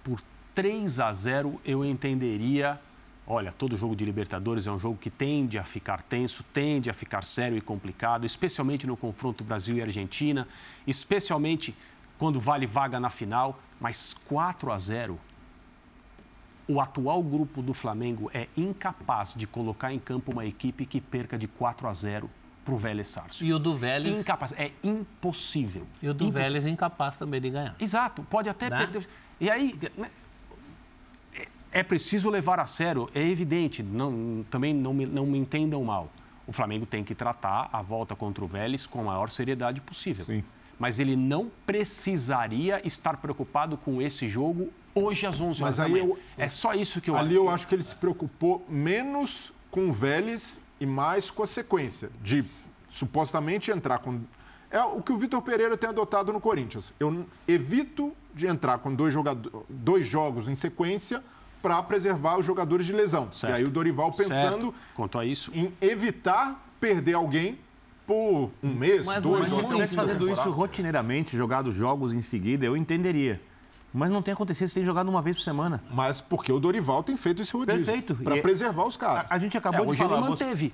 [0.04, 0.20] por
[0.56, 2.80] 3 a 0, eu entenderia.
[3.28, 6.94] Olha, todo jogo de Libertadores é um jogo que tende a ficar tenso, tende a
[6.94, 10.48] ficar sério e complicado, especialmente no confronto Brasil e Argentina,
[10.86, 11.76] especialmente
[12.18, 15.20] quando vale vaga na final, mas 4 a 0
[16.68, 21.38] o atual grupo do Flamengo é incapaz de colocar em campo uma equipe que perca
[21.38, 22.30] de 4 a 0
[22.64, 23.46] para o Vélez Sarsfield.
[23.50, 25.86] E o do Vélez, Incapaz, é impossível.
[26.02, 26.30] e o do.
[26.32, 27.76] Vélez incapaz também de ganhar.
[27.80, 28.78] Exato, pode até Né?
[28.78, 29.08] perder.
[29.40, 29.78] E aí,
[31.72, 36.10] é- preciso levar a sério, é evidente, não, também não me, não me entendam mal.
[36.48, 40.26] O Flamengo tem que tratar a volta contra o Vélez com a maior seriedade possível.
[40.26, 40.44] Sim.
[40.78, 45.92] Mas ele não precisaria estar preocupado com esse jogo hoje às 11 horas Mas aí
[45.94, 46.14] da manhã.
[46.14, 47.36] eu- É só isso que eu Ali acho.
[47.36, 52.10] eu acho que ele se preocupou menos com o Vélez e mais com a sequência
[52.24, 52.44] de
[52.90, 54.20] supostamente entrar com.
[54.70, 56.94] É o que o Vitor Pereira tem adotado no Corinthians.
[57.00, 61.24] Eu evito de entrar com dois, jogador, dois jogos em sequência
[61.62, 63.32] para preservar os jogadores de lesão.
[63.32, 63.54] Certo.
[63.54, 64.74] E aí o Dorival pensando Certo.
[64.96, 67.58] Quanto a isso, em evitar perder alguém
[68.08, 70.02] por um mês, Mas- dois mas ou Se não até o ele fim estivesse da
[70.04, 73.40] fazendo isso rotineiramente, jogado jogos em seguida, eu entenderia.
[73.94, 75.84] Mas não tem acontecido, você tem jogado uma vez por semana.
[75.94, 77.84] Mas porque o Dorival tem feito esse rodízio.
[77.86, 78.16] Perfeito.
[78.16, 79.32] Para E- preservar os A, caras.
[79.32, 80.18] a gente É, acabou de hoje falar.
[80.18, 80.74] ele você- manteve.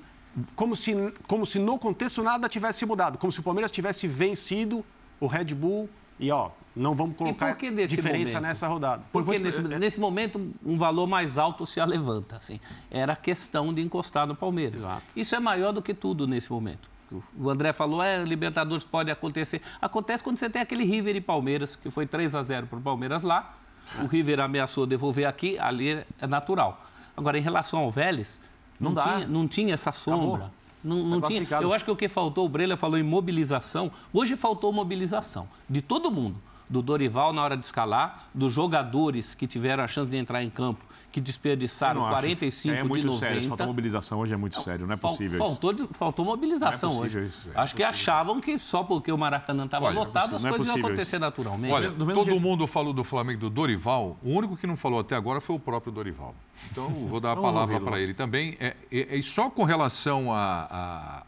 [0.55, 3.17] Como se, como se no contexto nada tivesse mudado.
[3.17, 4.85] Como se o Palmeiras tivesse vencido
[5.19, 8.41] o Red Bull e, ó, não vamos colocar diferença momento?
[8.41, 9.03] nessa rodada.
[9.11, 12.37] Porque nesse, nesse momento um valor mais alto se levanta.
[12.37, 12.59] Assim.
[12.89, 14.79] Era questão de encostar no Palmeiras.
[14.79, 15.03] Exato.
[15.15, 16.89] Isso é maior do que tudo nesse momento.
[17.37, 19.61] O André falou, é, Libertadores pode acontecer.
[19.81, 22.81] Acontece quando você tem aquele River e Palmeiras, que foi 3 a 0 para o
[22.81, 23.55] Palmeiras lá.
[24.01, 26.85] O River ameaçou devolver aqui, ali é natural.
[27.15, 28.41] Agora, em relação ao Vélez,
[28.79, 30.51] não, Não tinha, não tinha essa sombra.
[30.83, 31.39] Não, não Tá tinha.
[31.39, 31.63] classificado.
[31.63, 33.91] Eu acho que o que faltou, o Breler falou em mobilização.
[34.13, 36.35] Hoje faltou mobilização de todo mundo.
[36.69, 40.49] Do Dorival na hora de escalar, dos jogadores que tiveram a chance de entrar em
[40.49, 42.15] campo, que desperdiçaram não acho.
[42.17, 43.25] 45 É muito de 90.
[43.25, 43.47] sério.
[43.47, 44.85] Falta mobilização hoje é muito sério.
[44.85, 45.47] Não é possível isso.
[45.47, 47.29] faltou, de- faltou mobilização Não é possível hoje.
[47.31, 50.49] isso, é Acho que achavam que só porque o Maracanã estava é lotado as é
[50.49, 51.19] coisas iam acontecer isso.
[51.19, 51.71] naturalmente.
[51.71, 54.17] Olha, do mesmo todo jeito- mundo falou do Flamengo do Dorival.
[54.21, 56.35] O único que não falou até agora foi o próprio Dorival.
[56.69, 58.57] Então, vou dar a palavra para ele também.
[58.59, 60.67] É, é- é só com relação a,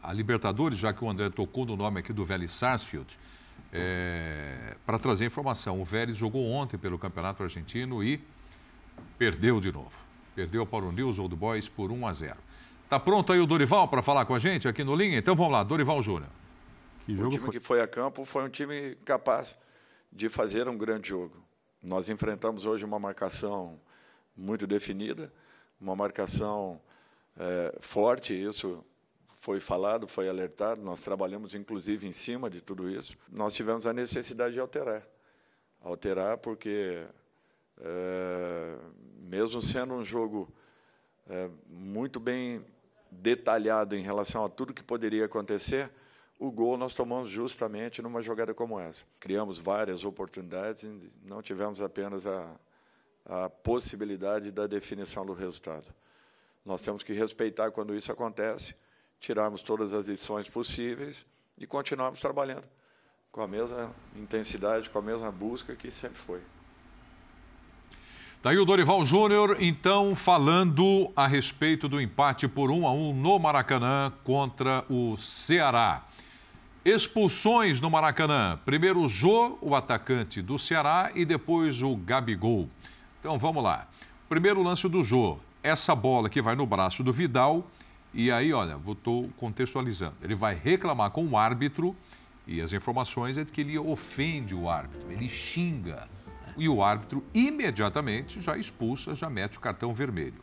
[0.02, 3.18] a- a Libertadores, já que o André tocou no nome aqui do Vélez Sarsfield,
[3.72, 5.80] é, para trazer informação.
[5.80, 8.20] O Vélez jogou ontem pelo Campeonato Argentino e
[9.18, 9.92] perdeu de novo.
[10.34, 12.36] Perdeu para o News Old Boys por 1 a 0.
[12.88, 15.18] Tá pronto aí o Dorival para falar com a gente aqui no Linha?
[15.18, 16.30] Então vamos lá, Dorival Júnior.
[17.06, 17.52] Que O jogo time foi?
[17.52, 19.58] que foi a campo foi um time capaz
[20.12, 21.36] de fazer um grande jogo.
[21.82, 23.78] Nós enfrentamos hoje uma marcação
[24.36, 25.32] muito definida,
[25.80, 26.80] uma marcação
[27.38, 28.84] eh, forte, isso
[29.40, 33.16] foi falado, foi alertado, nós trabalhamos inclusive em cima de tudo isso.
[33.32, 35.02] Nós tivemos a necessidade de alterar.
[35.80, 37.02] Alterar porque,
[37.80, 38.76] eh,
[39.18, 40.46] mesmo sendo um jogo
[41.26, 42.62] eh, muito bem
[43.10, 45.90] detalhado em relação a tudo que poderia acontecer,
[46.38, 49.06] o gol nós tomamos justamente numa jogada como essa.
[49.18, 52.54] Criamos várias oportunidades e não tivemos apenas a,
[53.24, 55.94] a possibilidade da definição do resultado.
[56.62, 58.74] Nós temos que respeitar quando isso acontece,
[59.20, 61.24] tirarmos todas as lições possíveis
[61.58, 62.64] e continuarmos trabalhando
[63.30, 66.40] com a mesma intensidade, com a mesma busca que sempre foi.
[68.42, 73.38] Daí o Dorival Júnior, então, falando a respeito do empate por 1 a 1 no
[73.38, 76.06] Maracanã contra o Ceará.
[76.82, 78.58] Expulsões no Maracanã.
[78.64, 82.70] Primeiro o Jô, o atacante do Ceará, e depois o Gabigol.
[83.20, 83.86] Então vamos lá.
[84.26, 85.38] Primeiro lance do Jô.
[85.62, 87.70] Essa bola que vai no braço do Vidal.
[88.12, 90.16] E aí, olha, estou contextualizando.
[90.22, 91.96] Ele vai reclamar com o árbitro.
[92.46, 96.08] E as informações é de que ele ofende o árbitro, ele xinga.
[96.56, 100.42] E o árbitro imediatamente já expulsa, já mete o cartão vermelho.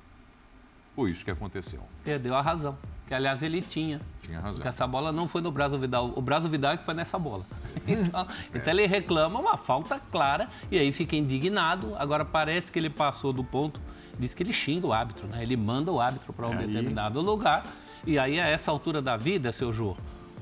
[0.96, 1.82] Foi isso que aconteceu.
[2.04, 2.78] Perdeu a razão.
[3.06, 4.00] Que, aliás, ele tinha.
[4.22, 4.54] Tinha razão.
[4.54, 6.12] Porque essa bola não foi no Brasil Vidal.
[6.16, 7.44] O Brasil Vidal é que foi nessa bola.
[7.88, 11.96] Então, então ele reclama uma falta clara e aí fica indignado.
[11.98, 13.80] Agora parece que ele passou do ponto,
[14.20, 15.42] diz que ele xinga o árbitro, né?
[15.44, 17.64] Ele manda o árbitro para um Aí- determinado lugar.
[18.06, 19.96] E aí, a essa altura da vida, seu Jô,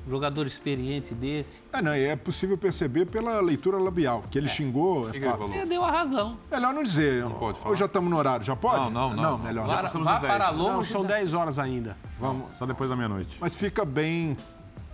[0.06, 4.46] um jogador experiente desse, É, não, e é possível perceber pela leitura labial, que ele
[4.48, 5.38] xingou, é que ele fato.
[5.38, 5.52] falou?
[5.52, 6.36] perdeu a razão.
[6.50, 7.22] Melhor não dizer.
[7.24, 7.70] Não pode falar.
[7.70, 8.84] Ou já estamos no horário, já pode?
[8.84, 9.38] Não, não, não, Não, não.
[9.44, 9.66] melhor.
[9.66, 10.32] Vá, passamos vá dos 10.
[10.36, 10.90] para Não, longe.
[10.90, 11.96] são da- 10 horas ainda.
[12.20, 12.54] Vamos.
[12.56, 13.36] Só depois da meia-noite.
[13.40, 14.36] Mas fica bem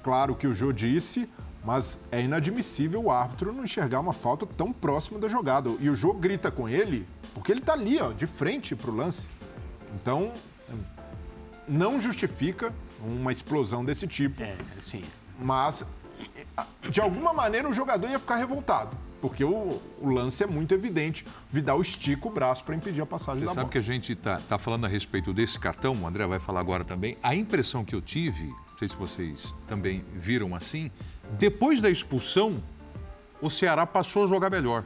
[0.03, 1.29] claro o que o Jô disse,
[1.63, 5.71] mas é inadmissível o árbitro não enxergar uma falta tão próxima da jogada.
[5.79, 9.29] E o Jô grita com ele porque ele tá ali, ó, de frente pro lance.
[9.95, 10.33] Então,
[11.69, 15.05] não justifica uma explosão desse tipo, É, sim.
[15.39, 15.85] mas
[16.89, 21.27] de alguma maneira o jogador ia ficar revoltado, porque o, o lance é muito evidente.
[21.51, 23.73] Vidal estica o braço para impedir a passagem Você da sabe bola.
[23.73, 26.85] que a gente está tá falando a respeito desse cartão, o André vai falar agora
[26.85, 27.17] também.
[27.23, 30.91] A impressão que eu tive, não sei se vocês também viram assim,
[31.39, 32.63] depois da expulsão,
[33.41, 34.85] o Ceará passou a jogar melhor.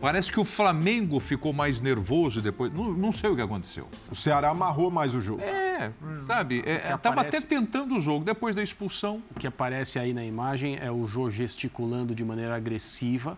[0.00, 2.72] Parece que o Flamengo ficou mais nervoso depois.
[2.72, 3.88] Não, não sei o que aconteceu.
[4.10, 5.42] O Ceará amarrou mais o jogo.
[5.42, 5.90] É,
[6.24, 6.62] sabe?
[6.64, 8.24] É, que tava aparece- até tentando o jogo.
[8.24, 12.54] Depois da expulsão, O que aparece aí na imagem é o Jô gesticulando de maneira
[12.54, 13.36] agressiva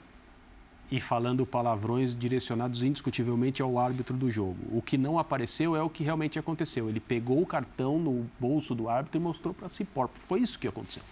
[0.91, 4.59] e falando palavrões direcionados indiscutivelmente ao árbitro do jogo.
[4.71, 6.91] O que não apareceu é o que realmente aconteceu.
[6.91, 10.21] Ele pegou o cartão no bolso do árbitro e mostrou para si próprio.
[10.23, 11.03] Foi isso que aconteceu.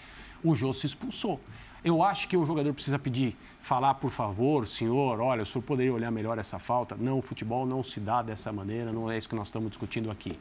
[0.45, 1.41] O Jô se expulsou.
[1.85, 5.93] Eu acho que o jogador precisa pedir, falar, por favor, senhor, olha, o senhor poderia
[5.93, 6.97] olhar melhor essa falta?
[6.99, 10.11] Não, o futebol não se dá dessa maneira, não é isso que nós estamos discutindo
[10.11, 10.39] aqui.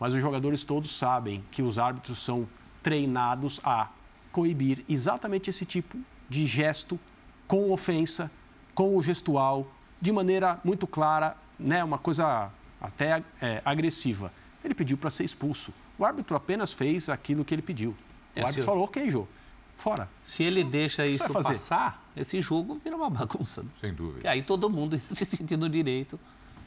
[0.00, 2.48] Mas os jogadores todos sabem que os árbitros são
[2.82, 3.88] treinados a
[4.32, 6.98] coibir exatamente esse tipo de gesto
[7.46, 8.30] com ofensa,
[8.74, 9.66] com o gestual,
[10.00, 14.32] de maneira muito clara, né, uma coisa até é, agressiva.
[14.64, 15.72] Ele pediu para ser expulso.
[15.98, 17.90] O árbitro apenas fez aquilo que ele pediu.
[17.90, 17.94] O
[18.36, 18.66] É, árbitro senhor.
[18.66, 19.26] falou, ok, Jô,
[19.78, 20.08] fora.
[20.22, 23.64] Se ele deixa isso passar, esse jogo vira uma bagunça.
[23.80, 24.20] sem dúvida.
[24.24, 26.18] E aí todo mundo se sentir no direito.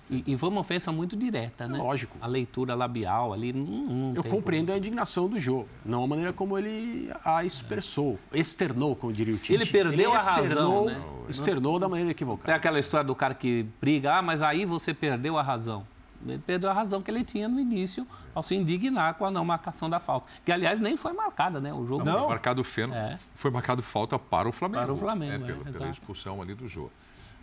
[0.10, 1.78] E, e foi uma ofensa muito direta, né?
[1.78, 2.18] Lógico.
[2.20, 6.08] A leitura labial ali não, não Eu tem compreendo a indignação do Jô, não a
[6.08, 9.54] maneira como ele a expressou, externou, como diria o Tite.
[9.54, 11.02] Ele perdeu a razão, externou, né?
[11.30, 12.54] Externou da maneira Tem equivocada.
[12.54, 15.88] aquela história do cara que briga, ah, mas aí você perdeu a razão.
[16.26, 18.06] Ele perdeu a razão que ele tinha no início
[18.36, 20.28] ao se indignar com a não marcação da falta.
[20.46, 21.74] Que, aliás, nem foi marcada, né?
[21.74, 22.04] O jogo.
[22.04, 22.20] Não.
[22.20, 23.18] Foi marcado, feno, É.
[23.34, 24.84] foi marcado falta para o Flamengo.
[24.84, 26.92] Para o Flamengo, é, é, pela, pela expulsão ali do jogo.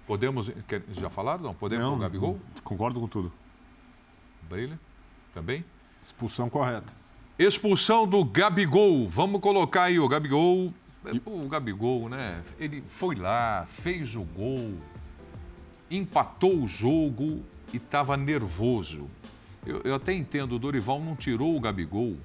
[0.07, 0.51] Podemos.
[0.67, 1.43] quer- já falaram?
[1.43, 1.55] Não?
[1.55, 2.41] Podemos Não, com o Gabigol?
[2.65, 3.33] Concordo com tudo.
[4.49, 4.79] Brilha?
[5.35, 5.65] Também?
[6.03, 6.93] Expulsão correta.
[7.39, 9.09] Expulsão do Gabigol.
[9.09, 10.73] Vamos colocar aí o Gabigol.
[11.27, 12.43] O Gabigol, né?
[12.59, 14.75] Ele foi lá, fez o gol,
[15.91, 17.43] empatou o jogo
[17.73, 19.07] e estava nervoso.
[19.67, 22.17] Eu, eu, até entendo, o Dorival não tirou o Gabigol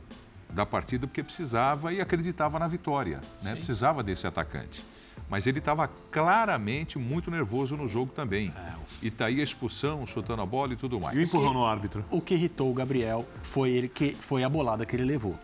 [0.49, 3.55] da partida porque precisava e acreditava na vitória, né?
[3.55, 4.83] Precisava desse atacante.
[5.29, 8.53] Mas ele estava claramente muito nervoso no jogo também.
[8.55, 8.73] É.
[9.01, 11.17] E tá aí a expulsão, chutando a bola e tudo mais.
[11.17, 12.05] E o empurrão no árbitro?
[12.11, 15.37] O que irritou o Gabriel foi, ele que, foi a bolada que ele levou.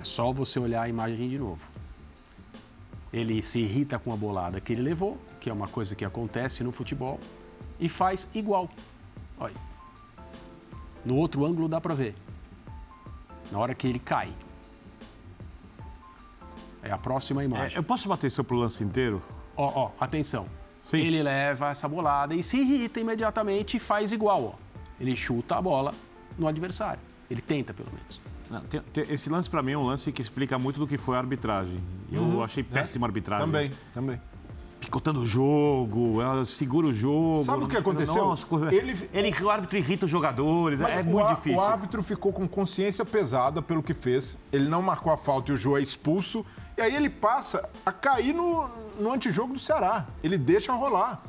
[0.00, 1.70] É só você olhar a imagem de novo.
[3.12, 6.64] Ele se irrita com a bolada que ele levou, que é uma coisa que acontece
[6.64, 7.20] no futebol,
[7.78, 8.68] e faz igual.
[9.38, 9.54] Olha.
[11.04, 12.14] No outro ângulo dá para ver.
[13.50, 14.32] Na hora que ele cai.
[16.82, 17.76] É a próxima imagem.
[17.76, 19.22] É, eu posso chamar atenção para o lance inteiro?
[19.56, 20.46] Ó, ó, atenção.
[20.80, 20.98] Sim.
[20.98, 24.66] Ele leva essa bolada e se irrita imediatamente e faz igual, ó.
[25.00, 25.92] Ele chuta a bola
[26.38, 27.00] no adversário.
[27.28, 28.20] Ele tenta, pelo menos.
[28.48, 30.96] Não, tem, tem, esse lance, para mim, é um lance que explica muito do que
[30.96, 31.76] foi a arbitragem.
[32.12, 32.42] Eu uhum.
[32.42, 33.44] achei péssima a arbitragem.
[33.44, 34.20] Também, também.
[34.86, 37.42] Picotando o jogo, ela segura o jogo.
[37.42, 38.24] Sabe o que aconteceu?
[38.24, 38.96] Nossa, ele...
[39.12, 41.58] ele, o árbitro irrita os jogadores, Mas é muito difícil.
[41.58, 44.38] O árbitro ficou com consciência pesada pelo que fez.
[44.52, 46.46] Ele não marcou a falta e o João é expulso.
[46.78, 48.70] E aí ele passa a cair no,
[49.00, 50.06] no antijogo do Ceará.
[50.22, 51.20] Ele deixa rolar.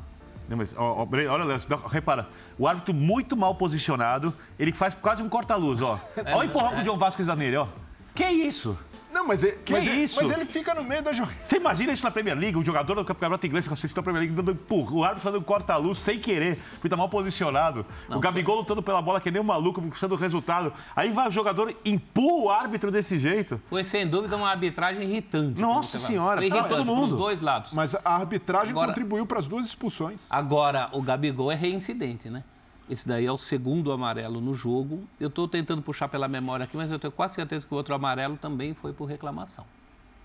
[0.48, 1.56] Não, mas, ó, ó, olha,
[1.90, 5.98] repara, o árbitro muito mal posicionado, ele faz quase um corta-luz, ó.
[6.24, 7.66] É, olha o empurrão que o John Vasquez dá nele, ó.
[8.14, 8.78] Que isso?
[9.18, 10.20] Não, mas, ele, que mas, isso?
[10.20, 11.36] Ele, mas ele fica no meio da jogada.
[11.42, 14.22] Você imagina isso na Premier League, o jogador do campeonato inglês que assistiu a Premier
[14.22, 17.84] League dando empurro, o árbitro fazendo corta-luz sem querer, porque tá mal posicionado.
[18.08, 18.62] Não, o Gabigol foi...
[18.62, 20.72] lutando pela bola que nem um maluco, precisando do resultado.
[20.94, 23.60] Aí vai o jogador empurra o árbitro desse jeito.
[23.68, 25.60] Foi sem dúvida uma arbitragem irritante.
[25.60, 27.08] Nossa senhora, foi irritante todo mundo.
[27.08, 27.72] Dos dois lados.
[27.72, 30.26] Mas a arbitragem agora, contribuiu para as duas expulsões.
[30.30, 32.44] Agora, o Gabigol é reincidente, né?
[32.88, 35.06] Esse daí é o segundo amarelo no jogo.
[35.20, 37.94] Eu estou tentando puxar pela memória aqui, mas eu tenho quase certeza que o outro
[37.94, 39.66] amarelo também foi por reclamação.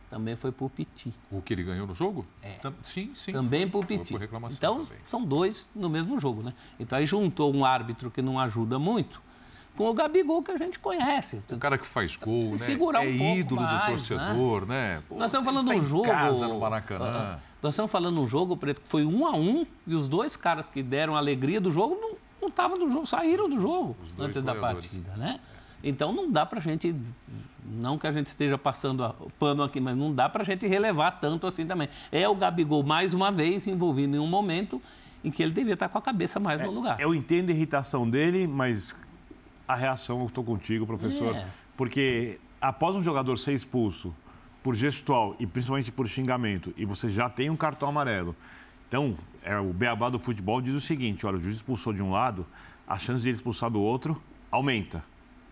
[0.09, 1.11] Também foi por piti.
[1.31, 2.25] O que ele ganhou no jogo?
[2.41, 2.57] É.
[2.83, 3.31] Sim, sim.
[3.31, 4.13] Também por piti.
[4.13, 4.99] Por então, também.
[5.05, 6.53] são dois no mesmo jogo, né?
[6.79, 9.21] Então, aí juntou um árbitro que não ajuda muito
[9.75, 11.41] com o Gabigol que a gente conhece.
[11.51, 12.57] O cara que faz gol, né?
[12.59, 14.95] Segurar é um ídolo mais, do torcedor, né?
[14.95, 15.03] né?
[15.09, 16.05] Pô, nós estamos falando tá um jogo.
[16.05, 17.39] Casa no Maracanã.
[17.61, 20.69] Nós estamos falando um jogo, Preto, que foi um a um e os dois caras
[20.69, 24.41] que deram a alegria do jogo não não estavam do jogo, saíram do jogo antes
[24.43, 25.39] da partida, né?
[25.83, 26.95] Então não dá para a gente,
[27.65, 31.19] não que a gente esteja passando pano aqui, mas não dá para a gente relevar
[31.19, 31.89] tanto assim também.
[32.11, 34.81] É o Gabigol mais uma vez envolvido em um momento
[35.23, 36.99] em que ele devia estar com a cabeça mais é, no lugar.
[36.99, 38.95] Eu entendo a irritação dele, mas
[39.67, 41.45] a reação eu estou contigo, professor, é.
[41.75, 44.13] porque após um jogador ser expulso
[44.61, 48.35] por gestual e principalmente por xingamento e você já tem um cartão amarelo
[48.93, 52.11] então, é, o beabá do futebol diz o seguinte: olha, o juiz expulsou de um
[52.11, 52.45] lado,
[52.87, 55.03] a chance de ele expulsar do outro aumenta.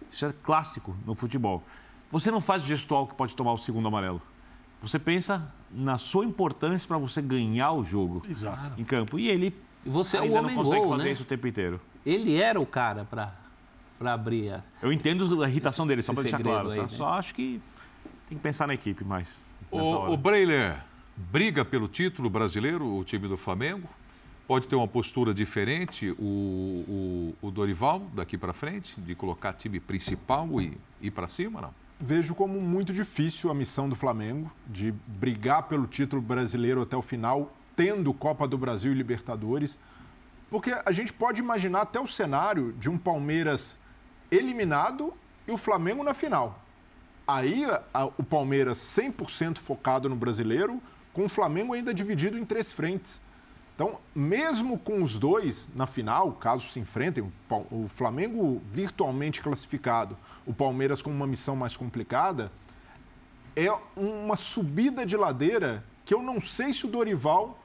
[0.09, 1.63] Isso é clássico no futebol.
[2.11, 4.21] Você não faz gestual que pode tomar o segundo amarelo.
[4.81, 8.73] Você pensa na sua importância para você ganhar o jogo Exato.
[8.79, 9.17] em campo.
[9.17, 11.11] E ele você ainda é não consegue gol, fazer né?
[11.11, 11.79] isso o tempo inteiro.
[12.05, 14.63] Ele era o cara para abrir a...
[14.81, 16.69] Eu entendo a irritação dele, só para deixar claro.
[16.69, 16.81] Aí, tá?
[16.83, 16.87] né?
[16.89, 17.61] Só acho que
[18.27, 19.49] tem que pensar na equipe mais.
[19.69, 19.79] O,
[20.11, 20.83] o Breiler,
[21.29, 23.87] briga pelo título brasileiro, o time do Flamengo.
[24.47, 29.79] Pode ter uma postura diferente o, o, o Dorival daqui para frente, de colocar time
[29.79, 31.71] principal e ir para cima, não?
[31.99, 37.01] Vejo como muito difícil a missão do Flamengo de brigar pelo título brasileiro até o
[37.01, 39.77] final, tendo Copa do Brasil e Libertadores,
[40.49, 43.77] porque a gente pode imaginar até o cenário de um Palmeiras
[44.31, 45.13] eliminado
[45.47, 46.59] e o Flamengo na final.
[47.27, 50.81] Aí a, o Palmeiras 100% focado no brasileiro,
[51.13, 53.21] com o Flamengo ainda dividido em três frentes.
[53.75, 57.31] Então, mesmo com os dois na final, caso se enfrentem,
[57.71, 62.51] o Flamengo virtualmente classificado, o Palmeiras com uma missão mais complicada,
[63.55, 67.57] é uma subida de ladeira que eu não sei se o Dorival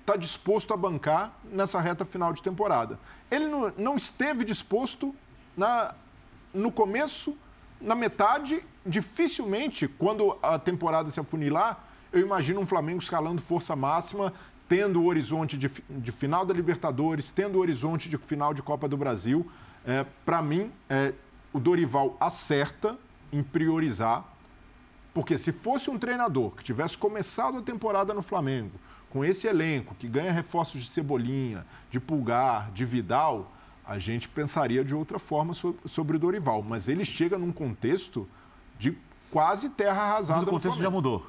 [0.00, 2.98] está disposto a bancar nessa reta final de temporada.
[3.30, 3.46] Ele
[3.78, 5.14] não esteve disposto
[5.56, 5.94] na,
[6.52, 7.36] no começo,
[7.80, 14.32] na metade, dificilmente, quando a temporada se afunilar, eu imagino um Flamengo escalando força máxima,
[14.68, 18.88] tendo o horizonte de, de final da Libertadores, tendo o horizonte de final de Copa
[18.88, 19.48] do Brasil.
[19.84, 21.12] É, Para mim, é,
[21.52, 22.96] o Dorival acerta
[23.32, 24.24] em priorizar,
[25.12, 28.72] porque se fosse um treinador que tivesse começado a temporada no Flamengo,
[29.08, 33.50] com esse elenco que ganha reforços de Cebolinha, de Pulgar, de Vidal,
[33.84, 36.62] a gente pensaria de outra forma sobre o Dorival.
[36.62, 38.28] Mas ele chega num contexto
[38.78, 38.96] de
[39.32, 40.40] quase terra arrasada.
[40.40, 41.26] Mas o contexto já mudou.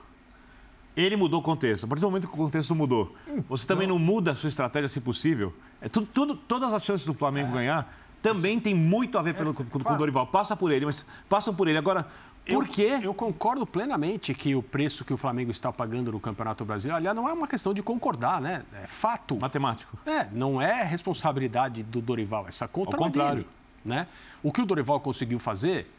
[0.96, 1.86] Ele mudou o contexto.
[1.86, 3.16] A partir do momento que o contexto mudou,
[3.48, 5.54] você também não muda a sua estratégia, se possível.
[5.80, 7.54] É tudo, tudo todas as chances do Flamengo é.
[7.54, 10.28] ganhar também tem muito a ver pelo, é, com, com o Dorival.
[10.28, 11.78] Passa por ele, mas passam por ele.
[11.78, 12.08] Agora,
[12.46, 13.00] Por quê?
[13.02, 17.16] Eu concordo plenamente que o preço que o Flamengo está pagando no Campeonato Brasileiro, aliás,
[17.16, 18.64] não é uma questão de concordar, né?
[18.74, 19.36] É fato.
[19.38, 19.98] Matemático.
[20.06, 23.36] É, não é responsabilidade do Dorival, essa conta Ao não é contrário.
[23.36, 23.48] dele,
[23.86, 24.08] né?
[24.42, 25.92] O que o Dorival conseguiu fazer,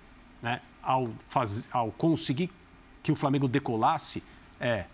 [0.42, 2.50] né, ao, faz, ao conseguir
[3.02, 4.22] que o Flamengo decolasse,
[4.62, 4.86] é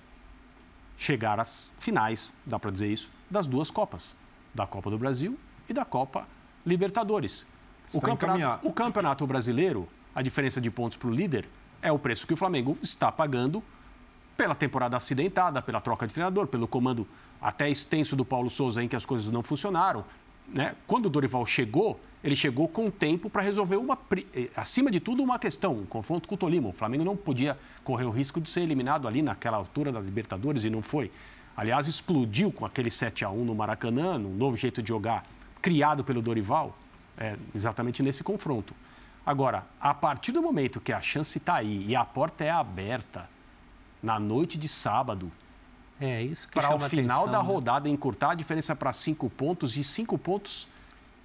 [0.97, 4.17] chegar às finais, dá para dizer isso, das duas Copas,
[4.55, 5.39] da Copa do Brasil
[5.69, 6.27] e da Copa
[6.67, 7.47] Libertadores.
[7.93, 11.49] O Está campeonato, o campeonato brasileiro, a diferença de pontos para o líder
[11.81, 13.63] é o preço que o Flamengo está pagando
[14.37, 17.07] pela temporada acidentada, pela troca de treinador, pelo comando
[17.41, 20.05] até extenso do Paulo Souza em que as coisas não funcionaram.
[20.53, 20.75] Né?
[20.87, 23.99] Quando o Dorival chegou, ele chegou com tempo para resolver uma,
[24.35, 26.69] eh, acima de tudo, uma questão, um confronto com o Tolima.
[26.69, 30.65] O Flamengo não podia correr o risco de ser eliminado ali naquela altura da Libertadores
[30.65, 31.11] e não foi.
[31.57, 35.27] Aliás, explodiu com aquele 7 a 1 no Maracanã, um novo jeito de jogar
[35.61, 36.77] criado pelo Dorival,
[37.17, 38.75] é, exatamente nesse confronto.
[39.27, 43.29] Agora, a partir do momento que a chance está aí e a porta é aberta
[44.03, 45.31] na noite de sábado,
[46.01, 47.53] É isso que para o final atenção, da né?
[47.53, 50.69] rodada encurtar a diferença para cinco pontos e cinco pontos,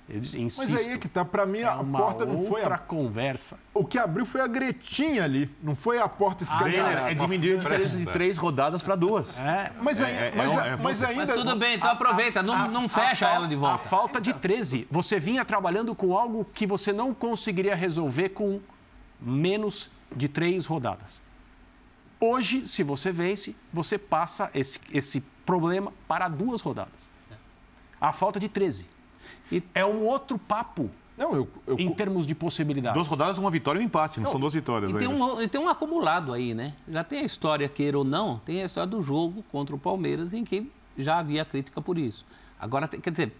[0.09, 2.59] eu insisto, Mas aí é que tá, para mim é a uma porta não foi
[2.61, 2.77] outra a...
[2.77, 3.57] conversa.
[3.73, 7.09] O que abriu foi a gretinha ali, não foi a porta escancarada.
[7.11, 9.39] É diminuir a diferença de três rodadas para duas.
[9.39, 11.25] É, Mas, aí, É, é, mas, é, a- é, mas ainda...
[11.25, 13.77] Mas tudo bem, então aproveita, não, a- não a fecha fal- ela de A volta.
[13.77, 14.87] falta de 13.
[14.91, 18.59] Você vinha trabalhando com algo que você não conseguiria resolver com
[19.21, 21.21] menos de três rodadas.
[22.25, 27.11] Hoje, se você vence, você passa esse, esse problema para duas rodadas.
[27.99, 28.87] A falta de 13.
[29.51, 32.93] E- É um outro papo Não, eu, eu, em termos de possibilidades.
[32.95, 35.21] Duas rodadas, uma vitória e um empate, não, são duas vitórias E tem, ainda.
[35.23, 36.73] um, e tem um acumulado aí, né?
[36.87, 40.33] Já tem a história, queira ou não, tem a história do jogo contra o Palmeiras,
[40.33, 42.25] em que já havia crítica por isso.
[42.57, 43.35] Agora, tem- quer dizer,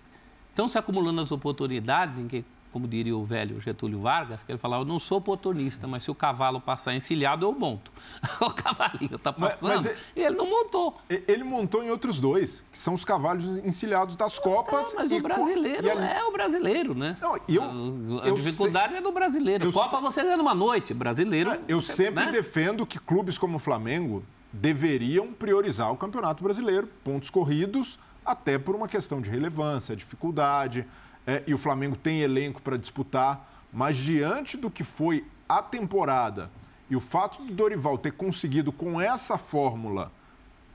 [0.49, 2.43] estão se acumulando as oportunidades em que,
[2.73, 6.11] como diria o velho Getúlio Vargas, que ele falava, eu não sou oportunista, mas se
[6.11, 7.91] o cavalo passar encilhado, eu monto.
[8.41, 10.97] o cavalinho está Mas- passando mas é- e ele não montou.
[11.07, 14.91] Ele montou em outros dois, que são os cavalos encilhados das Copas.
[14.91, 17.15] Tá, mas e o brasileiro ali- é o brasileiro, né?
[17.21, 19.71] Não, eu- a, a eu dificuldade é do brasileiro.
[19.71, 21.57] Copa se- você é numa noite, brasileiro.
[21.67, 22.31] Eu sempre né?
[22.31, 28.75] defendo que clubes como o Flamengo deveriam priorizar o Campeonato Brasileiro, pontos corridos, até por
[28.75, 30.85] uma questão de relevância, dificuldade.
[31.25, 36.49] É, e o Flamengo tem elenco para disputar, mas diante do que foi a temporada
[36.89, 40.11] e o fato do Dorival ter conseguido com essa fórmula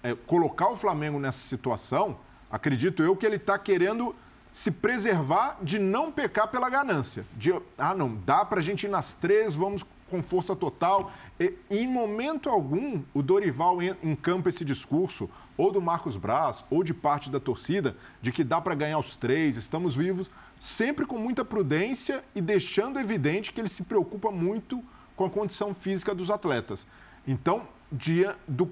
[0.02, 2.18] é, colocar o Flamengo nessa situação,
[2.50, 4.14] acredito eu que ele está querendo
[4.50, 7.24] se preservar de não pecar pela ganância.
[7.36, 11.12] De, ah, não, dá para a gente ir nas três, vamos com força total.
[11.38, 16.82] E, em momento algum, o Dorival en- encampa esse discurso, ou do Marcos Braz, ou
[16.82, 21.18] de parte da torcida, de que dá para ganhar os três, estamos vivos, sempre com
[21.18, 24.82] muita prudência e deixando evidente que ele se preocupa muito
[25.14, 26.86] com a condição física dos atletas.
[27.26, 28.70] Então, dia do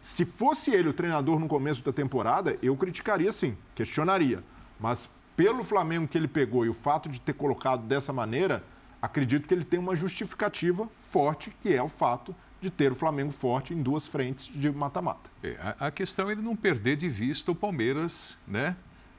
[0.00, 4.44] se fosse ele o treinador no começo da temporada, eu criticaria sim, questionaria.
[4.78, 8.62] Mas pelo Flamengo que ele pegou e o fato de ter colocado dessa maneira,
[9.04, 13.30] acredito que ele tem uma justificativa forte, que é o fato de ter o Flamengo
[13.30, 15.30] forte em duas frentes de mata-mata.
[15.42, 18.74] É, a, a questão é ele não perder de vista o Palmeiras, né?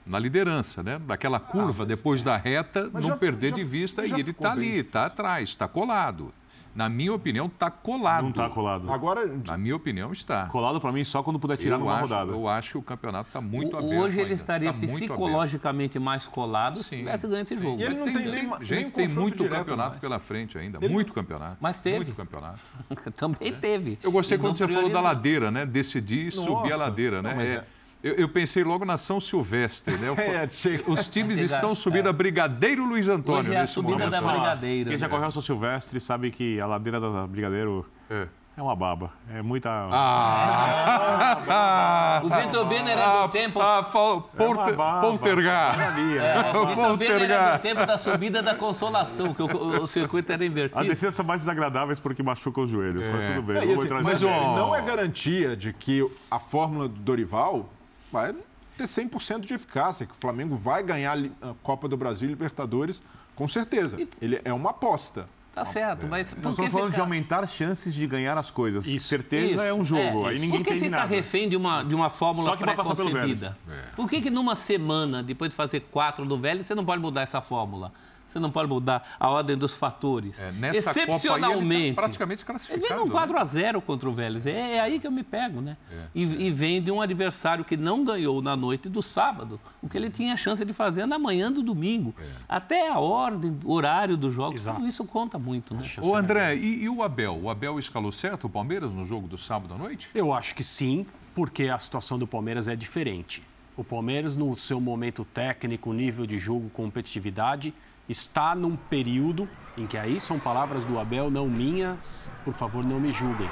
[0.05, 0.99] Na liderança, né?
[0.99, 4.05] Daquela curva, depois da reta, Mas não já- perder já- de vista.
[4.05, 6.31] E ele está ali, está atrás, está colado.
[6.75, 8.23] Na minha opinião, está colado.
[8.23, 8.91] Não está colado.
[8.91, 10.47] Agora, Na minha opinião, está.
[10.47, 12.31] Colado para mim só quando puder tirar eu numa acho, rodada.
[12.33, 14.01] Eu acho que o campeonato está muito O- aberto.
[14.01, 14.33] Hoje ele ainda.
[14.33, 17.61] estaria Tá psicologicamente mais colado se Sim, tivesse ganho esse sim.
[17.61, 17.79] jogo.
[17.81, 20.01] E ele não tem nem ma- Gente, nem tem muito direto campeonato mais.
[20.01, 20.77] pela frente ainda.
[20.81, 21.57] Ele- Muito campeonato.
[21.61, 21.97] Mas teve.
[21.97, 22.59] Muito campeonato.
[23.15, 23.97] Também teve.
[24.03, 25.03] Eu gostei E quando você falou da priorizou.
[25.03, 25.65] ladeira, né?
[25.65, 27.29] Decidir subir a ladeira, né?
[27.29, 27.65] Não, mas É, é-
[28.05, 30.07] Eu, eu pensei logo na São Silvestre, né?
[30.09, 30.47] Eu É,
[30.87, 34.11] Os times estão subindo a Brigadeiro Luiz Antônio Hoje é a nesse subida momento.
[34.11, 34.89] da Falar, Brigadeiro.
[34.91, 35.11] Quem já né?
[35.11, 38.27] correu o São Silvestre sabe que a ladeira da Brigadeiro É.
[38.57, 39.09] é uma baba.
[39.33, 39.69] É muita.
[39.91, 41.41] Ah!
[42.23, 43.59] O Vitor Benner é do tempo.
[43.61, 45.01] Ah, fal- Porter- baba.
[45.01, 45.97] Poltergar.
[45.97, 46.53] É, é.
[46.57, 50.43] o Vitor Benner era do tempo da subida da consolação, que o, o circuito era
[50.43, 50.85] As invertido.
[50.85, 53.57] descidas são mais desagradáveis porque machucam os joelhos, mas tudo bem.
[53.57, 57.69] É, e vamos assim, mas ó- não é garantia de que a fórmula do Dorival
[58.11, 58.33] vai
[58.77, 63.01] ter 100% de eficácia, que o Flamengo vai ganhar a Copa do Brasil e Libertadores,
[63.35, 63.97] com certeza.
[64.21, 65.27] Ele é uma aposta.
[65.53, 68.85] Tá certo, mas por Nós estamos falando de ficar- aumentar chances de ganhar as coisas.
[68.87, 71.15] Isso, Certeza Isso, é um jogo, é, aí ninguém Por que entende ficar nada.
[71.15, 73.57] refém de uma, de uma fórmula Só que vai passar pelo pré-concebida?
[73.95, 77.21] Por que, que numa semana, depois de fazer quatro do Vélez, você não pode mudar
[77.21, 77.93] essa fórmula?
[78.35, 80.43] Você não pode mudar a ordem dos fatores.
[80.43, 81.25] É, nessa Excepcionalmente.
[81.25, 82.85] Copa aí ele tá praticamente classificado.
[82.85, 83.39] Ele vem num 4 né?
[83.39, 84.45] a 0 contra o Vélez.
[84.45, 85.77] É, é aí que eu me pego, né?
[85.89, 89.87] É, e, e, vem de um adversário que não ganhou na noite do sábado, o
[89.87, 92.13] que ele tinha chance de fazer na manhã do domingo.
[92.19, 92.23] É.
[92.49, 94.79] Até a ordem, o horário do jogo, Exato.
[94.79, 95.81] tudo isso conta muito, né?
[96.03, 97.39] Ô André, e, e o Abel?
[97.41, 100.09] O Abel escalou certo o Palmeiras no jogo do sábado à noite?
[100.13, 103.41] Eu acho que sim, porque a situação do Palmeiras é diferente.
[103.77, 107.73] O Palmeiras, no seu momento técnico, nível de jogo, competitividade,
[108.07, 112.99] está num período em que aí são palavras do Abel, não minhas, por favor, não
[112.99, 113.49] me julguem.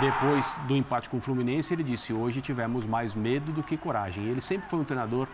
[0.00, 4.24] Depois do empate com o Fluminense, ele disse: hoje tivemos mais medo do que coragem.
[4.24, 5.28] Ele sempre foi um treinador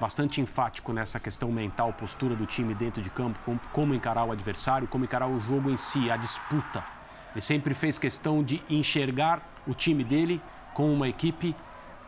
[0.00, 3.38] bastante enfático nessa questão mental, postura do time dentro de campo,
[3.72, 6.84] como, encarar o adversário, como encarar o jogo em si, a disputa.
[7.32, 10.40] Ele sempre fez questão de enxergar o time dele
[10.72, 11.54] como uma equipe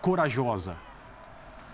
[0.00, 0.76] corajosa,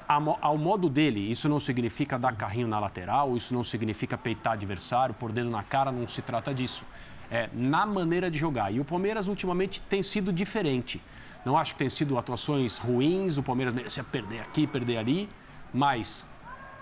[0.09, 5.15] ao modo dele, isso não significa dar carrinho na lateral, isso não significa peitar adversário,
[5.15, 6.85] por dedo na cara, não se trata disso.
[7.31, 8.73] É na maneira de jogar.
[8.73, 11.01] E o Palmeiras ultimamente tem sido diferente.
[11.45, 15.29] Não acho que tem sido atuações ruins, o Palmeiras merecia perder aqui, perder ali,
[15.73, 16.27] mas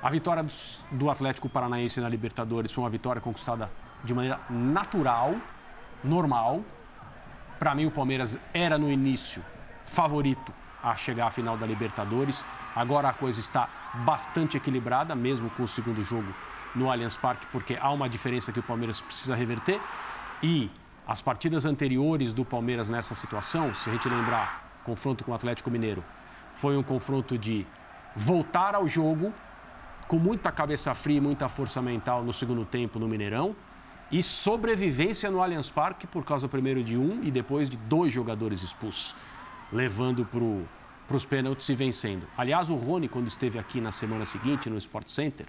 [0.02, 0.44] a vitória
[0.90, 3.70] do Atlético Paranaense na Libertadores foi uma vitória conquistada
[4.04, 5.36] de maneira natural,
[6.02, 6.62] normal.
[7.58, 9.44] Para mim, o Palmeiras era no início
[9.84, 12.46] favorito a chegar à final da Libertadores.
[12.74, 13.68] Agora a coisa está
[14.04, 16.32] bastante equilibrada, mesmo com o segundo jogo
[16.74, 19.80] no Allianz Parque, porque há uma diferença que o Palmeiras precisa reverter.
[20.42, 20.70] E
[21.06, 25.70] as partidas anteriores do Palmeiras nessa situação, se a gente lembrar, confronto com o Atlético
[25.70, 26.02] Mineiro,
[26.54, 27.66] foi um confronto de
[28.14, 29.32] voltar ao jogo
[30.08, 33.54] com muita cabeça fria e muita força mental no segundo tempo no Mineirão
[34.10, 38.62] e sobrevivência no Allianz Parque por causa primeiro de um e depois de dois jogadores
[38.62, 39.14] expulsos
[39.72, 42.26] levando para os pênaltis e vencendo.
[42.36, 45.46] Aliás, o Rony, quando esteve aqui na semana seguinte no Sport Center,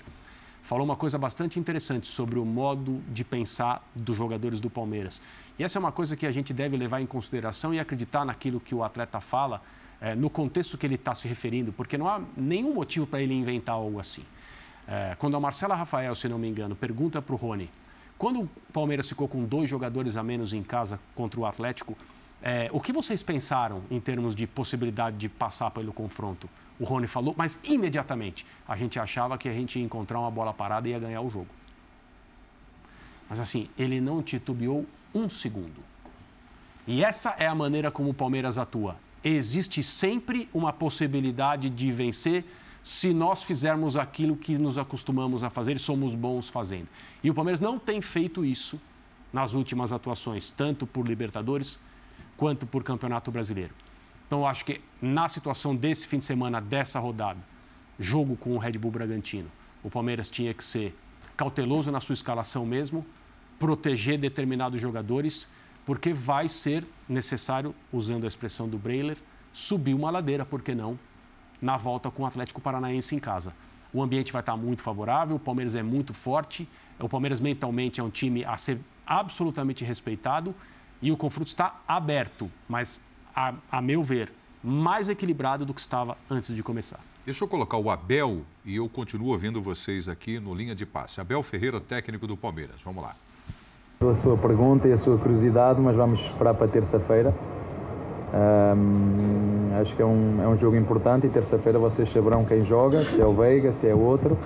[0.64, 5.22] falou uma coisa bastante interessante sobre o modo de pensar dos jogadores do Palmeiras.
[5.57, 8.60] E essa é uma coisa que a gente deve levar em consideração e acreditar naquilo
[8.60, 9.61] que o atleta fala,
[9.99, 13.34] é, no contexto que ele está se referindo, porque não há nenhum motivo para ele
[13.34, 14.23] inventar algo assim.
[14.88, 17.69] É, quando a Marcela Rafael, se não me engano, pergunta para o Rony,
[18.18, 21.98] quando o Palmeiras ficou com dois jogadores a menos em casa contra o Atlético,
[22.42, 26.50] é, o que vocês pensaram em termos de possibilidade de passar pelo confronto?
[26.80, 30.52] O Rony falou, mas imediatamente a gente achava que a gente ia encontrar uma bola
[30.52, 31.50] parada e ia ganhar o jogo.
[33.30, 35.84] Mas assim, ele não titubeou um segundo.
[36.88, 38.98] E essa é a maneira como o Palmeiras atua.
[39.24, 42.44] Existe sempre uma possibilidade de vencer
[42.82, 46.88] se nós fizermos aquilo que nos acostumamos a fazer e somos bons fazendo.
[47.24, 48.82] E o Palmeiras não tem feito isso
[49.32, 51.80] nas últimas atuações, tanto por Libertadores
[52.42, 53.70] quanto por Campeonato Brasileiro.
[54.26, 57.38] Então, eu acho que na situação desse fim de semana, dessa rodada,
[58.00, 59.48] jogo com o Red Bull Bragantino,
[59.84, 60.98] o Palmeiras tinha que ser
[61.38, 63.06] cauteloso na sua escalação mesmo,
[63.60, 65.48] proteger determinados jogadores,
[65.86, 69.20] porque vai ser necessário, usando a expressão do Breiler,
[69.54, 70.98] subir uma ladeira, por que não,
[71.62, 73.54] na volta com o Atlético Paranaense em casa.
[73.94, 76.68] O ambiente vai estar muito favorável, o Palmeiras é muito forte,
[77.00, 80.56] o Palmeiras mentalmente é um time a ser absolutamente respeitado
[81.02, 82.99] e o confronto está aberto, mas,
[83.36, 84.32] a, a meu ver,
[84.64, 86.99] mais equilibrado do que estava antes de começar.
[87.26, 91.22] Deixa eu colocar o Abel e eu continuo ouvindo vocês aqui no Linha de Passe.
[91.22, 92.78] Abel Ferreira, técnico do Palmeiras.
[92.84, 93.15] Vamos lá.
[94.02, 97.34] A sua pergunta e a sua curiosidade, mas vamos esperar para terça-feira.
[99.80, 103.22] acho que é um, é um jogo importante e terça-feira vocês saberão quem joga, se
[103.22, 104.38] é o Veiga, se é outro.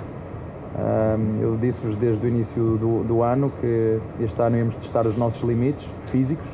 [1.41, 5.41] Eu disse-vos desde o início do, do, ano que este ano íamos testar os nossos
[5.41, 6.45] limites físicos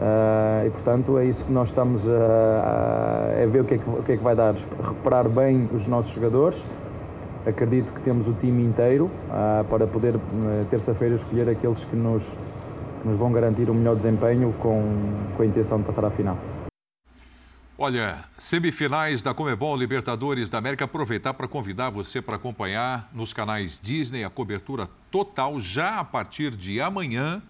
[0.00, 3.78] uh, e, portanto, é isso que nós estamos a, a, a ver o que, é
[3.78, 4.54] que, o que, é que vai dar.
[4.54, 6.60] Recuperar bem os nossos jogadores.
[7.46, 10.20] Acredito que temos o time inteiro uh, para poder, uh,
[10.70, 12.22] terça-feira, escolher aqueles que nos,
[13.04, 14.82] nos vão garantir o melhor desempenho com,
[15.36, 16.36] com a intenção de passar à final.
[17.78, 20.84] Olha, semifinais da Comebol Libertadores da América.
[20.84, 26.54] Aproveitar para convidar você para acompanhar nos canais Disney a cobertura total já a partir
[26.54, 27.42] de amanhã,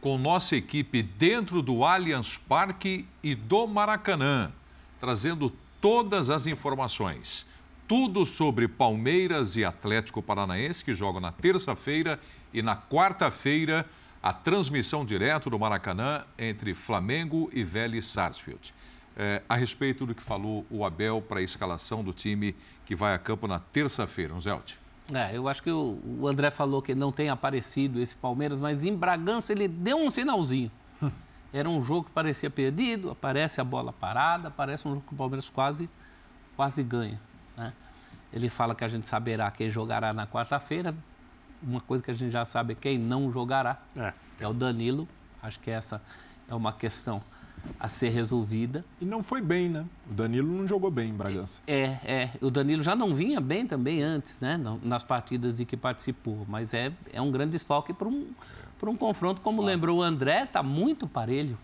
[0.00, 4.52] com nossa equipe dentro do Allianz Parque e do Maracanã,
[5.00, 7.44] trazendo todas as informações.
[7.88, 12.20] Tudo sobre Palmeiras e Atlético Paranaense, que jogam na terça-feira
[12.54, 13.84] e na quarta-feira,
[14.22, 18.72] a transmissão direto do Maracanã entre Flamengo e Vélez Sarsfield
[19.18, 22.54] é, a respeito do que falou o Abel para a escalação do time
[22.86, 24.76] que vai a campo na terça-feira, um Zelt.
[25.12, 28.84] É, eu acho que o, o, André falou que não tem aparecido esse Palmeiras, mas
[28.84, 30.70] em Bragança ele deu um sinalzinho.
[31.52, 35.16] Era um jogo que parecia perdido, aparece a bola parada, parece um jogo que o
[35.16, 35.90] Palmeiras quase,
[36.54, 37.20] quase ganha.
[37.56, 37.72] Né?
[38.32, 40.94] Ele fala que a gente saberá quem jogará na quarta-feira.
[41.62, 43.78] uma coisa que a gente já sabe é quem não jogará.
[43.96, 44.12] É.
[44.38, 45.08] É o Danilo.
[45.42, 46.02] Acho que essa
[46.48, 47.22] é uma questão
[47.78, 48.84] a ser resolvida.
[49.00, 49.84] E não foi bem, né?
[50.10, 51.62] O Danilo não jogou bem em Bragança.
[51.66, 52.30] É, é.
[52.40, 54.60] O Danilo já não vinha bem também antes, né?
[54.82, 56.44] Nas partidas de que participou.
[56.48, 58.28] Mas é, é um grande desfalque para um,
[58.82, 61.58] um confronto, como lembrou o André, está muito parelho.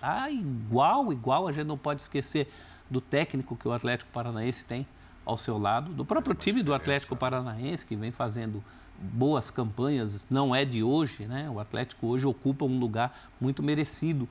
[0.00, 1.48] Tá igual, igual.
[1.48, 2.48] A gente não pode esquecer
[2.90, 4.86] do técnico que o Atlético Paranaense tem
[5.28, 8.64] ao seu lado, do próprio time do Atlético Paranaense, que vem fazendo
[8.98, 11.50] boas campanhas, não é de hoje, né?
[11.50, 14.26] O Atlético hoje ocupa um lugar muito merecido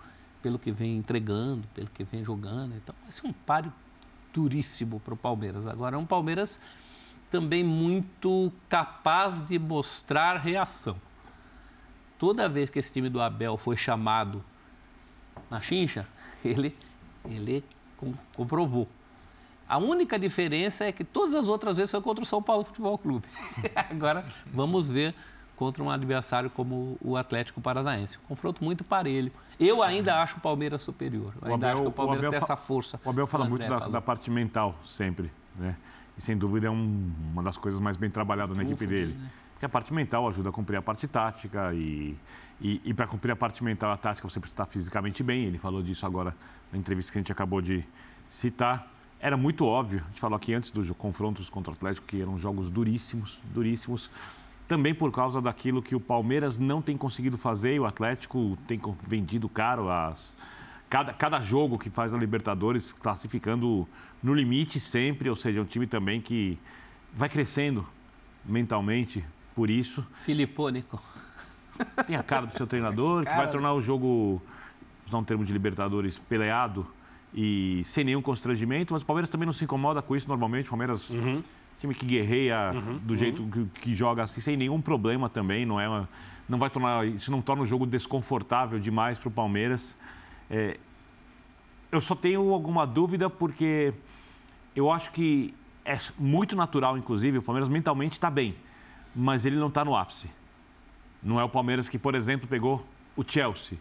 [0.47, 2.73] pelo que vem entregando, pelo que vem jogando.
[2.73, 3.73] Então, vai ser um páreo
[4.33, 5.67] duríssimo para o Palmeiras.
[5.67, 6.57] Agora, é um Palmeiras
[7.29, 10.95] também muito capaz de mostrar reação.
[12.17, 14.41] Toda vez que esse time do Abel foi chamado
[15.51, 16.07] na chincha,
[16.45, 16.73] ele,
[17.25, 17.61] ele
[18.33, 18.87] comprovou.
[19.67, 22.97] A única diferença é que todas as outras vezes foi contra o São Paulo Futebol
[22.97, 23.27] Clube.
[23.75, 25.13] Agora vamos ver
[25.57, 28.17] contra um adversário como o Atlético Paranaense.
[28.23, 29.31] Um confronto muito parelho.
[29.59, 31.33] Eu ainda acho o Palmeiras superior.
[31.41, 32.99] Eu ainda Abel, acho que o Palmeiras o tem essa força.
[33.03, 35.75] O Abel fala muito da, da, parte mental sempre, né?
[36.15, 39.13] E sem dúvida é um, uma das coisas mais bem trabalhadas na equipe dele.
[39.13, 39.29] Né?
[39.53, 42.15] Porque a parte mental ajuda a cumprir a parte tática e,
[42.61, 45.45] e, e para cumprir a parte mental, a tática, você precisa estar fisicamente bem.
[45.45, 46.35] Ele falou disso agora
[46.71, 47.83] na entrevista que a gente acabou de
[48.29, 48.87] citar
[49.19, 52.37] era muito óbvio, a gente falou aqui antes dos confrontos contra o Atlético, que eram
[52.37, 54.11] jogos duríssimos, duríssimos,
[54.67, 58.79] também por causa daquilo que o Palmeiras não tem conseguido fazer e o Atlético tem
[59.07, 60.35] vendido caro as,
[60.89, 63.87] cada, cada jogo que faz a Libertadores, classificando
[64.21, 66.57] no limite sempre, ou seja, é um time também que
[67.13, 67.87] vai crescendo
[68.43, 69.23] mentalmente
[69.55, 70.05] por isso.
[70.23, 71.01] Filipônico.
[72.05, 74.41] Tem a cara do seu treinador, que vai tornar o jogo,
[75.07, 76.87] usar um termo de Libertadores, peleado
[77.33, 80.67] e sem nenhum constrangimento, mas o Palmeiras também não se incomoda com isso normalmente.
[80.67, 81.43] O Palmeiras, uhum.
[81.79, 82.97] Time que guerreia uhum.
[82.97, 83.49] do jeito uhum.
[83.49, 86.09] que, que, joga assim, sem nenhum problema também, não é uma,
[86.47, 89.97] não vai tornar, isso não torna o jogo desconfortável demais para o Palmeiras.
[90.49, 90.77] É,
[91.91, 93.93] eu só tenho alguma dúvida porque
[94.75, 95.53] eu acho que
[95.85, 98.55] é muito natural, inclusive, o Palmeiras mentalmente está bem,
[99.15, 100.29] mas ele não está no ápice.
[101.23, 102.85] Não é o Palmeiras que, por exemplo, pegou
[103.15, 103.77] o Chelsea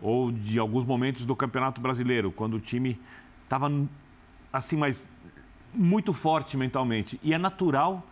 [0.00, 2.98] ou de alguns momentos do Campeonato Brasileiro, quando o time
[3.44, 3.70] estava
[4.52, 5.08] assim, mas
[5.72, 7.18] muito forte mentalmente.
[7.22, 8.06] E é natural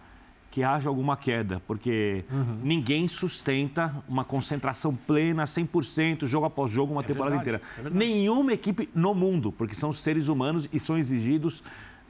[0.50, 2.60] que haja alguma queda, porque uhum.
[2.62, 7.88] ninguém sustenta uma concentração plena, 100%, jogo após jogo, uma é temporada verdade, inteira.
[7.88, 11.62] É Nenhuma equipe no mundo, porque são seres humanos e são exigidos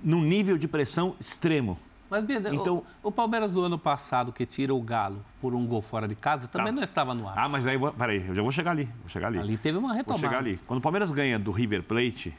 [0.02, 1.78] num nível de pressão extremo.
[2.08, 5.66] Mas, Bida, então, o, o, Palmeiras do ano passado, que tira o Galo por um
[5.66, 6.72] gol fora de casa, também tá.
[6.72, 7.34] não estava no ar.
[7.36, 9.38] Ah, mas aí, peraí, eu já vou chegar ali, vou chegar ali.
[9.38, 10.18] Ali teve uma retomada.
[10.18, 10.58] Vou chegar ali.
[10.66, 12.34] Quando o Palmeiras ganha do River Plate,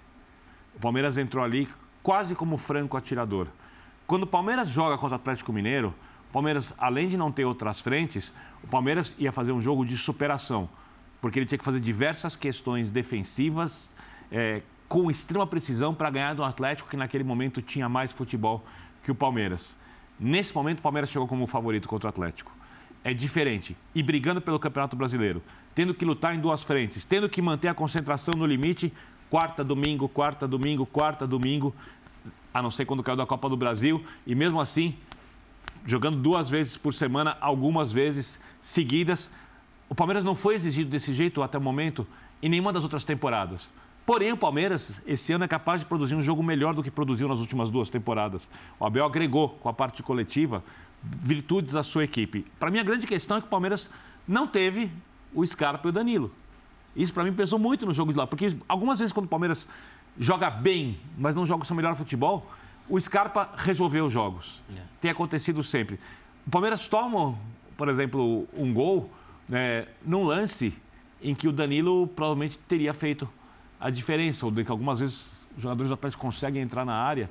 [0.76, 1.68] o Palmeiras entrou ali
[2.10, 3.46] quase como franco atirador.
[4.08, 5.94] Quando o Palmeiras joga contra o Atlético Mineiro,
[6.28, 8.34] o Palmeiras, além de não ter outras frentes,
[8.64, 10.68] o Palmeiras ia fazer um jogo de superação,
[11.22, 13.94] porque ele tinha que fazer diversas questões defensivas
[14.32, 18.66] é, com extrema precisão para ganhar do Atlético, que naquele momento tinha mais futebol
[19.04, 19.78] que o Palmeiras.
[20.20, 22.52] Nesse momento, o Palmeiras chegou como favorito contra o Atlético.
[23.04, 23.78] É diferente.
[23.94, 25.44] E brigando pelo Campeonato Brasileiro,
[25.76, 28.92] tendo que lutar em duas frentes, tendo que manter a concentração no limite,
[29.30, 31.74] quarta, domingo, quarta, domingo, quarta, domingo,
[32.54, 34.96] a não ser quando caiu da Copa do Brasil, e mesmo assim,
[35.86, 39.30] jogando duas vezes por semana, algumas vezes seguidas.
[39.88, 42.06] O Palmeiras não foi exigido desse jeito até o momento
[42.42, 43.72] em nenhuma das outras temporadas.
[44.06, 47.28] Porém, o Palmeiras, esse ano, é capaz de produzir um jogo melhor do que produziu
[47.28, 48.50] nas últimas duas temporadas.
[48.80, 50.64] O Abel agregou, com a parte coletiva,
[51.04, 52.46] virtudes à sua equipe.
[52.60, 53.90] Para mim, a grande questão é que o Palmeiras
[54.28, 54.92] não teve
[55.32, 56.32] o Scarpa e o Danilo.
[56.96, 58.26] Isso, para mim, pesou muito no jogo de lá.
[58.26, 59.68] Porque algumas vezes, quando o Palmeiras
[60.20, 62.52] joga bem, mas não joga o seu melhor futebol,
[62.90, 64.62] o Scarpa resolveu os jogos.
[64.76, 64.82] É.
[65.00, 66.00] Tem acontecido sempre.
[66.46, 67.38] O Palmeiras toma,
[67.78, 69.10] por exemplo, um gol
[69.48, 70.74] né, num lance
[71.22, 73.30] em que o Danilo provavelmente teria feito
[73.80, 77.30] a diferença, ou de que algumas vezes os jogadores do Atlético conseguem entrar na área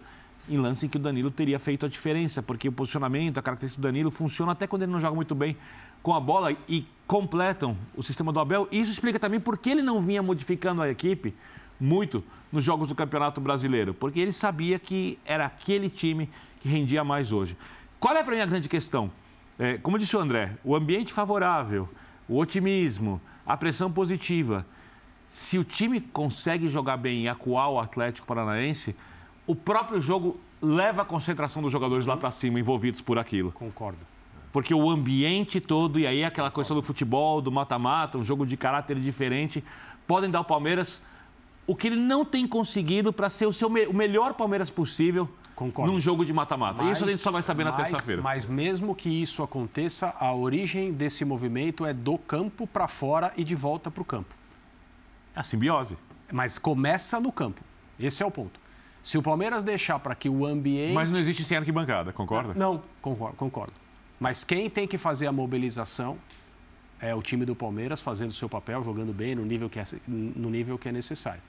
[0.49, 3.81] em lance em que o Danilo teria feito a diferença, porque o posicionamento, a característica
[3.81, 5.57] do Danilo funciona até quando ele não joga muito bem
[6.03, 8.67] com a bola e completam o sistema do Abel.
[8.71, 11.35] E isso explica também por que ele não vinha modificando a equipe
[11.81, 16.29] muito nos jogos do Campeonato Brasileiro, porque ele sabia que era aquele time
[16.61, 17.57] que rendia mais hoje.
[18.01, 19.11] Qual é para mim a grande questão?
[19.59, 21.89] É, como disse o André, o ambiente favorável,
[22.29, 24.65] o otimismo, a pressão positiva
[25.29, 28.97] se o time consegue jogar bem e acuar o Atlético Paranaense,
[29.47, 33.53] o próprio jogo leva a concentração dos jogadores lá para cima, envolvidos por aquilo.
[33.53, 33.99] Concordo.
[34.51, 38.57] Porque o ambiente todo, e aí aquela questão do futebol, do mata-mata, um jogo de
[38.57, 39.63] caráter diferente,
[40.07, 41.03] podem dar ao Palmeiras
[41.69, 45.93] o que ele não tem conseguido para ser o, seu, o melhor Palmeiras possível Concordo.
[45.93, 46.83] num jogo de mata-mata.
[46.85, 48.23] Isso a gente só vai saber na terça-feira.
[48.23, 53.45] Mas mesmo que isso aconteça, a origem desse movimento é do campo para fora e
[53.45, 54.35] de volta para o campo.
[55.37, 55.99] É a simbiose.
[56.33, 57.61] Mas começa no campo.
[58.01, 58.59] Esse é o ponto.
[59.03, 60.95] Se o Palmeiras deixar para que o ambiente.
[60.95, 62.55] Mas não existe sem arquibancada, concorda?
[62.55, 63.75] Não, concordo, concordo.
[64.19, 66.17] Mas quem tem que fazer a mobilização
[66.99, 69.85] é o time do Palmeiras fazendo o seu papel, jogando bem no nível que é,
[70.07, 71.43] no nível que é necessário.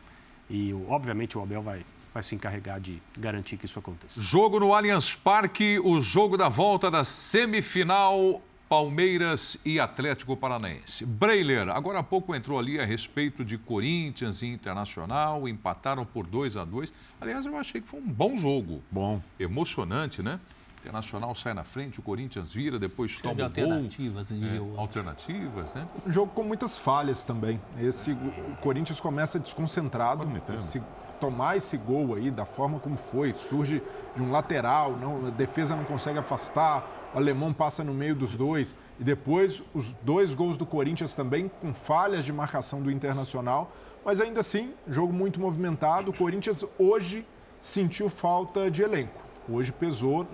[0.49, 4.21] E, obviamente, o Abel vai, vai se encarregar de garantir que isso aconteça.
[4.21, 11.03] Jogo no Allianz Parque, o jogo da volta da semifinal Palmeiras e Atlético Paranaense.
[11.03, 16.55] Breiler, agora há pouco entrou ali a respeito de Corinthians e Internacional, empataram por 2
[16.55, 18.84] a 2 Aliás, eu achei que foi um bom jogo.
[18.91, 19.19] Bom.
[19.39, 20.39] Emocionante, né?
[20.80, 23.45] Internacional sai na frente, o Corinthians vira, depois de toma o gol.
[23.45, 25.88] alternativas, É, alternativas, né?
[26.07, 27.60] Um jogo com muitas falhas também.
[27.80, 30.23] Esse, o Corinthians começa desconcentrado.
[30.23, 30.57] Cornetando.
[30.57, 30.81] Esse,
[31.19, 33.84] tomar esse gol aí, da forma como foi, surge
[34.15, 38.35] de um lateral, não, a defesa não consegue afastar, o alemão passa no meio dos
[38.35, 38.76] dois.
[38.99, 43.72] E depois os dois gols do Corinthians também com falhas de marcação do Internacional.
[44.06, 46.11] Mas ainda assim, jogo muito movimentado.
[46.11, 47.26] O Corinthians hoje
[47.60, 49.28] sentiu falta de elenco.
[49.47, 50.27] Hoje pesou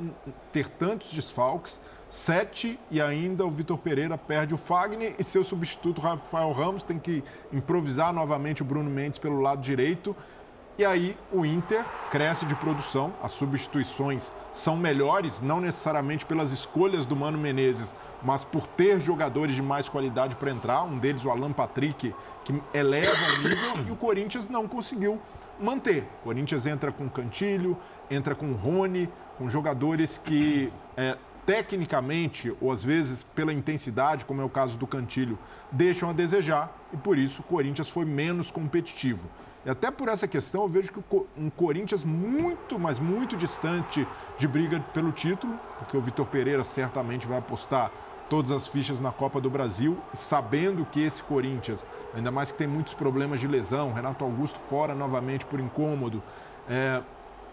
[0.52, 1.80] ter tantos desfalques,
[2.10, 6.99] sete e ainda o Vitor Pereira perde o Fagner e seu substituto Rafael Ramos tem
[6.99, 10.15] que improvisar novamente o Bruno Mendes pelo lado direito.
[10.77, 17.06] E aí o Inter cresce de produção, as substituições são melhores, não necessariamente pelas escolhas
[17.06, 21.30] do Mano Menezes, mas por ter jogadores de mais qualidade para entrar, um deles o
[21.30, 22.14] Alan Patrick,
[22.44, 25.18] que eleva o nível, e o Corinthians não conseguiu
[25.57, 26.03] manter.
[26.19, 27.77] O Corinthians entra com Cantilho,
[28.10, 34.44] entra com Rony, com jogadores que é, tecnicamente, ou às vezes pela intensidade, como é
[34.44, 35.38] o caso do Cantilho,
[35.72, 39.27] deixam a desejar e por isso o Corinthians foi menos competitivo.
[39.65, 41.02] E até por essa questão eu vejo que
[41.38, 44.07] um Corinthians muito, mas muito distante
[44.38, 47.91] de briga pelo título, porque o Vitor Pereira certamente vai apostar
[48.30, 52.68] todas as fichas na Copa do Brasil, sabendo que esse Corinthians, ainda mais que tem
[52.68, 56.23] muitos problemas de lesão, Renato Augusto fora novamente por incômodo,
[56.68, 57.02] é,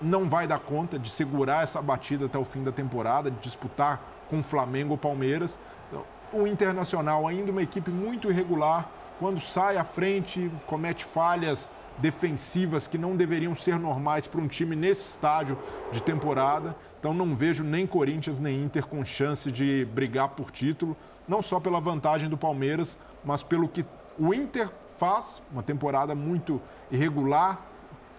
[0.02, 4.00] não vai dar conta de segurar essa batida até o fim da temporada, de disputar
[4.28, 5.58] com Flamengo ou Palmeiras.
[5.88, 12.86] Então, o Internacional, ainda uma equipe muito irregular, quando sai à frente, comete falhas defensivas
[12.86, 15.58] que não deveriam ser normais para um time nesse estágio
[15.90, 16.74] de temporada.
[16.98, 20.96] Então não vejo nem Corinthians nem Inter com chance de brigar por título,
[21.28, 23.84] não só pela vantagem do Palmeiras, mas pelo que
[24.18, 26.60] o Inter faz, uma temporada muito
[26.90, 27.60] irregular,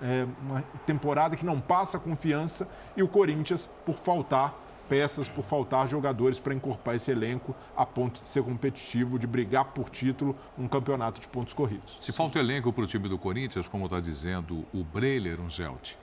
[0.04, 4.54] é, uma temporada que não passa confiança e o Corinthians por faltar
[4.90, 9.66] peças, por faltar jogadores para encorpar esse elenco a ponto de ser competitivo, de brigar
[9.66, 11.98] por título num campeonato de pontos corridos.
[12.02, 15.94] Se falta elenco para o time do Corinthians, como está dizendo o Breiler, um Zelt,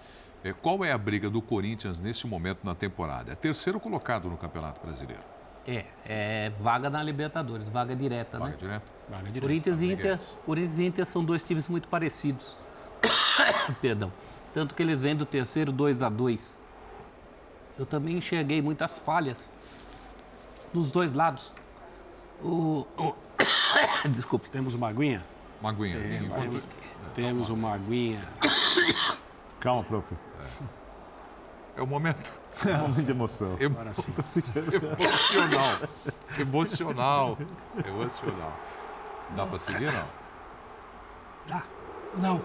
[0.42, 3.32] é, qual é a briga do Corinthians nesse momento na temporada?
[3.32, 5.22] É terceiro colocado no Campeonato Brasileiro.
[5.66, 8.56] É, é vaga na Libertadores, vaga direta, Vaga né?
[8.58, 9.40] direto?
[9.40, 10.18] Corinthians e Inter.
[10.46, 12.56] Corinthians e Inter são dois times muito parecidos.
[13.80, 14.12] Perdão.
[14.52, 16.60] Tanto que eles vêm do terceiro 2 a 2
[17.78, 19.52] Eu também enxerguei muitas falhas
[20.72, 21.54] dos dois lados.
[22.42, 23.14] O, o-
[24.08, 24.48] Desculpe.
[24.50, 25.22] Temos uma aguinha?
[25.62, 25.96] Maguinha.
[26.22, 26.66] enquanto- Temos,
[27.14, 28.20] temos uma aguinha.
[29.60, 30.06] Calma, prof.
[31.76, 32.32] É o momento
[32.66, 33.56] É um momento de emoção.
[33.60, 34.12] emo- Agora sim.
[34.98, 35.78] emocional.
[36.38, 37.38] Emocional.
[37.86, 38.52] Emocional.
[39.36, 41.60] Dá para seguir, não?
[42.18, 42.40] Não.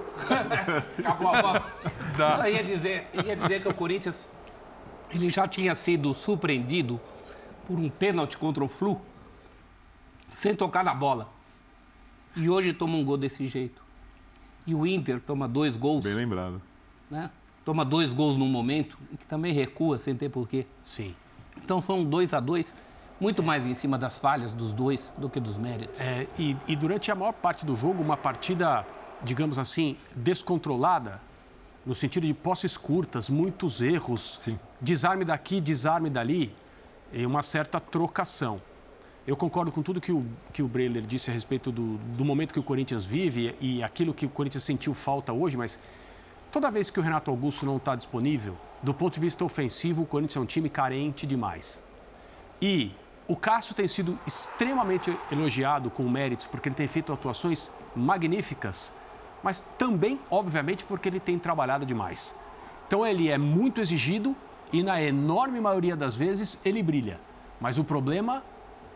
[1.00, 1.72] Acabou a bola.
[2.18, 2.50] Dá.
[2.50, 4.30] Eu ia dizer, eu ia dizer que o Corinthians
[5.10, 7.00] ele já tinha sido surpreendido
[7.68, 9.02] por um pênalti contra o Flu
[10.32, 11.30] sem tocar na bola.
[12.36, 13.82] E hoje toma um gol desse jeito.
[14.68, 16.62] E o Inter toma dois gols, Bem lembrado.
[17.10, 17.30] né?
[17.64, 20.66] Toma dois gols num momento em que também recua sem ter porquê.
[20.84, 21.16] Sim.
[21.58, 22.76] Então foi um 2 a 2
[23.20, 26.00] muito mais em cima das falhas dos dois do que dos méritos.
[26.00, 28.86] É, e, e durante a maior parte do jogo, uma partida,
[29.22, 31.22] digamos assim, descontrolada,
[31.86, 34.40] no sentido de posses curtas, muitos erros,
[34.82, 36.54] desarme daqui, desarme dali,
[37.14, 38.62] e uma certa trocação.
[39.28, 42.54] Eu concordo com tudo que o, que o Breiler disse a respeito do, do momento
[42.54, 45.80] que o Corinthians vive e aquilo que o Corinthians sentiu falta hoje, mas
[46.52, 50.06] toda vez que o Renato Augusto não está disponível, do ponto de vista ofensivo, o
[50.06, 51.82] Corinthians é um time carente demais.
[52.62, 52.92] E
[53.28, 58.94] o Cássio tem sido extremamente elogiado com méritos, porque ele tem feito atuações magníficas,
[59.46, 62.36] mas também, obviamente, porque ele tem trabalhado demais.
[62.88, 64.36] Então ele é muito exigido
[64.74, 67.20] e, na enorme maioria das vezes, ele brilha.
[67.62, 68.44] Mas o problema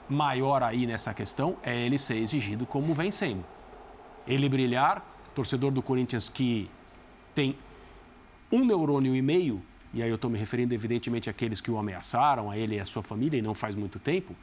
[0.09, 3.45] maior aí nessa questão é ele ser exigido como vem sendo.
[4.25, 5.05] Ele brilhar,
[5.35, 6.67] torcedor do Corinthians que
[7.35, 7.55] tem
[8.51, 9.61] um neurônio e meio,
[9.93, 12.85] e aí eu estou me referindo evidentemente àqueles que o ameaçaram, a ele e a
[12.85, 14.35] sua família, e não faz muito tempo,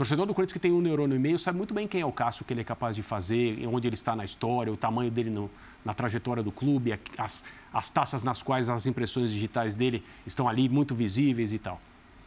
[0.00, 2.12] torcedor do Corinthians que tem um neurônio e meio sabe muito bem quem é o
[2.12, 5.10] Cássio, o que ele é capaz de fazer, onde ele está na história, o tamanho
[5.10, 5.50] dele no,
[5.84, 10.70] na trajetória do clube, as, as taças nas quais as impressões digitais dele estão ali
[10.70, 11.78] muito visíveis e tal.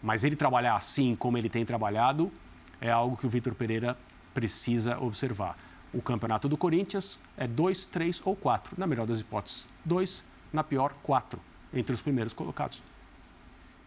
[0.03, 2.31] Mas ele trabalhar assim como ele tem trabalhado
[2.79, 3.97] é algo que o Vitor Pereira
[4.35, 5.57] precisa observar.
[5.91, 9.67] O campeonato do Corinthians é dois, três ou quatro, na melhor das hipóteses.
[9.83, 11.41] Dois, na pior, quatro,
[11.73, 12.83] entre os primeiros colocados.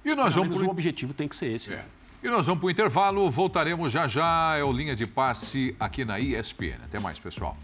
[0.04, 1.72] E nós Pelo vamos o objetivo tem que ser esse.
[1.72, 1.76] É.
[1.76, 1.84] né?
[2.22, 4.56] E nós vamos para o intervalo, voltaremos já já.
[4.56, 6.78] É o Linha de Passe aqui na ESPN.
[6.84, 7.56] Até mais, pessoal.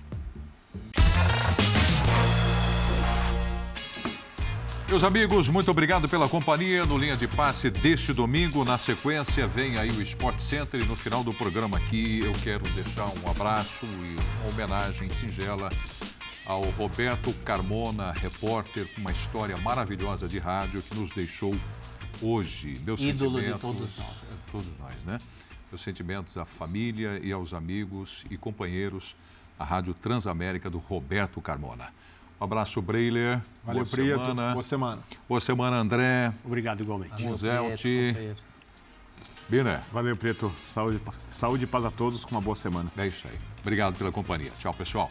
[4.92, 8.62] Meus amigos, muito obrigado pela companhia no Linha de Passe deste domingo.
[8.62, 12.62] Na sequência, vem aí o Sport Center e no final do programa aqui eu quero
[12.74, 15.70] deixar um abraço e uma homenagem singela
[16.44, 21.54] ao Roberto Carmona, repórter com uma história maravilhosa de rádio que nos deixou
[22.20, 22.78] hoje.
[22.84, 24.31] Meus Ídolo de todos nós.
[24.52, 25.18] Todos nós, né?
[25.70, 29.16] Meus sentimentos à família e aos amigos e companheiros
[29.58, 31.88] à Rádio Transamérica do Roberto Carmona.
[32.38, 33.40] Um abraço, Breiler.
[33.64, 34.24] Valeu, Boa Prieto.
[34.24, 34.52] semana.
[34.52, 35.02] Boa semana.
[35.28, 36.32] Boa semana, André.
[36.44, 37.24] Obrigado igualmente.
[37.24, 38.14] Muzelti.
[39.48, 39.80] Biner.
[39.90, 40.52] Valeu, Preto.
[40.66, 41.00] Saúde,
[41.30, 42.24] saúde e paz a todos.
[42.24, 42.92] Com uma boa semana.
[42.96, 43.38] É isso aí.
[43.60, 44.52] Obrigado pela companhia.
[44.58, 45.10] Tchau, pessoal.